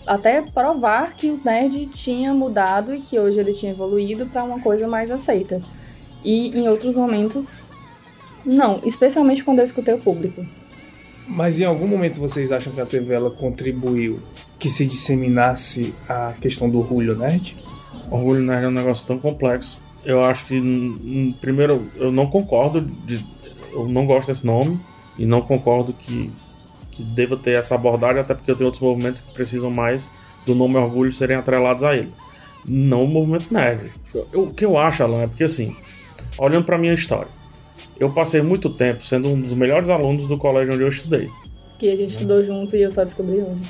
até 0.04 0.42
provar 0.42 1.14
que 1.14 1.30
o 1.30 1.40
nerd 1.44 1.86
tinha 1.86 2.34
mudado 2.34 2.92
e 2.92 2.98
que 2.98 3.16
hoje 3.16 3.38
ele 3.38 3.52
tinha 3.52 3.70
evoluído 3.70 4.26
para 4.26 4.42
uma 4.42 4.58
coisa 4.58 4.88
mais 4.88 5.08
aceita. 5.08 5.62
E 6.24 6.48
em 6.48 6.68
outros 6.68 6.96
momentos, 6.96 7.70
não, 8.44 8.80
especialmente 8.84 9.44
quando 9.44 9.60
eu 9.60 9.64
escutei 9.64 9.94
o 9.94 10.00
público. 10.00 10.44
Mas 11.28 11.60
em 11.60 11.64
algum 11.64 11.86
momento 11.86 12.18
vocês 12.18 12.50
acham 12.50 12.72
que 12.72 12.80
a 12.80 12.86
TV 12.86 13.14
ela 13.14 13.30
contribuiu 13.30 14.18
que 14.58 14.68
se 14.68 14.84
disseminasse 14.84 15.94
a 16.08 16.34
questão 16.40 16.68
do 16.68 16.80
orgulho 16.80 17.16
nerd? 17.16 17.56
Orgulho 18.10 18.40
nerd 18.40 18.64
é 18.64 18.68
um 18.68 18.72
negócio 18.72 19.06
tão 19.06 19.16
complexo. 19.16 19.78
Eu 20.04 20.24
acho 20.24 20.46
que, 20.46 21.36
primeiro, 21.40 21.86
eu 21.96 22.10
não 22.10 22.26
concordo, 22.26 22.80
de, 22.80 23.24
eu 23.72 23.88
não 23.88 24.06
gosto 24.06 24.28
desse 24.28 24.44
nome, 24.46 24.78
e 25.18 25.26
não 25.26 25.40
concordo 25.42 25.92
que, 25.92 26.30
que 26.92 27.02
deva 27.02 27.36
ter 27.36 27.56
essa 27.56 27.74
abordagem, 27.74 28.20
até 28.20 28.34
porque 28.34 28.50
eu 28.50 28.56
tenho 28.56 28.66
outros 28.66 28.82
movimentos 28.82 29.20
que 29.20 29.32
precisam 29.32 29.70
mais 29.70 30.08
do 30.46 30.54
nome 30.54 30.76
orgulho 30.76 31.12
serem 31.12 31.36
atrelados 31.36 31.84
a 31.84 31.94
ele. 31.96 32.10
Não 32.66 33.04
o 33.04 33.08
movimento 33.08 33.52
nerd. 33.52 33.90
Eu- 34.14 34.44
o 34.44 34.52
que 34.54 34.64
eu 34.64 34.76
acho, 34.78 35.02
Alan, 35.02 35.22
é 35.22 35.26
porque 35.26 35.44
assim, 35.44 35.74
olhando 36.38 36.64
pra 36.64 36.78
minha 36.78 36.94
história, 36.94 37.28
eu 37.98 38.10
passei 38.10 38.40
muito 38.42 38.70
tempo 38.70 39.04
sendo 39.04 39.28
um 39.28 39.40
dos 39.40 39.52
melhores 39.54 39.90
alunos 39.90 40.26
do 40.26 40.38
colégio 40.38 40.72
onde 40.74 40.82
eu 40.82 40.88
estudei. 40.88 41.28
Que 41.78 41.90
a 41.90 41.96
gente 41.96 42.10
estudou 42.10 42.42
junto 42.42 42.76
e 42.76 42.82
eu 42.82 42.90
só 42.90 43.02
descobri 43.04 43.38
hoje. 43.40 43.60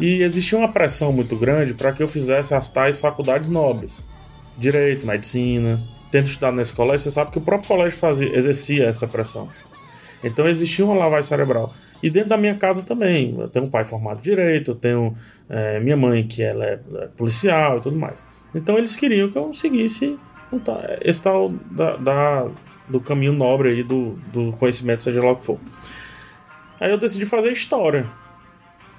E 0.00 0.22
existia 0.22 0.56
uma 0.58 0.68
pressão 0.72 1.12
muito 1.12 1.34
grande 1.36 1.74
para 1.74 1.92
que 1.92 2.02
eu 2.02 2.06
fizesse 2.08 2.54
as 2.54 2.68
tais 2.68 3.00
faculdades 3.00 3.48
nobres. 3.48 4.04
Direito, 4.56 5.04
medicina. 5.06 5.80
Tendo 6.12 6.26
estudado 6.26 6.54
nesse 6.54 6.72
colégio, 6.72 7.00
você 7.00 7.10
sabe 7.10 7.32
que 7.32 7.38
o 7.38 7.40
próprio 7.40 7.66
colégio 7.68 7.98
fazia, 7.98 8.28
exercia 8.36 8.84
essa 8.84 9.08
pressão. 9.08 9.48
Então 10.22 10.46
existia 10.46 10.84
uma 10.84 10.94
lavagem 10.94 11.24
cerebral. 11.28 11.74
E 12.02 12.08
dentro 12.10 12.28
da 12.28 12.36
minha 12.36 12.54
casa 12.54 12.82
também. 12.82 13.34
Eu 13.38 13.48
tenho 13.48 13.64
um 13.64 13.70
pai 13.70 13.84
formado 13.84 14.20
direito, 14.22 14.72
eu 14.72 14.74
tenho 14.76 15.14
eh, 15.48 15.80
minha 15.80 15.96
mãe 15.96 16.24
que 16.26 16.42
ela 16.42 16.64
é, 16.64 16.78
é 16.96 17.06
policial 17.16 17.78
e 17.78 17.80
tudo 17.80 17.96
mais. 17.96 18.22
Então 18.54 18.76
eles 18.78 18.94
queriam 18.94 19.30
que 19.30 19.38
eu 19.38 19.52
seguisse 19.54 20.16
esse 21.00 21.22
tal 21.22 21.48
da, 21.70 21.96
da- 21.96 22.48
do 22.88 23.00
caminho 23.00 23.32
nobre 23.32 23.70
aí 23.70 23.82
do, 23.82 24.18
do 24.32 24.52
conhecimento, 24.52 25.02
seja 25.02 25.22
lá 25.24 25.32
o 25.32 25.36
que 25.36 25.46
for. 25.46 25.58
Aí 26.78 26.90
eu 26.90 26.98
decidi 26.98 27.24
fazer 27.24 27.50
história. 27.52 28.06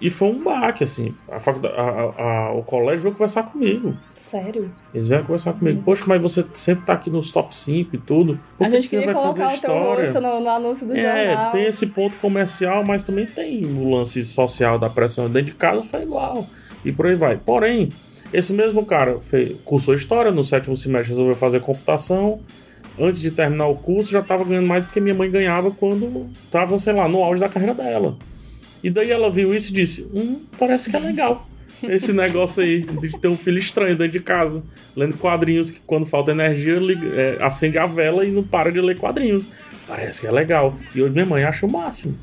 E 0.02 0.10
foi 0.10 0.28
um 0.30 0.44
baque, 0.44 0.84
assim. 0.84 1.14
A 1.32 1.40
faculdade, 1.40 1.76
a- 1.78 2.14
a- 2.22 2.52
o 2.54 2.64
colégio 2.64 3.04
veio 3.04 3.14
conversar 3.14 3.44
comigo. 3.44 3.96
Sério? 4.16 4.70
Eles 4.94 5.08
vieram 5.08 5.24
conversar 5.24 5.54
comigo. 5.54 5.82
Poxa, 5.84 6.04
mas 6.08 6.22
você 6.22 6.44
sempre 6.54 6.86
tá 6.86 6.94
aqui 6.94 7.10
nos 7.10 7.32
top 7.32 7.56
5 7.56 7.96
e 7.96 8.00
tudo. 8.00 8.38
Por 8.58 8.66
a 8.66 8.70
que 8.70 8.76
gente 8.82 8.90
que 8.90 8.98
você 9.00 9.06
vai 9.06 9.14
fazer 9.14 9.42
colocar 9.42 9.46
o 9.46 9.60
teu 9.62 10.04
história? 10.10 10.22
no, 10.22 10.40
no 10.42 10.50
anúncio 10.50 10.86
do 10.88 10.94
É, 10.98 11.28
jornal. 11.28 11.52
tem 11.52 11.66
esse 11.68 11.88
ponto 11.88 12.16
comercial, 12.18 12.84
mas 12.84 13.04
também 13.06 13.26
tem 13.26 13.64
o 13.66 13.90
lance 13.96 14.26
social 14.26 14.78
da 14.78 14.90
pressão. 14.90 15.30
Dentro 15.30 15.52
de 15.52 15.58
casa 15.58 15.84
foi 15.84 16.02
igual. 16.04 16.46
E 16.84 16.92
por 16.92 17.06
aí 17.08 17.16
vai. 17.16 17.38
Porém, 17.38 17.88
esse 18.34 18.52
mesmo 18.52 18.86
cara 18.86 19.20
fez, 19.22 19.56
cursou 19.64 19.94
história, 19.94 20.32
no 20.32 20.44
sétimo 20.44 20.76
semestre 20.76 21.12
resolveu 21.12 21.36
fazer 21.36 21.62
computação. 21.62 22.42
Antes 23.00 23.22
de 23.22 23.32
terminar 23.32 23.68
o 23.68 23.76
curso, 23.76 24.12
já 24.12 24.20
estava 24.20 24.44
ganhando 24.44 24.68
mais 24.68 24.86
do 24.86 24.92
que 24.92 25.00
minha 25.00 25.16
mãe 25.16 25.32
ganhava 25.32 25.72
quando 25.72 26.28
estava, 26.44 26.78
sei 26.78 26.94
lá, 26.94 27.08
no 27.08 27.24
auge 27.24 27.40
da 27.40 27.48
carreira 27.50 27.74
dela. 27.74 28.16
E 28.84 28.90
daí 28.90 29.10
ela 29.12 29.32
viu 29.32 29.54
isso 29.56 29.70
e 29.70 29.74
disse: 29.74 30.08
Hum, 30.14 30.42
parece 30.60 30.90
que 30.90 30.96
é 30.96 31.00
legal. 31.00 31.48
Esse 31.82 32.14
negócio 32.14 32.64
aí 32.64 32.82
de 32.82 33.18
ter 33.20 33.28
um 33.28 33.36
filho 33.38 33.58
estranho 33.58 33.98
dentro 33.98 34.14
de 34.14 34.20
casa, 34.22 34.64
lendo 34.96 35.18
quadrinhos 35.18 35.70
que 35.70 35.80
quando 35.86 36.06
falta 36.06 36.32
energia 36.32 36.76
liga- 36.80 37.08
é, 37.14 37.38
acende 37.44 37.78
a 37.78 37.86
vela 37.86 38.26
e 38.26 38.32
não 38.32 38.42
para 38.44 38.72
de 38.72 38.80
ler 38.80 38.98
quadrinhos. 38.98 39.48
Parece 39.88 40.22
que 40.22 40.28
é 40.28 40.32
legal. 40.32 40.78
E 40.96 41.02
hoje 41.02 41.12
minha 41.14 41.26
mãe 41.26 41.44
acha 41.44 41.66
o 41.66 41.72
máximo. 41.72 42.18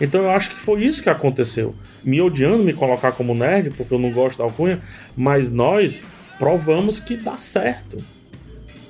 Então 0.00 0.22
eu 0.22 0.30
acho 0.30 0.50
que 0.50 0.58
foi 0.58 0.84
isso 0.84 1.02
que 1.02 1.08
aconteceu. 1.08 1.74
Me 2.04 2.20
odiando 2.20 2.62
me 2.64 2.72
colocar 2.74 3.12
como 3.12 3.34
nerd, 3.34 3.70
porque 3.70 3.94
eu 3.94 3.98
não 3.98 4.10
gosto 4.10 4.38
da 4.38 4.44
alcunha, 4.44 4.80
mas 5.16 5.50
nós 5.50 6.04
provamos 6.38 6.98
que 6.98 7.16
dá 7.16 7.36
certo. 7.36 7.96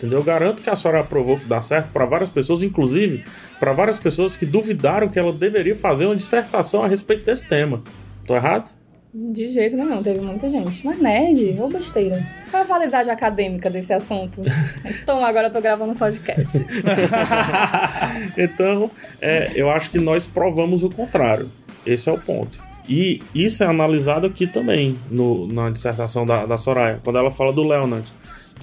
Entendeu? 0.03 0.19
Eu 0.19 0.25
garanto 0.25 0.61
que 0.61 0.69
a 0.69 0.75
senhora 0.75 1.05
provou 1.05 1.39
que 1.39 1.45
dá 1.45 1.61
certo 1.61 1.93
para 1.93 2.05
várias 2.05 2.29
pessoas, 2.29 2.63
inclusive 2.63 3.25
para 3.61 3.73
várias 3.73 3.99
pessoas 4.01 4.35
que 4.35 4.45
duvidaram 4.45 5.09
que 5.09 5.17
ela 5.19 5.33
deveria 5.33 5.77
fazer 5.77 6.07
uma 6.07 6.17
dissertação 6.17 6.83
a 6.83 6.89
respeito 6.89 7.25
desse 7.25 7.47
tema. 7.47 7.81
Tô 8.27 8.35
errado? 8.35 8.69
De 9.15 9.49
jeito 9.51 9.77
nenhum, 9.77 10.03
teve 10.03 10.21
muita 10.21 10.49
gente. 10.51 10.85
Mas 10.87 10.99
nerd, 10.99 11.57
ou 11.61 11.69
besteira. 11.71 12.21
Qual 12.51 12.63
a 12.63 12.67
validade 12.67 13.11
acadêmica 13.11 13.69
desse 13.71 13.93
assunto? 13.93 14.41
então 14.85 15.25
agora 15.25 15.49
eu 15.49 15.53
tô 15.53 15.61
gravando 15.61 15.93
um 15.93 15.95
podcast. 15.95 16.65
então, 18.37 18.91
é, 19.21 19.53
eu 19.55 19.71
acho 19.71 19.91
que 19.91 19.99
nós 19.99 20.27
provamos 20.27 20.83
o 20.83 20.91
contrário. 20.91 21.49
Esse 21.85 22.09
é 22.09 22.13
o 22.13 22.19
ponto. 22.19 22.59
E 22.89 23.23
isso 23.35 23.63
é 23.63 23.67
analisado 23.67 24.27
aqui 24.27 24.47
também, 24.47 24.99
no- 25.11 25.47
na 25.47 25.71
dissertação 25.71 26.27
da, 26.27 26.45
da 26.47 26.57
Soraya, 26.57 26.99
quando 27.05 27.19
ela 27.19 27.31
fala 27.31 27.53
do 27.53 27.63
Leonard, 27.63 28.11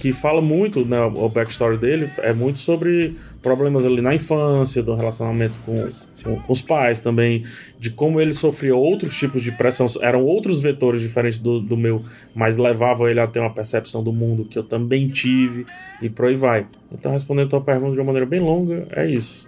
que 0.00 0.12
fala 0.14 0.40
muito, 0.40 0.84
né, 0.84 0.98
o 1.00 1.28
backstory 1.28 1.76
dele 1.76 2.10
é 2.18 2.32
muito 2.32 2.58
sobre 2.58 3.14
problemas 3.42 3.84
ali 3.84 4.00
na 4.00 4.14
infância, 4.14 4.82
do 4.82 4.94
relacionamento 4.94 5.58
com, 5.64 5.74
com, 6.24 6.40
os 6.52 6.62
pais 6.62 7.00
também, 7.00 7.44
de 7.78 7.90
como 7.90 8.18
ele 8.20 8.32
sofria 8.32 8.74
outros 8.74 9.14
tipos 9.16 9.42
de 9.42 9.52
pressão, 9.52 9.86
eram 10.00 10.24
outros 10.24 10.60
vetores 10.60 11.02
diferentes 11.02 11.38
do, 11.38 11.60
do 11.60 11.76
meu, 11.76 12.02
mas 12.34 12.56
levavam 12.56 13.06
ele 13.08 13.20
a 13.20 13.26
ter 13.26 13.40
uma 13.40 13.52
percepção 13.52 14.02
do 14.02 14.12
mundo 14.12 14.44
que 14.46 14.58
eu 14.58 14.64
também 14.64 15.06
tive, 15.08 15.66
e 16.00 16.08
por 16.08 16.24
aí 16.26 16.34
vai. 16.34 16.66
Então, 16.90 17.12
respondendo 17.12 17.46
a 17.48 17.50
tua 17.50 17.60
pergunta 17.60 17.92
de 17.92 17.98
uma 17.98 18.06
maneira 18.06 18.26
bem 18.26 18.40
longa, 18.40 18.86
é 18.92 19.06
isso. 19.06 19.46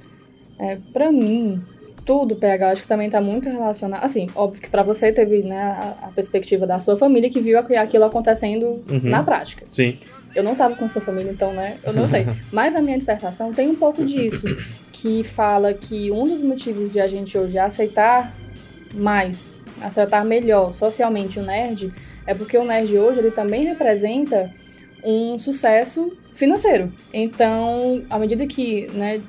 É, 0.61 0.77
pra 0.93 1.11
mim, 1.11 1.61
tudo, 2.05 2.37
PH, 2.37 2.71
acho 2.71 2.83
que 2.83 2.89
também 2.89 3.09
tá 3.11 3.21
muito 3.21 3.49
relacionado. 3.49 4.05
Assim, 4.05 4.29
óbvio 4.35 4.61
que 4.61 4.69
pra 4.69 4.83
você 4.83 5.11
teve 5.13 5.43
né, 5.43 5.61
a, 5.61 6.07
a 6.07 6.09
perspectiva 6.09 6.67
da 6.67 6.79
sua 6.79 6.97
família 6.97 7.31
que 7.31 7.41
viu 7.41 7.59
aqu- 7.59 7.75
aquilo 7.77 8.05
acontecendo 8.05 8.83
Uhum. 8.91 9.01
na 9.05 9.23
prática. 9.23 9.65
Sim. 9.71 9.97
Eu 10.35 10.43
não 10.43 10.55
tava 10.55 10.77
com 10.77 10.89
sua 10.89 11.03
família, 11.03 11.31
então, 11.31 11.53
né? 11.53 11.77
Eu 11.85 11.93
não 11.93 12.09
sei. 12.09 12.27
Mas 12.53 12.75
a 12.75 12.81
minha 12.81 12.99
dissertação 12.99 13.53
tem 13.53 13.69
um 13.69 13.75
pouco 13.75 14.05
disso, 14.05 14.45
que 14.93 15.25
fala 15.25 15.75
que 15.75 16.11
um 16.11 16.25
dos 16.25 16.43
motivos 16.43 16.93
de 16.93 17.01
a 17.01 17.09
gente 17.09 17.37
hoje 17.37 17.59
aceitar 17.59 18.35
mais, 18.95 19.61
aceitar 19.81 20.25
melhor 20.25 20.73
socialmente 20.73 21.39
o 21.39 21.43
nerd, 21.43 21.93
é 22.27 22.35
porque 22.35 22.57
o 22.57 22.65
nerd 22.65 22.97
hoje 22.97 23.21
ele 23.21 23.31
também 23.31 23.65
representa 23.65 24.51
um 25.05 25.39
sucesso 25.39 26.17
financeiro. 26.35 26.93
Então, 27.13 28.05
à 28.09 28.19
medida 28.19 28.47
que 28.47 28.87
né, 28.93 29.21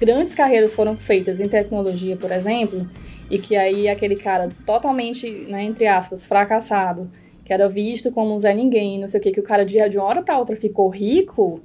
grandes 0.00 0.34
carreiras 0.34 0.74
foram 0.74 0.96
feitas 0.96 1.40
em 1.40 1.48
tecnologia, 1.48 2.16
por 2.16 2.32
exemplo, 2.32 2.88
e 3.30 3.38
que 3.38 3.56
aí 3.56 3.88
aquele 3.88 4.16
cara 4.16 4.50
totalmente, 4.64 5.28
né, 5.48 5.62
entre 5.62 5.86
aspas, 5.86 6.26
fracassado, 6.26 7.10
que 7.48 7.54
era 7.54 7.66
visto 7.66 8.12
como 8.12 8.34
um 8.34 8.38
Zé 8.38 8.52
Ninguém, 8.52 9.00
não 9.00 9.08
sei 9.08 9.18
o 9.18 9.22
que, 9.22 9.32
que 9.32 9.40
o 9.40 9.42
cara 9.42 9.64
de, 9.64 9.78
uma 9.96 10.04
hora 10.04 10.20
para 10.20 10.38
outra 10.38 10.54
ficou 10.54 10.90
rico, 10.90 11.62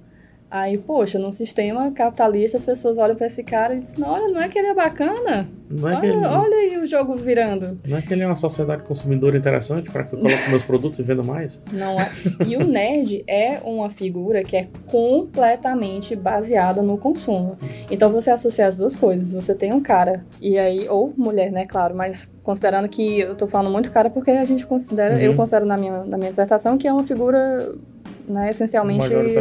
aí, 0.55 0.77
poxa, 0.77 1.17
num 1.17 1.31
sistema 1.31 1.89
capitalista 1.91 2.57
as 2.59 2.63
pessoas 2.63 2.95
olham 2.99 3.15
para 3.15 3.25
esse 3.25 3.43
cara 3.43 3.73
e 3.73 3.79
dizem, 3.79 4.05
olha, 4.05 4.27
não 4.27 4.39
é 4.39 4.47
que 4.47 4.59
ele 4.59 4.67
é 4.67 4.73
bacana? 4.75 5.47
Não 5.69 5.89
é, 5.89 5.99
que 5.99 6.05
Olha, 6.05 6.15
ele, 6.15 6.25
olha 6.27 6.55
aí 6.57 6.77
o 6.77 6.85
jogo 6.85 7.15
virando. 7.15 7.79
não 7.87 7.97
é 7.97 8.01
que 8.03 8.13
ele 8.13 8.21
é 8.21 8.27
uma 8.27 8.35
sociedade 8.35 8.83
consumidora 8.83 9.35
interessante 9.35 9.89
para 9.89 10.03
que 10.03 10.13
eu 10.13 10.19
coloque 10.19 10.49
meus 10.49 10.61
produtos 10.61 10.99
e 10.99 11.03
venda 11.03 11.23
mais? 11.23 11.63
Não 11.71 11.95
é. 11.99 12.07
E 12.45 12.55
o 12.55 12.63
nerd 12.67 13.23
é 13.27 13.59
uma 13.65 13.89
figura 13.89 14.43
que 14.43 14.55
é 14.55 14.67
completamente 15.33 16.15
baseada 16.15 16.81
no 16.83 16.97
consumo. 16.97 17.57
Então 17.89 18.11
você 18.11 18.29
associa 18.29 18.67
as 18.67 18.77
duas 18.77 18.95
coisas. 18.95 19.33
Você 19.33 19.55
tem 19.55 19.73
um 19.73 19.81
cara, 19.81 20.23
e 20.39 20.59
aí, 20.59 20.87
ou 20.87 21.11
mulher, 21.17 21.51
né, 21.51 21.65
claro, 21.65 21.95
mas 21.95 22.31
considerando 22.43 22.87
que 22.87 23.21
eu 23.21 23.33
tô 23.35 23.47
falando 23.47 23.71
muito 23.71 23.89
cara 23.89 24.09
porque 24.11 24.29
a 24.29 24.45
gente 24.45 24.65
considera, 24.67 25.15
Uhum. 25.15 25.19
eu 25.21 25.35
considero 25.35 25.65
na 25.65 25.77
minha, 25.77 26.03
na 26.03 26.17
minha 26.17 26.29
dissertação 26.29 26.77
que 26.77 26.87
é 26.87 26.93
uma 26.93 27.03
figura, 27.05 27.73
né, 28.27 28.49
essencialmente 28.49 28.99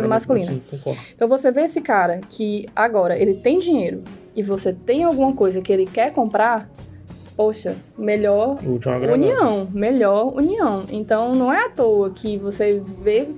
masculina. 0.09 0.53
assim. 0.73 0.97
Então 1.15 1.29
você 1.29 1.51
vê 1.51 1.63
esse 1.63 1.81
cara 1.81 2.21
que 2.29 2.67
agora 2.75 3.19
ele 3.19 3.35
tem 3.35 3.59
dinheiro 3.59 4.03
e 4.35 4.43
você 4.43 4.73
tem 4.73 5.05
alguma 5.05 5.33
coisa 5.33 5.61
que 5.61 5.73
ele 5.73 5.87
quer 5.87 6.13
comprar, 6.13 6.69
poxa, 7.37 7.77
melhor 7.97 8.59
união, 9.13 9.69
melhor 9.73 10.35
união. 10.35 10.85
Então 10.91 11.35
não 11.35 11.53
é 11.53 11.67
à 11.67 11.69
toa 11.69 12.11
que 12.11 12.37
você 12.37 12.83
vê. 13.03 13.29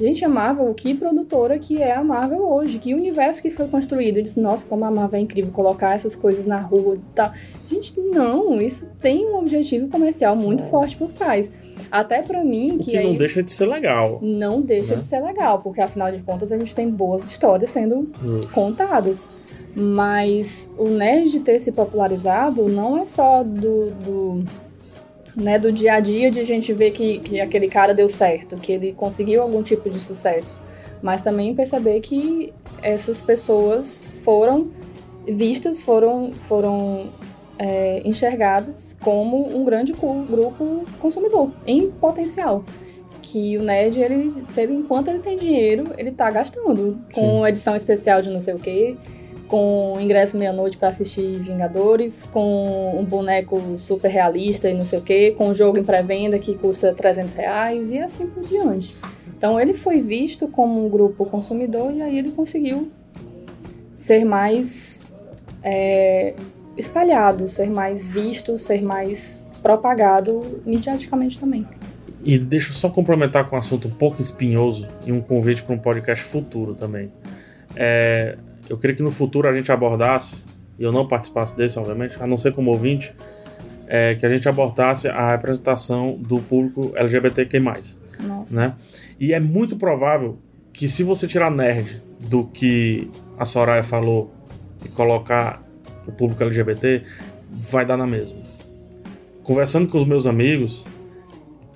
Gente, 0.00 0.24
a 0.24 0.28
Marvel, 0.28 0.72
que 0.72 0.94
produtora 0.94 1.58
que 1.58 1.82
é 1.82 1.94
a 1.94 2.02
Marvel 2.02 2.40
hoje, 2.40 2.78
que 2.78 2.94
universo 2.94 3.42
que 3.42 3.50
foi 3.50 3.68
construído. 3.68 4.18
E 4.18 4.22
diz, 4.22 4.36
nossa, 4.36 4.64
como 4.64 4.84
a 4.86 4.90
Marvel 4.90 5.20
é 5.20 5.22
incrível 5.22 5.52
colocar 5.52 5.94
essas 5.94 6.16
coisas 6.16 6.46
na 6.46 6.58
rua 6.58 6.96
e 6.96 7.14
tal. 7.14 7.30
Gente, 7.68 8.00
não, 8.00 8.60
isso 8.60 8.88
tem 9.00 9.26
um 9.26 9.36
objetivo 9.36 9.88
comercial 9.88 10.34
muito 10.34 10.62
Não. 10.62 10.70
forte 10.70 10.96
por 10.96 11.12
trás. 11.12 11.52
Até 11.92 12.22
pra 12.22 12.42
mim, 12.42 12.78
que, 12.78 12.92
que 12.92 12.96
aí 12.96 13.06
não 13.06 13.14
deixa 13.14 13.42
de 13.42 13.52
ser 13.52 13.66
legal. 13.66 14.18
não 14.22 14.62
deixa 14.62 14.94
né? 14.96 15.00
de 15.02 15.06
ser 15.06 15.20
legal, 15.20 15.60
porque 15.60 15.80
afinal 15.80 16.10
de 16.10 16.22
contas 16.22 16.50
a 16.50 16.56
gente 16.56 16.74
tem 16.74 16.88
boas 16.90 17.22
histórias 17.24 17.70
sendo 17.70 18.10
Hum. 18.24 18.40
contadas. 18.52 19.28
Mas 19.76 20.70
o 20.78 20.88
nerd 20.88 21.40
ter 21.40 21.60
se 21.60 21.70
popularizado 21.72 22.68
não 22.68 22.98
é 22.98 23.04
só 23.06 23.42
do, 23.42 23.90
do, 23.90 24.44
né, 25.36 25.58
do 25.58 25.72
dia 25.72 25.94
a 25.94 26.00
dia 26.00 26.30
de 26.30 26.40
a 26.40 26.44
gente 26.44 26.72
ver 26.72 26.90
que, 26.92 27.18
que 27.20 27.40
aquele 27.40 27.68
cara 27.68 27.94
deu 27.94 28.08
certo, 28.08 28.56
que 28.56 28.72
ele 28.72 28.92
conseguiu 28.92 29.42
algum 29.42 29.62
tipo 29.62 29.88
de 29.90 29.98
sucesso. 30.00 30.60
Mas 31.02 31.20
também 31.22 31.54
perceber 31.54 32.00
que 32.00 32.52
essas 32.82 33.20
pessoas 33.22 34.12
foram 34.22 34.68
vistas, 35.26 35.82
foram, 35.82 36.30
foram 36.48 37.06
é, 37.58 38.02
enxergadas 38.04 38.96
como 39.02 39.56
um 39.56 39.64
grande 39.64 39.92
grupo 39.92 40.84
consumidor 41.00 41.50
em 41.66 41.90
potencial. 41.90 42.64
Que 43.20 43.56
o 43.56 43.62
nerd, 43.62 43.98
ele, 44.00 44.44
se 44.52 44.62
ele, 44.62 44.74
enquanto 44.74 45.08
ele 45.08 45.20
tem 45.20 45.38
dinheiro, 45.38 45.92
ele 45.96 46.10
tá 46.10 46.30
gastando 46.30 46.98
com 47.14 47.46
edição 47.46 47.76
especial 47.76 48.20
de 48.20 48.28
não 48.30 48.40
sei 48.40 48.54
o 48.54 48.58
quê, 48.58 48.96
com 49.46 49.96
ingresso 50.00 50.36
meia-noite 50.36 50.76
pra 50.76 50.88
assistir 50.88 51.38
Vingadores, 51.38 52.24
com 52.24 52.98
um 52.98 53.04
boneco 53.04 53.60
super 53.78 54.10
realista 54.10 54.68
e 54.68 54.74
não 54.74 54.84
sei 54.84 54.98
o 54.98 55.02
quê, 55.02 55.34
com 55.36 55.48
um 55.48 55.54
jogo 55.54 55.78
em 55.78 55.84
pré-venda 55.84 56.38
que 56.38 56.56
custa 56.56 56.92
300 56.92 57.34
reais 57.34 57.92
e 57.92 57.98
assim 57.98 58.26
por 58.26 58.42
diante. 58.42 58.96
Então 59.36 59.60
ele 59.60 59.74
foi 59.74 60.00
visto 60.00 60.48
como 60.48 60.84
um 60.84 60.88
grupo 60.88 61.26
consumidor 61.26 61.92
e 61.92 62.00
aí 62.00 62.18
ele 62.18 62.30
conseguiu 62.30 62.90
ser 63.94 64.24
mais 64.24 65.06
é, 65.62 66.34
espalhado, 66.76 67.48
ser 67.48 67.70
mais 67.70 68.06
visto, 68.06 68.58
ser 68.58 68.82
mais 68.82 69.42
propagado 69.62 70.62
mediaticamente 70.66 71.38
também. 71.38 71.66
E 72.24 72.38
deixa 72.38 72.70
eu 72.70 72.74
só 72.74 72.88
complementar 72.88 73.48
com 73.48 73.56
um 73.56 73.58
assunto 73.58 73.88
um 73.88 73.90
pouco 73.90 74.20
espinhoso 74.20 74.86
e 75.04 75.12
um 75.12 75.20
convite 75.20 75.62
para 75.62 75.74
um 75.74 75.78
podcast 75.78 76.24
futuro 76.24 76.74
também. 76.74 77.10
É, 77.74 78.36
eu 78.68 78.78
queria 78.78 78.94
que 78.94 79.02
no 79.02 79.10
futuro 79.10 79.48
a 79.48 79.54
gente 79.54 79.72
abordasse, 79.72 80.36
e 80.78 80.82
eu 80.82 80.92
não 80.92 81.06
participasse 81.06 81.56
desse, 81.56 81.78
obviamente, 81.78 82.16
a 82.20 82.26
não 82.26 82.38
ser 82.38 82.52
como 82.52 82.70
ouvinte, 82.70 83.14
é, 83.88 84.14
que 84.14 84.24
a 84.24 84.30
gente 84.30 84.48
abordasse 84.48 85.08
a 85.08 85.30
representação 85.30 86.16
do 86.16 86.40
público 86.40 86.92
LGBTQ+. 86.94 87.60
Nossa. 88.20 88.56
Né? 88.56 88.74
E 89.18 89.32
é 89.32 89.40
muito 89.40 89.76
provável 89.76 90.38
que 90.72 90.88
se 90.88 91.02
você 91.02 91.26
tirar 91.26 91.50
nerd 91.50 92.02
do 92.20 92.44
que 92.44 93.10
a 93.36 93.44
Soraya 93.44 93.82
falou 93.82 94.32
e 94.84 94.88
colocar 94.88 95.62
o 96.06 96.12
público 96.12 96.42
LGBT, 96.42 97.02
vai 97.50 97.84
dar 97.84 97.96
na 97.96 98.06
mesma. 98.06 98.36
Conversando 99.42 99.88
com 99.88 99.98
os 99.98 100.06
meus 100.06 100.26
amigos, 100.26 100.84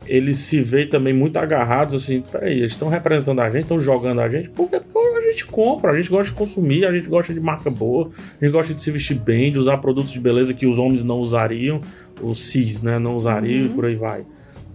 eles 0.06 0.38
se 0.38 0.60
veem 0.60 0.88
também 0.88 1.12
muito 1.12 1.36
agarrados 1.36 2.02
assim, 2.02 2.20
peraí, 2.20 2.58
eles 2.58 2.72
estão 2.72 2.88
representando 2.88 3.40
a 3.40 3.50
gente, 3.50 3.62
estão 3.62 3.80
jogando 3.80 4.20
a 4.20 4.28
gente, 4.28 4.48
porque, 4.50 4.78
porque 4.80 5.18
a 5.18 5.30
gente 5.30 5.44
compra, 5.46 5.90
a 5.90 5.94
gente 5.94 6.08
gosta 6.08 6.32
de 6.32 6.38
consumir, 6.38 6.86
a 6.86 6.92
gente 6.92 7.08
gosta 7.08 7.34
de 7.34 7.40
marca 7.40 7.68
boa, 7.68 8.10
a 8.40 8.44
gente 8.44 8.52
gosta 8.52 8.72
de 8.72 8.80
se 8.80 8.90
vestir 8.90 9.18
bem, 9.18 9.50
de 9.50 9.58
usar 9.58 9.78
produtos 9.78 10.12
de 10.12 10.20
beleza 10.20 10.54
que 10.54 10.66
os 10.66 10.78
homens 10.78 11.02
não 11.02 11.18
usariam, 11.18 11.80
os 12.22 12.50
cis, 12.50 12.82
né, 12.82 12.98
não 12.98 13.16
usariam 13.16 13.64
Uhum. 13.64 13.66
e 13.66 13.68
por 13.70 13.84
aí 13.84 13.96
vai. 13.96 14.24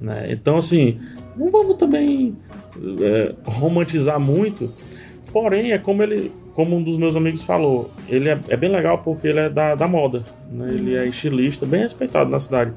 Né? 0.01 0.27
Então, 0.31 0.57
assim, 0.57 0.99
não 1.37 1.49
vamos 1.49 1.75
também 1.77 2.35
é, 3.01 3.33
romantizar 3.45 4.19
muito, 4.19 4.73
porém, 5.31 5.71
é 5.71 5.77
como 5.77 6.03
ele, 6.03 6.31
como 6.61 6.75
um 6.75 6.83
dos 6.83 6.95
meus 6.95 7.15
amigos 7.15 7.41
falou, 7.41 7.89
ele 8.07 8.29
é, 8.29 8.39
é 8.49 8.55
bem 8.55 8.69
legal 8.69 8.99
porque 8.99 9.27
ele 9.27 9.39
é 9.39 9.49
da, 9.49 9.73
da 9.73 9.87
moda, 9.87 10.23
né? 10.51 10.69
ele 10.69 10.95
é 10.95 11.07
estilista, 11.07 11.65
bem 11.65 11.81
respeitado 11.81 12.29
na 12.29 12.39
cidade. 12.39 12.71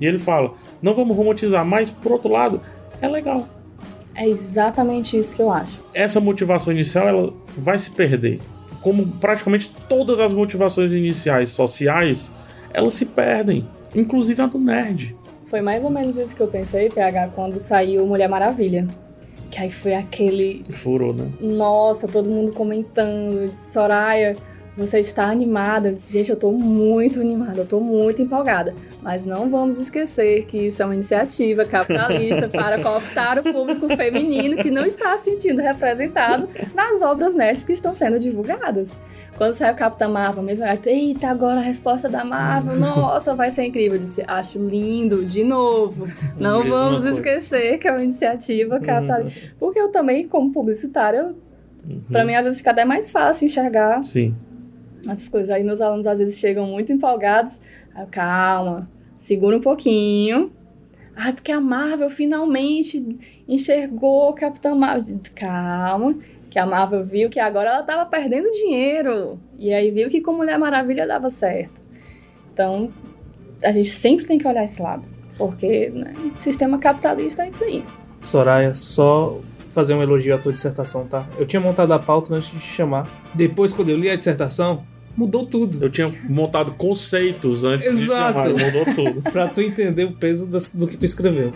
E 0.00 0.06
ele 0.06 0.18
fala, 0.18 0.54
não 0.82 0.92
vamos 0.92 1.16
romantizar, 1.16 1.64
mas 1.64 1.88
por 1.88 2.10
outro 2.10 2.32
lado, 2.32 2.60
é 3.00 3.06
legal. 3.06 3.48
É 4.12 4.28
exatamente 4.28 5.16
isso 5.16 5.36
que 5.36 5.42
eu 5.42 5.52
acho. 5.52 5.80
Essa 5.94 6.18
motivação 6.18 6.72
inicial 6.72 7.06
ela 7.06 7.32
vai 7.56 7.78
se 7.78 7.92
perder. 7.92 8.40
Como 8.80 9.06
praticamente 9.06 9.70
todas 9.88 10.18
as 10.18 10.34
motivações 10.34 10.92
iniciais 10.92 11.50
sociais, 11.50 12.32
elas 12.74 12.94
se 12.94 13.06
perdem, 13.06 13.68
inclusive 13.94 14.42
a 14.42 14.46
do 14.46 14.58
nerd. 14.58 15.14
Foi 15.46 15.60
mais 15.60 15.84
ou 15.84 15.90
menos 15.90 16.16
isso 16.16 16.34
que 16.34 16.42
eu 16.42 16.48
pensei, 16.48 16.90
PH, 16.90 17.28
quando 17.36 17.60
saiu 17.60 18.04
Mulher 18.04 18.28
Maravilha. 18.28 18.88
Que 19.50 19.62
aí 19.62 19.70
foi 19.70 19.94
aquele. 19.94 20.64
Furou, 20.70 21.12
né? 21.14 21.30
Nossa, 21.40 22.06
todo 22.06 22.28
mundo 22.28 22.52
comentando. 22.52 23.50
Soraya, 23.72 24.36
você 24.78 25.00
está 25.00 25.24
animada? 25.24 25.88
Eu 25.88 25.94
disse, 25.94 26.12
gente, 26.12 26.30
eu 26.30 26.36
tô 26.36 26.52
muito 26.52 27.20
animada, 27.20 27.62
eu 27.62 27.66
tô 27.66 27.80
muito 27.80 28.22
empolgada. 28.22 28.74
Mas 29.02 29.26
não 29.26 29.50
vamos 29.50 29.78
esquecer 29.78 30.44
que 30.46 30.68
isso 30.68 30.80
é 30.80 30.84
uma 30.84 30.94
iniciativa 30.94 31.64
capitalista 31.64 32.46
para 32.48 32.80
cooptar 32.80 33.40
o 33.40 33.42
público 33.42 33.88
feminino 33.96 34.56
que 34.62 34.70
não 34.70 34.86
está 34.86 35.18
se 35.18 35.32
sentindo 35.32 35.60
representado 35.60 36.48
nas 36.74 37.02
obras 37.02 37.34
nerds 37.34 37.64
que 37.64 37.72
estão 37.72 37.94
sendo 37.94 38.20
divulgadas. 38.20 38.98
Quando 39.38 39.54
saiu 39.54 39.74
Capitã 39.76 40.08
Marvel, 40.08 40.42
mesmo, 40.42 40.64
eita, 40.86 41.28
agora 41.28 41.60
a 41.60 41.62
resposta 41.62 42.08
da 42.08 42.24
Marvel, 42.24 42.74
nossa, 42.78 43.34
vai 43.34 43.50
ser 43.52 43.64
incrível. 43.64 43.96
Eu 43.98 44.04
disse, 44.04 44.22
acho 44.26 44.58
lindo, 44.58 45.24
de 45.24 45.44
novo. 45.44 46.08
Não 46.36 46.58
Mesma 46.58 46.76
vamos 46.76 47.00
coisa. 47.02 47.16
esquecer 47.16 47.78
que 47.78 47.86
é 47.86 47.92
uma 47.92 48.02
iniciativa 48.02 48.80
capitalista. 48.80 49.40
Porque 49.58 49.78
eu 49.80 49.90
também, 49.90 50.26
como 50.28 50.52
publicitária, 50.52 51.34
Uhum. 51.88 52.02
Pra 52.10 52.24
mim, 52.24 52.34
às 52.34 52.42
vezes, 52.44 52.58
fica 52.58 52.70
até 52.72 52.84
mais 52.84 53.10
fácil 53.10 53.46
enxergar 53.46 54.04
Sim. 54.04 54.34
essas 55.08 55.28
coisas. 55.28 55.48
Aí 55.48 55.64
meus 55.64 55.80
alunos, 55.80 56.06
às 56.06 56.18
vezes, 56.18 56.38
chegam 56.38 56.66
muito 56.66 56.92
empolgados. 56.92 57.60
Aí, 57.94 58.04
calma, 58.06 58.86
segura 59.18 59.56
um 59.56 59.60
pouquinho. 59.60 60.52
Ai, 61.16 61.32
porque 61.32 61.50
a 61.50 61.60
Marvel 61.60 62.10
finalmente 62.10 63.18
enxergou 63.48 64.28
o 64.28 64.32
Capitã 64.34 64.74
Marvel. 64.74 65.18
Calma, 65.34 66.14
que 66.50 66.58
a 66.58 66.64
Marvel 66.66 67.04
viu 67.04 67.28
que 67.30 67.38
agora 67.40 67.70
ela 67.70 67.82
tava 67.82 68.06
perdendo 68.06 68.50
dinheiro. 68.52 69.38
E 69.58 69.72
aí 69.72 69.90
viu 69.90 70.08
que 70.08 70.20
com 70.20 70.32
Mulher 70.32 70.58
Maravilha 70.58 71.06
dava 71.06 71.30
certo. 71.30 71.82
Então, 72.52 72.90
a 73.62 73.70
gente 73.72 73.90
sempre 73.90 74.24
tem 74.26 74.38
que 74.38 74.46
olhar 74.48 74.64
esse 74.64 74.80
lado. 74.82 75.02
Porque, 75.36 75.90
né, 75.90 76.14
sistema 76.38 76.78
capitalista 76.78 77.44
é 77.44 77.48
isso 77.50 77.62
aí. 77.64 77.84
Soraya, 78.20 78.74
só 78.74 79.38
fazer 79.72 79.94
um 79.94 80.02
elogio 80.02 80.34
à 80.34 80.38
tua 80.38 80.52
dissertação, 80.52 81.06
tá? 81.06 81.24
Eu 81.38 81.46
tinha 81.46 81.60
montado 81.60 81.92
a 81.92 81.98
pauta 81.98 82.34
antes 82.34 82.50
de 82.50 82.58
te 82.58 82.66
chamar. 82.66 83.08
Depois, 83.34 83.72
quando 83.72 83.90
eu 83.90 83.96
li 83.96 84.10
a 84.10 84.16
dissertação, 84.16 84.82
mudou 85.16 85.46
tudo. 85.46 85.80
Eu 85.84 85.90
tinha 85.90 86.12
montado 86.28 86.72
conceitos 86.72 87.62
antes 87.64 87.86
de 87.96 88.04
Exato. 88.04 88.32
chamar, 88.32 88.48
mudou 88.48 88.94
tudo. 88.94 89.22
Pra 89.30 89.46
tu 89.46 89.60
entender 89.60 90.04
o 90.04 90.12
peso 90.12 90.46
das- 90.46 90.70
do 90.74 90.88
que 90.88 90.96
tu 90.96 91.04
escreveu. 91.04 91.52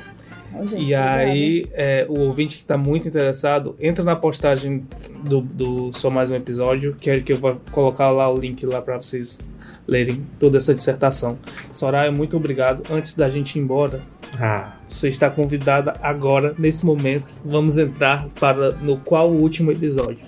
Gente, 0.69 0.85
E 0.85 0.95
aí, 0.95 1.67
é, 1.73 2.07
o 2.09 2.21
ouvinte 2.21 2.59
que 2.59 2.65
tá 2.65 2.77
muito 2.77 3.09
interessado, 3.09 3.75
entra 3.81 4.05
na 4.05 4.15
postagem 4.17 4.85
do, 5.25 5.41
do 5.41 5.93
Só 5.93 6.11
Mais 6.11 6.31
Um 6.31 6.35
Episódio, 6.35 6.95
que 7.01 7.11
é 7.11 7.21
que 7.21 7.33
eu 7.33 7.37
vou 7.37 7.61
colocar 7.71 8.11
lá 8.11 8.33
o 8.33 8.37
link 8.37 8.65
lá 8.67 8.81
pra 8.83 8.97
vocês 9.01 9.41
lerem 9.87 10.25
toda 10.39 10.59
essa 10.59 10.73
dissertação. 10.75 11.39
Soraya, 11.73 12.13
muito 12.13 12.37
obrigado. 12.37 12.83
Antes 12.93 13.15
da 13.15 13.29
gente 13.29 13.59
ir 13.59 13.63
embora, 13.63 14.01
Ah, 14.39 14.73
você 14.89 15.09
está 15.09 15.29
convidada 15.29 15.95
agora, 16.03 16.55
nesse 16.59 16.87
momento. 16.87 17.35
Vamos 17.45 17.77
entrar 17.77 18.29
para 18.41 18.73
no 18.73 18.97
qual 18.99 19.31
o 19.31 19.41
último 19.41 19.71
episódio. 19.73 20.21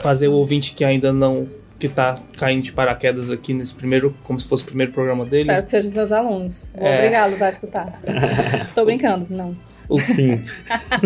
Fazer 0.00 0.28
o 0.28 0.32
ouvinte 0.32 0.74
que 0.74 0.84
ainda 0.84 1.12
não. 1.12 1.48
Que 1.78 1.88
tá 1.88 2.18
caindo 2.38 2.62
de 2.62 2.72
paraquedas 2.72 3.30
aqui 3.30 3.52
nesse 3.52 3.74
primeiro. 3.74 4.14
como 4.24 4.40
se 4.40 4.48
fosse 4.48 4.62
o 4.62 4.66
primeiro 4.66 4.92
programa 4.92 5.24
dele. 5.24 5.42
Espero 5.42 5.64
que 5.64 5.70
sejam 5.70 5.88
os 5.90 5.94
meus 5.96 6.12
alunos. 6.12 6.70
Vou 6.74 6.86
É. 6.86 6.98
obrigá-los 6.98 7.42
a 7.42 7.48
escutar. 7.50 8.00
Tô 8.74 8.84
brincando, 8.84 9.26
não. 9.30 9.54
O, 9.88 9.98
sim. 10.00 10.42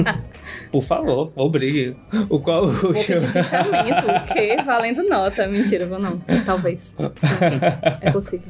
por 0.73 0.83
favor, 0.83 1.33
obrigue. 1.37 1.97
O 2.29 2.39
qual 2.39 2.65
o 2.65 2.69
Vou 2.69 2.91
último. 2.91 3.21
pedir 3.21 3.45
fichamento, 3.45 4.07
o 4.11 4.33
quê? 4.33 4.57
Valendo 4.65 5.03
nota. 5.09 5.47
Mentira, 5.47 5.87
vou 5.87 5.99
não. 5.99 6.19
Talvez. 6.47 6.95
Sim, 6.97 7.61
é 8.01 8.11
possível. 8.11 8.49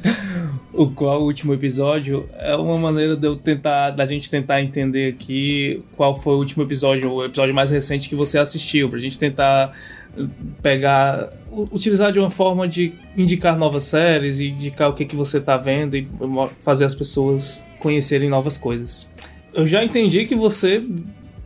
o 0.73 0.89
qual 0.91 1.21
o 1.21 1.25
último 1.25 1.53
episódio 1.53 2.29
é 2.37 2.55
uma 2.55 2.77
maneira 2.77 3.15
de 3.15 3.27
eu 3.27 3.35
tentar, 3.35 3.91
da 3.91 4.05
gente 4.05 4.29
tentar 4.29 4.61
entender 4.61 5.13
aqui 5.13 5.83
qual 5.95 6.17
foi 6.19 6.33
o 6.35 6.37
último 6.37 6.63
episódio, 6.63 7.11
o 7.11 7.25
episódio 7.25 7.53
mais 7.53 7.71
recente 7.71 8.07
que 8.07 8.15
você 8.15 8.37
assistiu, 8.37 8.89
pra 8.89 8.99
gente 8.99 9.19
tentar 9.19 9.73
pegar, 10.61 11.29
utilizar 11.51 12.11
de 12.11 12.19
uma 12.19 12.29
forma 12.31 12.67
de 12.67 12.93
indicar 13.17 13.57
novas 13.57 13.83
séries 13.83 14.39
e 14.39 14.49
indicar 14.49 14.89
o 14.89 14.93
que, 14.93 15.05
que 15.05 15.15
você 15.15 15.39
tá 15.39 15.57
vendo 15.57 15.95
e 15.95 16.07
fazer 16.59 16.85
as 16.85 16.95
pessoas 16.95 17.63
conhecerem 17.79 18.29
novas 18.29 18.57
coisas. 18.57 19.09
Eu 19.53 19.65
já 19.65 19.83
entendi 19.83 20.25
que 20.25 20.35
você 20.35 20.81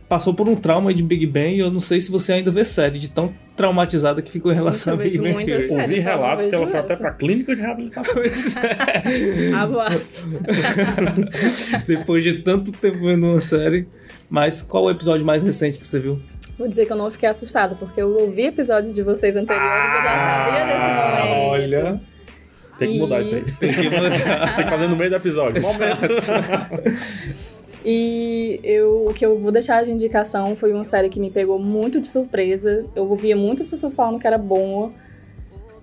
passou 0.08 0.32
por 0.32 0.48
um 0.48 0.54
trauma 0.54 0.94
de 0.94 1.02
Big 1.02 1.26
Bang 1.26 1.56
e 1.56 1.58
eu 1.58 1.70
não 1.70 1.80
sei 1.80 2.00
se 2.00 2.10
você 2.12 2.34
ainda 2.34 2.50
vê 2.50 2.64
série 2.64 2.98
de 2.98 3.10
tão 3.10 3.32
traumatizada 3.56 4.22
que 4.22 4.30
ficou 4.30 4.52
em 4.52 4.54
relação 4.54 4.94
Eu 4.94 5.00
a 5.00 5.02
Big 5.02 5.18
Bang 5.18 5.44
Theory. 5.44 5.66
séries. 5.66 5.88
Ouvi 5.88 5.98
relatos 6.00 6.46
que 6.46 6.54
ela 6.54 6.66
foi 6.68 6.78
até 6.78 6.92
essa. 6.92 7.02
pra 7.02 7.10
clínica 7.12 7.56
de 7.56 7.62
reabilitação. 7.62 8.14
Pois 8.14 8.56
é. 8.56 9.50
Ah. 9.54 9.66
Depois 11.86 12.22
de 12.22 12.34
tanto 12.42 12.70
tempo 12.72 12.98
vendo 13.00 13.26
uma 13.26 13.40
série. 13.40 13.86
Mas 14.28 14.60
qual 14.62 14.84
o 14.84 14.90
episódio 14.90 15.24
mais 15.24 15.42
recente 15.42 15.78
que 15.78 15.86
você 15.86 15.98
viu? 16.00 16.20
Vou 16.58 16.66
dizer 16.68 16.84
que 16.86 16.92
eu 16.92 16.96
não 16.96 17.10
fiquei 17.10 17.28
assustada, 17.28 17.74
porque 17.76 18.00
eu 18.00 18.08
ouvi 18.16 18.46
episódios 18.46 18.94
de 18.94 19.02
vocês 19.02 19.36
anteriores 19.36 19.72
e 19.72 19.96
eu 19.96 20.02
já 20.02 20.18
sabia 20.18 20.64
desse 20.66 20.78
momento. 20.78 21.50
olha. 21.50 22.00
Tem 22.78 22.92
que 22.92 22.98
mudar 22.98 23.18
E- 23.18 23.22
isso 23.22 23.34
aí. 23.36 23.44
Tem 23.60 23.72
que 23.72 23.84
mudar. 23.84 24.10
Tem 24.56 24.64
que 24.64 24.70
fazer 24.70 24.88
no 24.88 24.96
meio 24.96 25.10
do 25.10 25.16
episódio. 25.16 25.62
Momento. 25.62 26.06
E 27.88 28.58
eu, 28.64 29.06
o 29.06 29.14
que 29.14 29.24
eu 29.24 29.38
vou 29.38 29.52
deixar 29.52 29.84
de 29.84 29.92
indicação 29.92 30.56
foi 30.56 30.72
uma 30.72 30.84
série 30.84 31.08
que 31.08 31.20
me 31.20 31.30
pegou 31.30 31.56
muito 31.56 32.00
de 32.00 32.08
surpresa. 32.08 32.84
Eu 32.96 33.08
ouvia 33.08 33.36
muitas 33.36 33.68
pessoas 33.68 33.94
falando 33.94 34.18
que 34.18 34.26
era 34.26 34.36
boa, 34.36 34.92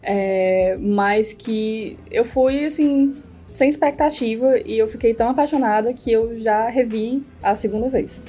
é, 0.02 0.76
mas 0.82 1.32
que 1.32 1.98
eu 2.12 2.26
fui 2.26 2.66
assim, 2.66 3.16
sem 3.54 3.70
expectativa 3.70 4.60
e 4.66 4.78
eu 4.78 4.86
fiquei 4.86 5.14
tão 5.14 5.30
apaixonada 5.30 5.94
que 5.94 6.12
eu 6.12 6.38
já 6.38 6.68
revi 6.68 7.24
a 7.42 7.56
segunda 7.56 7.90
vez. 7.90 8.26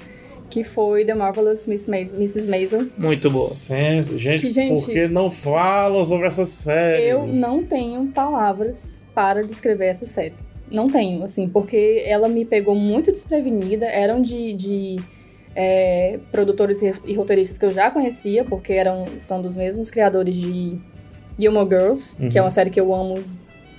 Que 0.48 0.62
foi 0.62 1.04
The 1.04 1.14
Marvelous 1.14 1.66
Miss 1.66 1.86
Ma 1.86 1.96
Mrs. 1.96 2.48
Maisel. 2.48 2.86
Muito 2.96 3.28
boa. 3.28 3.48
Senso. 3.48 4.16
Gente, 4.16 4.42
Que, 4.42 4.52
gente, 4.52 4.82
por 4.82 4.86
que 4.86 5.08
não 5.08 5.28
falam 5.28 6.04
sobre 6.04 6.28
essa 6.28 6.44
série? 6.44 7.06
Eu 7.06 7.26
não 7.26 7.64
tenho 7.64 8.06
palavras 8.06 9.00
para 9.12 9.42
descrever 9.42 9.86
essa 9.86 10.06
série. 10.06 10.34
Não 10.74 10.88
tenho, 10.90 11.24
assim, 11.24 11.48
porque 11.48 12.02
ela 12.06 12.28
me 12.28 12.44
pegou 12.44 12.74
muito 12.74 13.12
desprevenida. 13.12 13.86
Eram 13.86 14.20
de, 14.20 14.52
de 14.54 14.96
é, 15.54 16.18
produtores 16.32 16.82
e- 16.82 17.14
roteiristas 17.14 17.56
que 17.56 17.64
eu 17.64 17.72
já 17.72 17.90
conhecia, 17.90 18.44
porque 18.44 18.72
eram, 18.72 19.06
são 19.20 19.40
dos 19.40 19.54
mesmos 19.56 19.90
criadores 19.90 20.34
de 20.34 20.76
Gilmore 21.38 21.68
Girls, 21.68 22.16
Uhum. 22.20 22.28
que 22.28 22.38
é 22.38 22.42
uma 22.42 22.50
série 22.50 22.70
que 22.70 22.80
eu 22.80 22.92
amo 22.94 23.22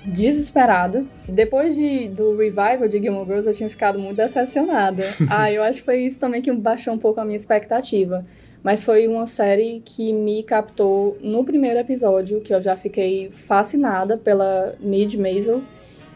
desesperada. 0.05 1.03
Depois 1.27 1.75
de, 1.75 2.07
do 2.09 2.37
revival 2.37 2.87
de 2.87 2.99
Gilmore 2.99 3.25
Girls, 3.25 3.47
eu 3.47 3.53
tinha 3.53 3.69
ficado 3.69 3.99
muito 3.99 4.17
decepcionada. 4.17 5.03
ah, 5.29 5.51
eu 5.51 5.63
acho 5.63 5.79
que 5.79 5.85
foi 5.85 5.99
isso 6.05 6.19
também 6.19 6.41
que 6.41 6.51
baixou 6.51 6.93
um 6.93 6.97
pouco 6.97 7.19
a 7.19 7.25
minha 7.25 7.37
expectativa. 7.37 8.25
Mas 8.63 8.83
foi 8.83 9.07
uma 9.07 9.27
série 9.27 9.81
que 9.85 10.11
me 10.11 10.41
captou 10.43 11.17
no 11.21 11.43
primeiro 11.43 11.77
episódio, 11.79 12.41
que 12.41 12.53
eu 12.53 12.61
já 12.61 12.75
fiquei 12.75 13.29
fascinada 13.31 14.17
pela 14.17 14.75
Mid 14.79 15.13
Maisel 15.15 15.61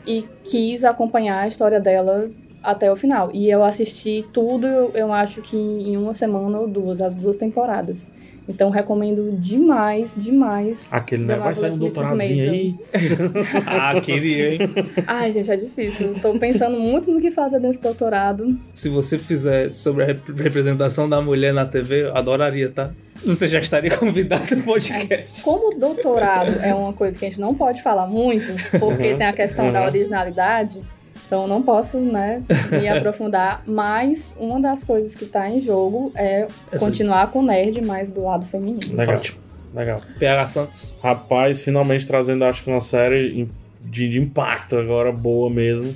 e 0.10 0.26
quis 0.43 0.84
acompanhar 0.84 1.41
a 1.41 1.47
história 1.47 1.80
dela 1.80 2.32
até 2.64 2.91
o 2.91 2.95
final. 2.95 3.30
E 3.32 3.49
eu 3.49 3.64
assisti 3.64 4.26
tudo, 4.34 4.66
eu 4.95 5.14
acho 5.14 5.39
que 5.41 5.55
em 5.55 5.95
uma 5.95 6.16
semana 6.16 6.60
ou 6.60 6.68
duas, 6.68 6.99
as 6.99 7.14
duas 7.14 7.38
temporadas. 7.38 8.12
Então 8.47 8.72
recomendo 8.72 9.38
demais, 9.39 10.16
demais. 10.18 10.91
Aquele, 10.91 11.26
né? 11.26 11.36
Vai 11.36 11.53
sair 11.53 11.74
um 11.74 11.78
doutoradozinho 11.78 12.51
aí. 12.51 12.76
ah, 13.68 14.01
queria, 14.01 14.53
hein? 14.53 14.60
Ai, 15.05 15.32
gente, 15.32 15.51
é 15.51 15.55
difícil. 15.55 16.16
Tô 16.20 16.38
pensando 16.39 16.80
muito 16.80 17.12
no 17.12 17.22
que 17.22 17.30
fazer 17.30 17.60
nesse 17.60 17.80
doutorado. 17.80 18.57
Se 18.74 18.89
você 18.89 19.20
fizer 19.20 19.72
sobre 19.72 20.03
a 20.03 20.07
representação 20.07 21.07
da 21.07 21.22
mulher 21.22 21.53
na 21.53 21.68
TV, 21.68 22.05
eu 22.05 22.18
adoraria, 22.18 22.68
tá? 22.72 22.91
Você 23.26 23.47
já 23.47 23.59
estaria 23.59 23.91
convidado 23.95 24.55
no 24.55 24.63
podcast. 24.63 25.13
É, 25.13 25.28
como 25.41 25.78
doutorado 25.78 26.59
é 26.61 26.74
uma 26.74 26.93
coisa 26.93 27.17
que 27.17 27.26
a 27.26 27.30
gente 27.30 27.39
não 27.39 27.53
pode 27.53 27.82
falar 27.82 28.07
muito, 28.07 28.47
porque 28.80 29.15
tem 29.15 29.28
a 29.28 29.34
questão 29.34 29.65
uhum. 29.65 29.74
da 29.74 29.84
originalidade, 29.86 30.82
então 31.26 31.47
não 31.47 31.61
posso, 31.61 31.99
né, 31.99 32.41
me 32.72 32.88
aprofundar, 32.89 33.63
mas 33.67 34.36
uma 34.39 34.59
das 34.59 34.84
coisas 34.84 35.13
que 35.13 35.26
está 35.26 35.49
em 35.49 35.61
jogo 35.61 36.11
é 36.15 36.47
Essa 36.72 36.80
continuar 36.80 37.32
com 37.32 37.39
o 37.39 37.45
nerd 37.45 37.82
mais 37.82 38.09
do 38.09 38.24
lado 38.24 38.45
feminino. 38.45 38.95
Legal. 38.95 39.15
Ótimo. 39.15 39.39
Legal. 39.74 40.01
PH 40.17 40.45
Santos. 40.47 40.95
Rapaz, 41.01 41.61
finalmente 41.61 42.07
trazendo, 42.07 42.43
acho 42.45 42.63
que 42.63 42.70
uma 42.70 42.80
série 42.80 43.47
de, 43.82 44.09
de 44.09 44.20
impacto 44.20 44.78
agora, 44.78 45.11
boa 45.11 45.49
mesmo. 45.49 45.95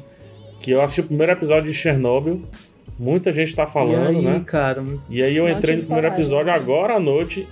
Que 0.59 0.71
eu 0.71 0.81
assisti 0.81 1.01
o 1.01 1.05
primeiro 1.05 1.31
episódio 1.31 1.71
de 1.71 1.77
Chernobyl. 1.77 2.43
Muita 2.97 3.31
gente 3.31 3.55
tá 3.55 3.65
falando, 3.65 4.13
e 4.13 4.17
aí, 4.17 4.23
né? 4.23 4.43
Cara, 4.45 4.83
e 5.09 5.23
aí 5.23 5.35
eu 5.35 5.49
entrei 5.49 5.77
no 5.77 5.83
primeiro 5.83 6.07
episódio 6.07 6.51
agora 6.51 6.95
à 6.95 6.99
noite. 6.99 7.47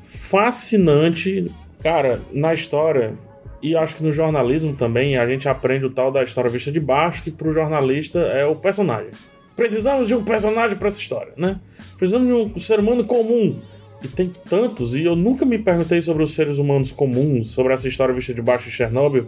Fascinante. 0.00 1.50
Cara, 1.82 2.20
na 2.32 2.54
história, 2.54 3.14
e 3.62 3.76
acho 3.76 3.96
que 3.96 4.02
no 4.02 4.12
jornalismo 4.12 4.74
também 4.74 5.16
a 5.16 5.26
gente 5.26 5.48
aprende 5.48 5.84
o 5.84 5.90
tal 5.90 6.10
da 6.10 6.22
história 6.22 6.50
vista 6.50 6.70
de 6.70 6.80
baixo, 6.80 7.22
que 7.22 7.30
pro 7.30 7.52
jornalista 7.52 8.20
é 8.20 8.44
o 8.44 8.56
personagem. 8.56 9.10
Precisamos 9.54 10.08
de 10.08 10.14
um 10.14 10.22
personagem 10.22 10.76
para 10.76 10.88
essa 10.88 11.00
história, 11.00 11.32
né? 11.36 11.58
Precisamos 11.96 12.26
de 12.26 12.32
um 12.32 12.60
ser 12.60 12.78
humano 12.78 13.04
comum. 13.04 13.58
E 14.02 14.08
tem 14.08 14.30
tantos, 14.48 14.94
e 14.94 15.02
eu 15.02 15.16
nunca 15.16 15.46
me 15.46 15.58
perguntei 15.58 16.02
sobre 16.02 16.22
os 16.22 16.34
seres 16.34 16.58
humanos 16.58 16.92
comuns, 16.92 17.50
sobre 17.50 17.72
essa 17.72 17.88
história 17.88 18.14
vista 18.14 18.34
de 18.34 18.42
baixo 18.42 18.66
de 18.68 18.70
Chernobyl, 18.70 19.26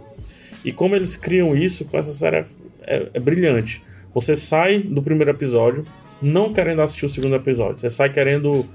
e 0.63 0.71
como 0.71 0.95
eles 0.95 1.15
criam 1.15 1.55
isso 1.55 1.85
com 1.85 1.97
essa 1.97 2.13
série 2.13 2.37
é, 2.37 2.45
é, 2.81 3.09
é 3.15 3.19
brilhante. 3.19 3.81
Você 4.13 4.35
sai 4.35 4.79
do 4.79 5.01
primeiro 5.01 5.31
episódio 5.31 5.83
não 6.21 6.51
querendo 6.51 6.81
assistir 6.81 7.05
o 7.05 7.09
segundo 7.09 7.35
episódio, 7.35 7.79
você 7.79 7.89
sai 7.89 8.11
querendo 8.11 8.65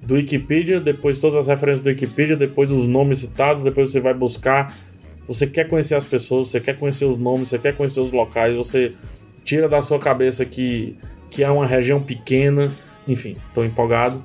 do 0.00 0.14
Wikipedia, 0.14 0.80
depois 0.80 1.18
todas 1.18 1.36
as 1.36 1.46
referências 1.46 1.80
do 1.80 1.88
Wikipedia, 1.88 2.36
depois 2.36 2.70
os 2.70 2.86
nomes 2.86 3.20
citados, 3.20 3.62
depois 3.62 3.90
você 3.90 4.00
vai 4.00 4.14
buscar 4.14 4.74
você 5.26 5.46
quer 5.46 5.68
conhecer 5.68 5.94
as 5.94 6.04
pessoas, 6.04 6.48
você 6.48 6.60
quer 6.60 6.78
conhecer 6.78 7.04
os 7.04 7.16
nomes, 7.16 7.48
você 7.48 7.58
quer 7.58 7.76
conhecer 7.76 8.00
os 8.00 8.12
locais, 8.12 8.56
você 8.56 8.92
tira 9.44 9.68
da 9.68 9.80
sua 9.80 9.98
cabeça 9.98 10.44
que, 10.44 10.96
que 11.30 11.42
é 11.42 11.50
uma 11.50 11.66
região 11.66 12.02
pequena. 12.02 12.72
Enfim, 13.06 13.36
estou 13.48 13.64
empolgado. 13.64 14.22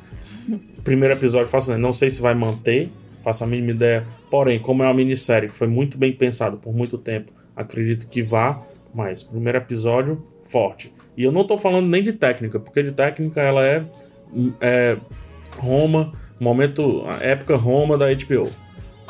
Primeiro 0.83 1.13
episódio 1.13 1.49
fascinante. 1.49 1.81
Não 1.81 1.93
sei 1.93 2.09
se 2.09 2.21
vai 2.21 2.33
manter, 2.33 2.89
faço 3.23 3.43
a 3.43 3.47
mínima 3.47 3.71
ideia. 3.71 4.05
Porém, 4.29 4.59
como 4.59 4.83
é 4.83 4.87
uma 4.87 4.93
minissérie 4.93 5.49
que 5.49 5.55
foi 5.55 5.67
muito 5.67 5.97
bem 5.97 6.11
pensado 6.11 6.57
por 6.57 6.73
muito 6.73 6.97
tempo, 6.97 7.31
acredito 7.55 8.07
que 8.07 8.21
vá. 8.21 8.61
Mas, 8.93 9.21
primeiro 9.21 9.57
episódio, 9.59 10.23
forte. 10.47 10.93
E 11.15 11.23
eu 11.23 11.31
não 11.31 11.41
estou 11.41 11.57
falando 11.57 11.87
nem 11.87 12.03
de 12.03 12.13
técnica, 12.13 12.59
porque 12.59 12.83
de 12.83 12.91
técnica 12.91 13.41
ela 13.41 13.65
é, 13.65 13.85
é 14.61 14.97
Roma, 15.57 16.11
momento, 16.39 17.03
época 17.21 17.55
Roma 17.55 17.97
da 17.97 18.05
HBO. 18.13 18.51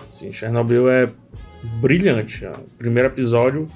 Assim, 0.10 0.32
Chernobyl 0.32 0.90
é 0.90 1.10
brilhante. 1.82 2.46
O 2.46 2.78
primeiro 2.78 3.10
episódio, 3.10 3.68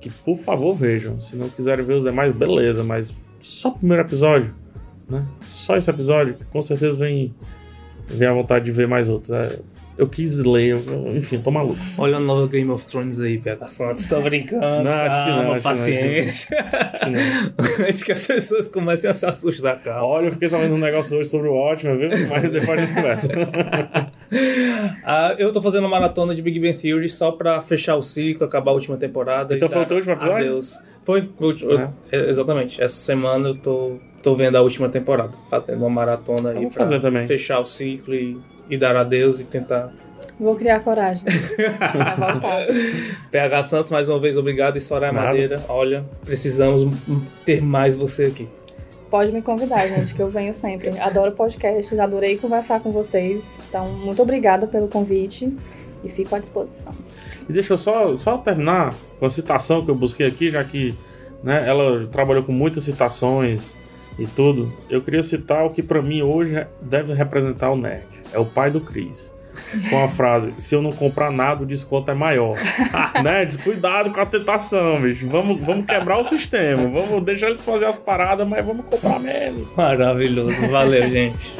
que 0.00 0.10
por 0.10 0.36
favor 0.36 0.74
vejam. 0.74 1.20
Se 1.20 1.36
não 1.36 1.48
quiserem 1.48 1.84
ver 1.84 1.94
os 1.94 2.04
demais, 2.04 2.34
beleza, 2.34 2.84
mas 2.84 3.14
só 3.40 3.68
o 3.68 3.72
primeiro 3.72 4.02
episódio, 4.02 4.54
né? 5.08 5.26
Só 5.46 5.76
esse 5.76 5.90
episódio, 5.90 6.34
que 6.34 6.44
com 6.44 6.60
certeza 6.60 6.98
vem, 6.98 7.34
vem 8.06 8.28
a 8.28 8.32
vontade 8.32 8.64
de 8.66 8.72
ver 8.72 8.86
mais 8.86 9.08
outros. 9.08 9.30
É, 9.30 9.58
eu 9.98 10.08
quis 10.08 10.38
ler, 10.38 10.68
eu, 10.68 11.16
enfim, 11.16 11.38
tô 11.40 11.50
maluco. 11.50 11.78
Olha 11.98 12.18
o 12.18 12.20
novo 12.20 12.46
Game 12.46 12.70
of 12.70 12.86
Thrones 12.86 13.20
aí, 13.20 13.36
PH 13.36 13.66
Santos, 13.66 14.06
tô 14.06 14.20
brincando. 14.22 14.84
Não, 14.84 14.92
acho 14.92 15.24
que 15.24 15.30
não. 15.30 15.52
Acho 15.52 15.62
paciência. 15.62 16.56
Que 16.56 17.10
não, 17.10 17.86
Antes 17.86 18.02
que 18.04 18.12
as 18.12 18.26
pessoas 18.26 18.68
comecem 18.68 19.10
a 19.10 19.12
se 19.12 19.26
assustar, 19.26 19.80
cara. 19.80 20.04
Olha, 20.04 20.26
eu 20.26 20.32
fiquei 20.32 20.48
sabendo 20.48 20.74
um 20.74 20.78
negócio 20.78 21.18
hoje 21.18 21.28
sobre 21.28 21.48
o 21.48 21.54
ótimo, 21.54 21.96
viu? 21.98 22.10
Mas 22.28 22.48
depois 22.48 22.70
a 22.70 22.76
gente 22.76 22.94
conversa. 22.94 23.28
ah, 25.04 25.34
eu 25.36 25.52
tô 25.52 25.60
fazendo 25.60 25.84
uma 25.84 25.90
maratona 25.90 26.32
de 26.32 26.40
Big 26.40 26.60
Bang 26.60 26.80
Theory 26.80 27.08
só 27.08 27.32
pra 27.32 27.60
fechar 27.60 27.96
o 27.96 28.02
ciclo, 28.02 28.46
acabar 28.46 28.70
a 28.70 28.74
última 28.74 28.96
temporada. 28.96 29.56
Então 29.56 29.68
foi 29.68 29.82
o 29.82 29.86
teu 29.86 29.96
último 29.96 30.14
episódio? 30.14 30.36
Adeus. 30.36 30.82
Foi, 31.08 31.30
é. 32.12 32.28
exatamente. 32.28 32.82
Essa 32.82 32.96
semana 32.96 33.48
eu 33.48 33.56
tô, 33.56 33.96
tô 34.22 34.34
vendo 34.34 34.56
a 34.56 34.60
última 34.60 34.90
temporada, 34.90 35.32
fazendo 35.48 35.78
uma 35.78 35.90
maratona 35.90 36.50
aí 36.50 36.68
pra 36.68 36.86
fechar 37.26 37.60
o 37.60 37.64
ciclo 37.64 38.14
e 38.14 38.38
e 38.68 38.76
dar 38.76 38.96
adeus 38.96 39.40
e 39.40 39.44
tentar. 39.44 39.92
Vou 40.38 40.54
criar 40.54 40.80
coragem. 40.80 41.24
PH 43.30 43.62
Santos, 43.64 43.90
mais 43.90 44.08
uma 44.08 44.20
vez, 44.20 44.36
obrigado. 44.36 44.76
E 44.76 44.80
Soraya 44.80 45.12
Nada. 45.12 45.26
Madeira, 45.26 45.64
olha, 45.68 46.04
precisamos 46.24 46.94
ter 47.44 47.60
mais 47.60 47.96
você 47.96 48.26
aqui. 48.26 48.48
Pode 49.10 49.32
me 49.32 49.40
convidar, 49.40 49.86
gente, 49.88 50.14
que 50.14 50.20
eu 50.20 50.28
venho 50.28 50.54
sempre. 50.54 50.90
Adoro 50.98 51.32
podcast, 51.32 51.98
adorei 51.98 52.36
conversar 52.36 52.80
com 52.80 52.92
vocês. 52.92 53.42
Então, 53.68 53.90
muito 53.90 54.20
obrigada 54.20 54.66
pelo 54.66 54.86
convite 54.86 55.50
e 56.04 56.08
fico 56.08 56.34
à 56.34 56.38
disposição. 56.38 56.92
E 57.48 57.52
deixa 57.52 57.72
eu 57.72 57.78
só, 57.78 58.16
só 58.16 58.36
terminar 58.38 58.94
com 59.18 59.26
a 59.26 59.30
citação 59.30 59.84
que 59.84 59.90
eu 59.90 59.94
busquei 59.94 60.26
aqui, 60.26 60.50
já 60.50 60.62
que 60.62 60.94
né, 61.42 61.64
ela 61.66 62.06
trabalhou 62.06 62.42
com 62.42 62.52
muitas 62.52 62.84
citações 62.84 63.76
e 64.18 64.26
tudo. 64.26 64.72
Eu 64.90 65.00
queria 65.00 65.22
citar 65.22 65.64
o 65.64 65.70
que 65.70 65.82
para 65.82 66.02
mim 66.02 66.22
hoje 66.22 66.66
deve 66.82 67.14
representar 67.14 67.70
o 67.70 67.76
nerd 67.76 68.18
é 68.32 68.38
o 68.38 68.44
pai 68.44 68.70
do 68.70 68.80
Cris. 68.80 69.32
Com 69.90 70.02
a 70.02 70.08
frase: 70.08 70.52
se 70.58 70.74
eu 70.74 70.80
não 70.80 70.92
comprar 70.92 71.30
nada, 71.32 71.64
o 71.64 71.66
desconto 71.66 72.10
é 72.10 72.14
maior. 72.14 72.56
né? 73.22 73.44
Descuidado 73.44 74.10
com 74.10 74.20
a 74.20 74.26
tentação, 74.26 75.00
bicho. 75.00 75.26
Vamos, 75.26 75.60
vamos 75.60 75.84
quebrar 75.84 76.18
o 76.18 76.24
sistema. 76.24 76.88
Vamos 76.88 77.24
deixar 77.24 77.48
eles 77.48 77.60
fazer 77.60 77.86
as 77.86 77.98
paradas, 77.98 78.46
mas 78.46 78.64
vamos 78.64 78.86
comprar 78.86 79.18
menos. 79.18 79.76
Maravilhoso. 79.76 80.66
Valeu, 80.68 81.08
gente. 81.08 81.56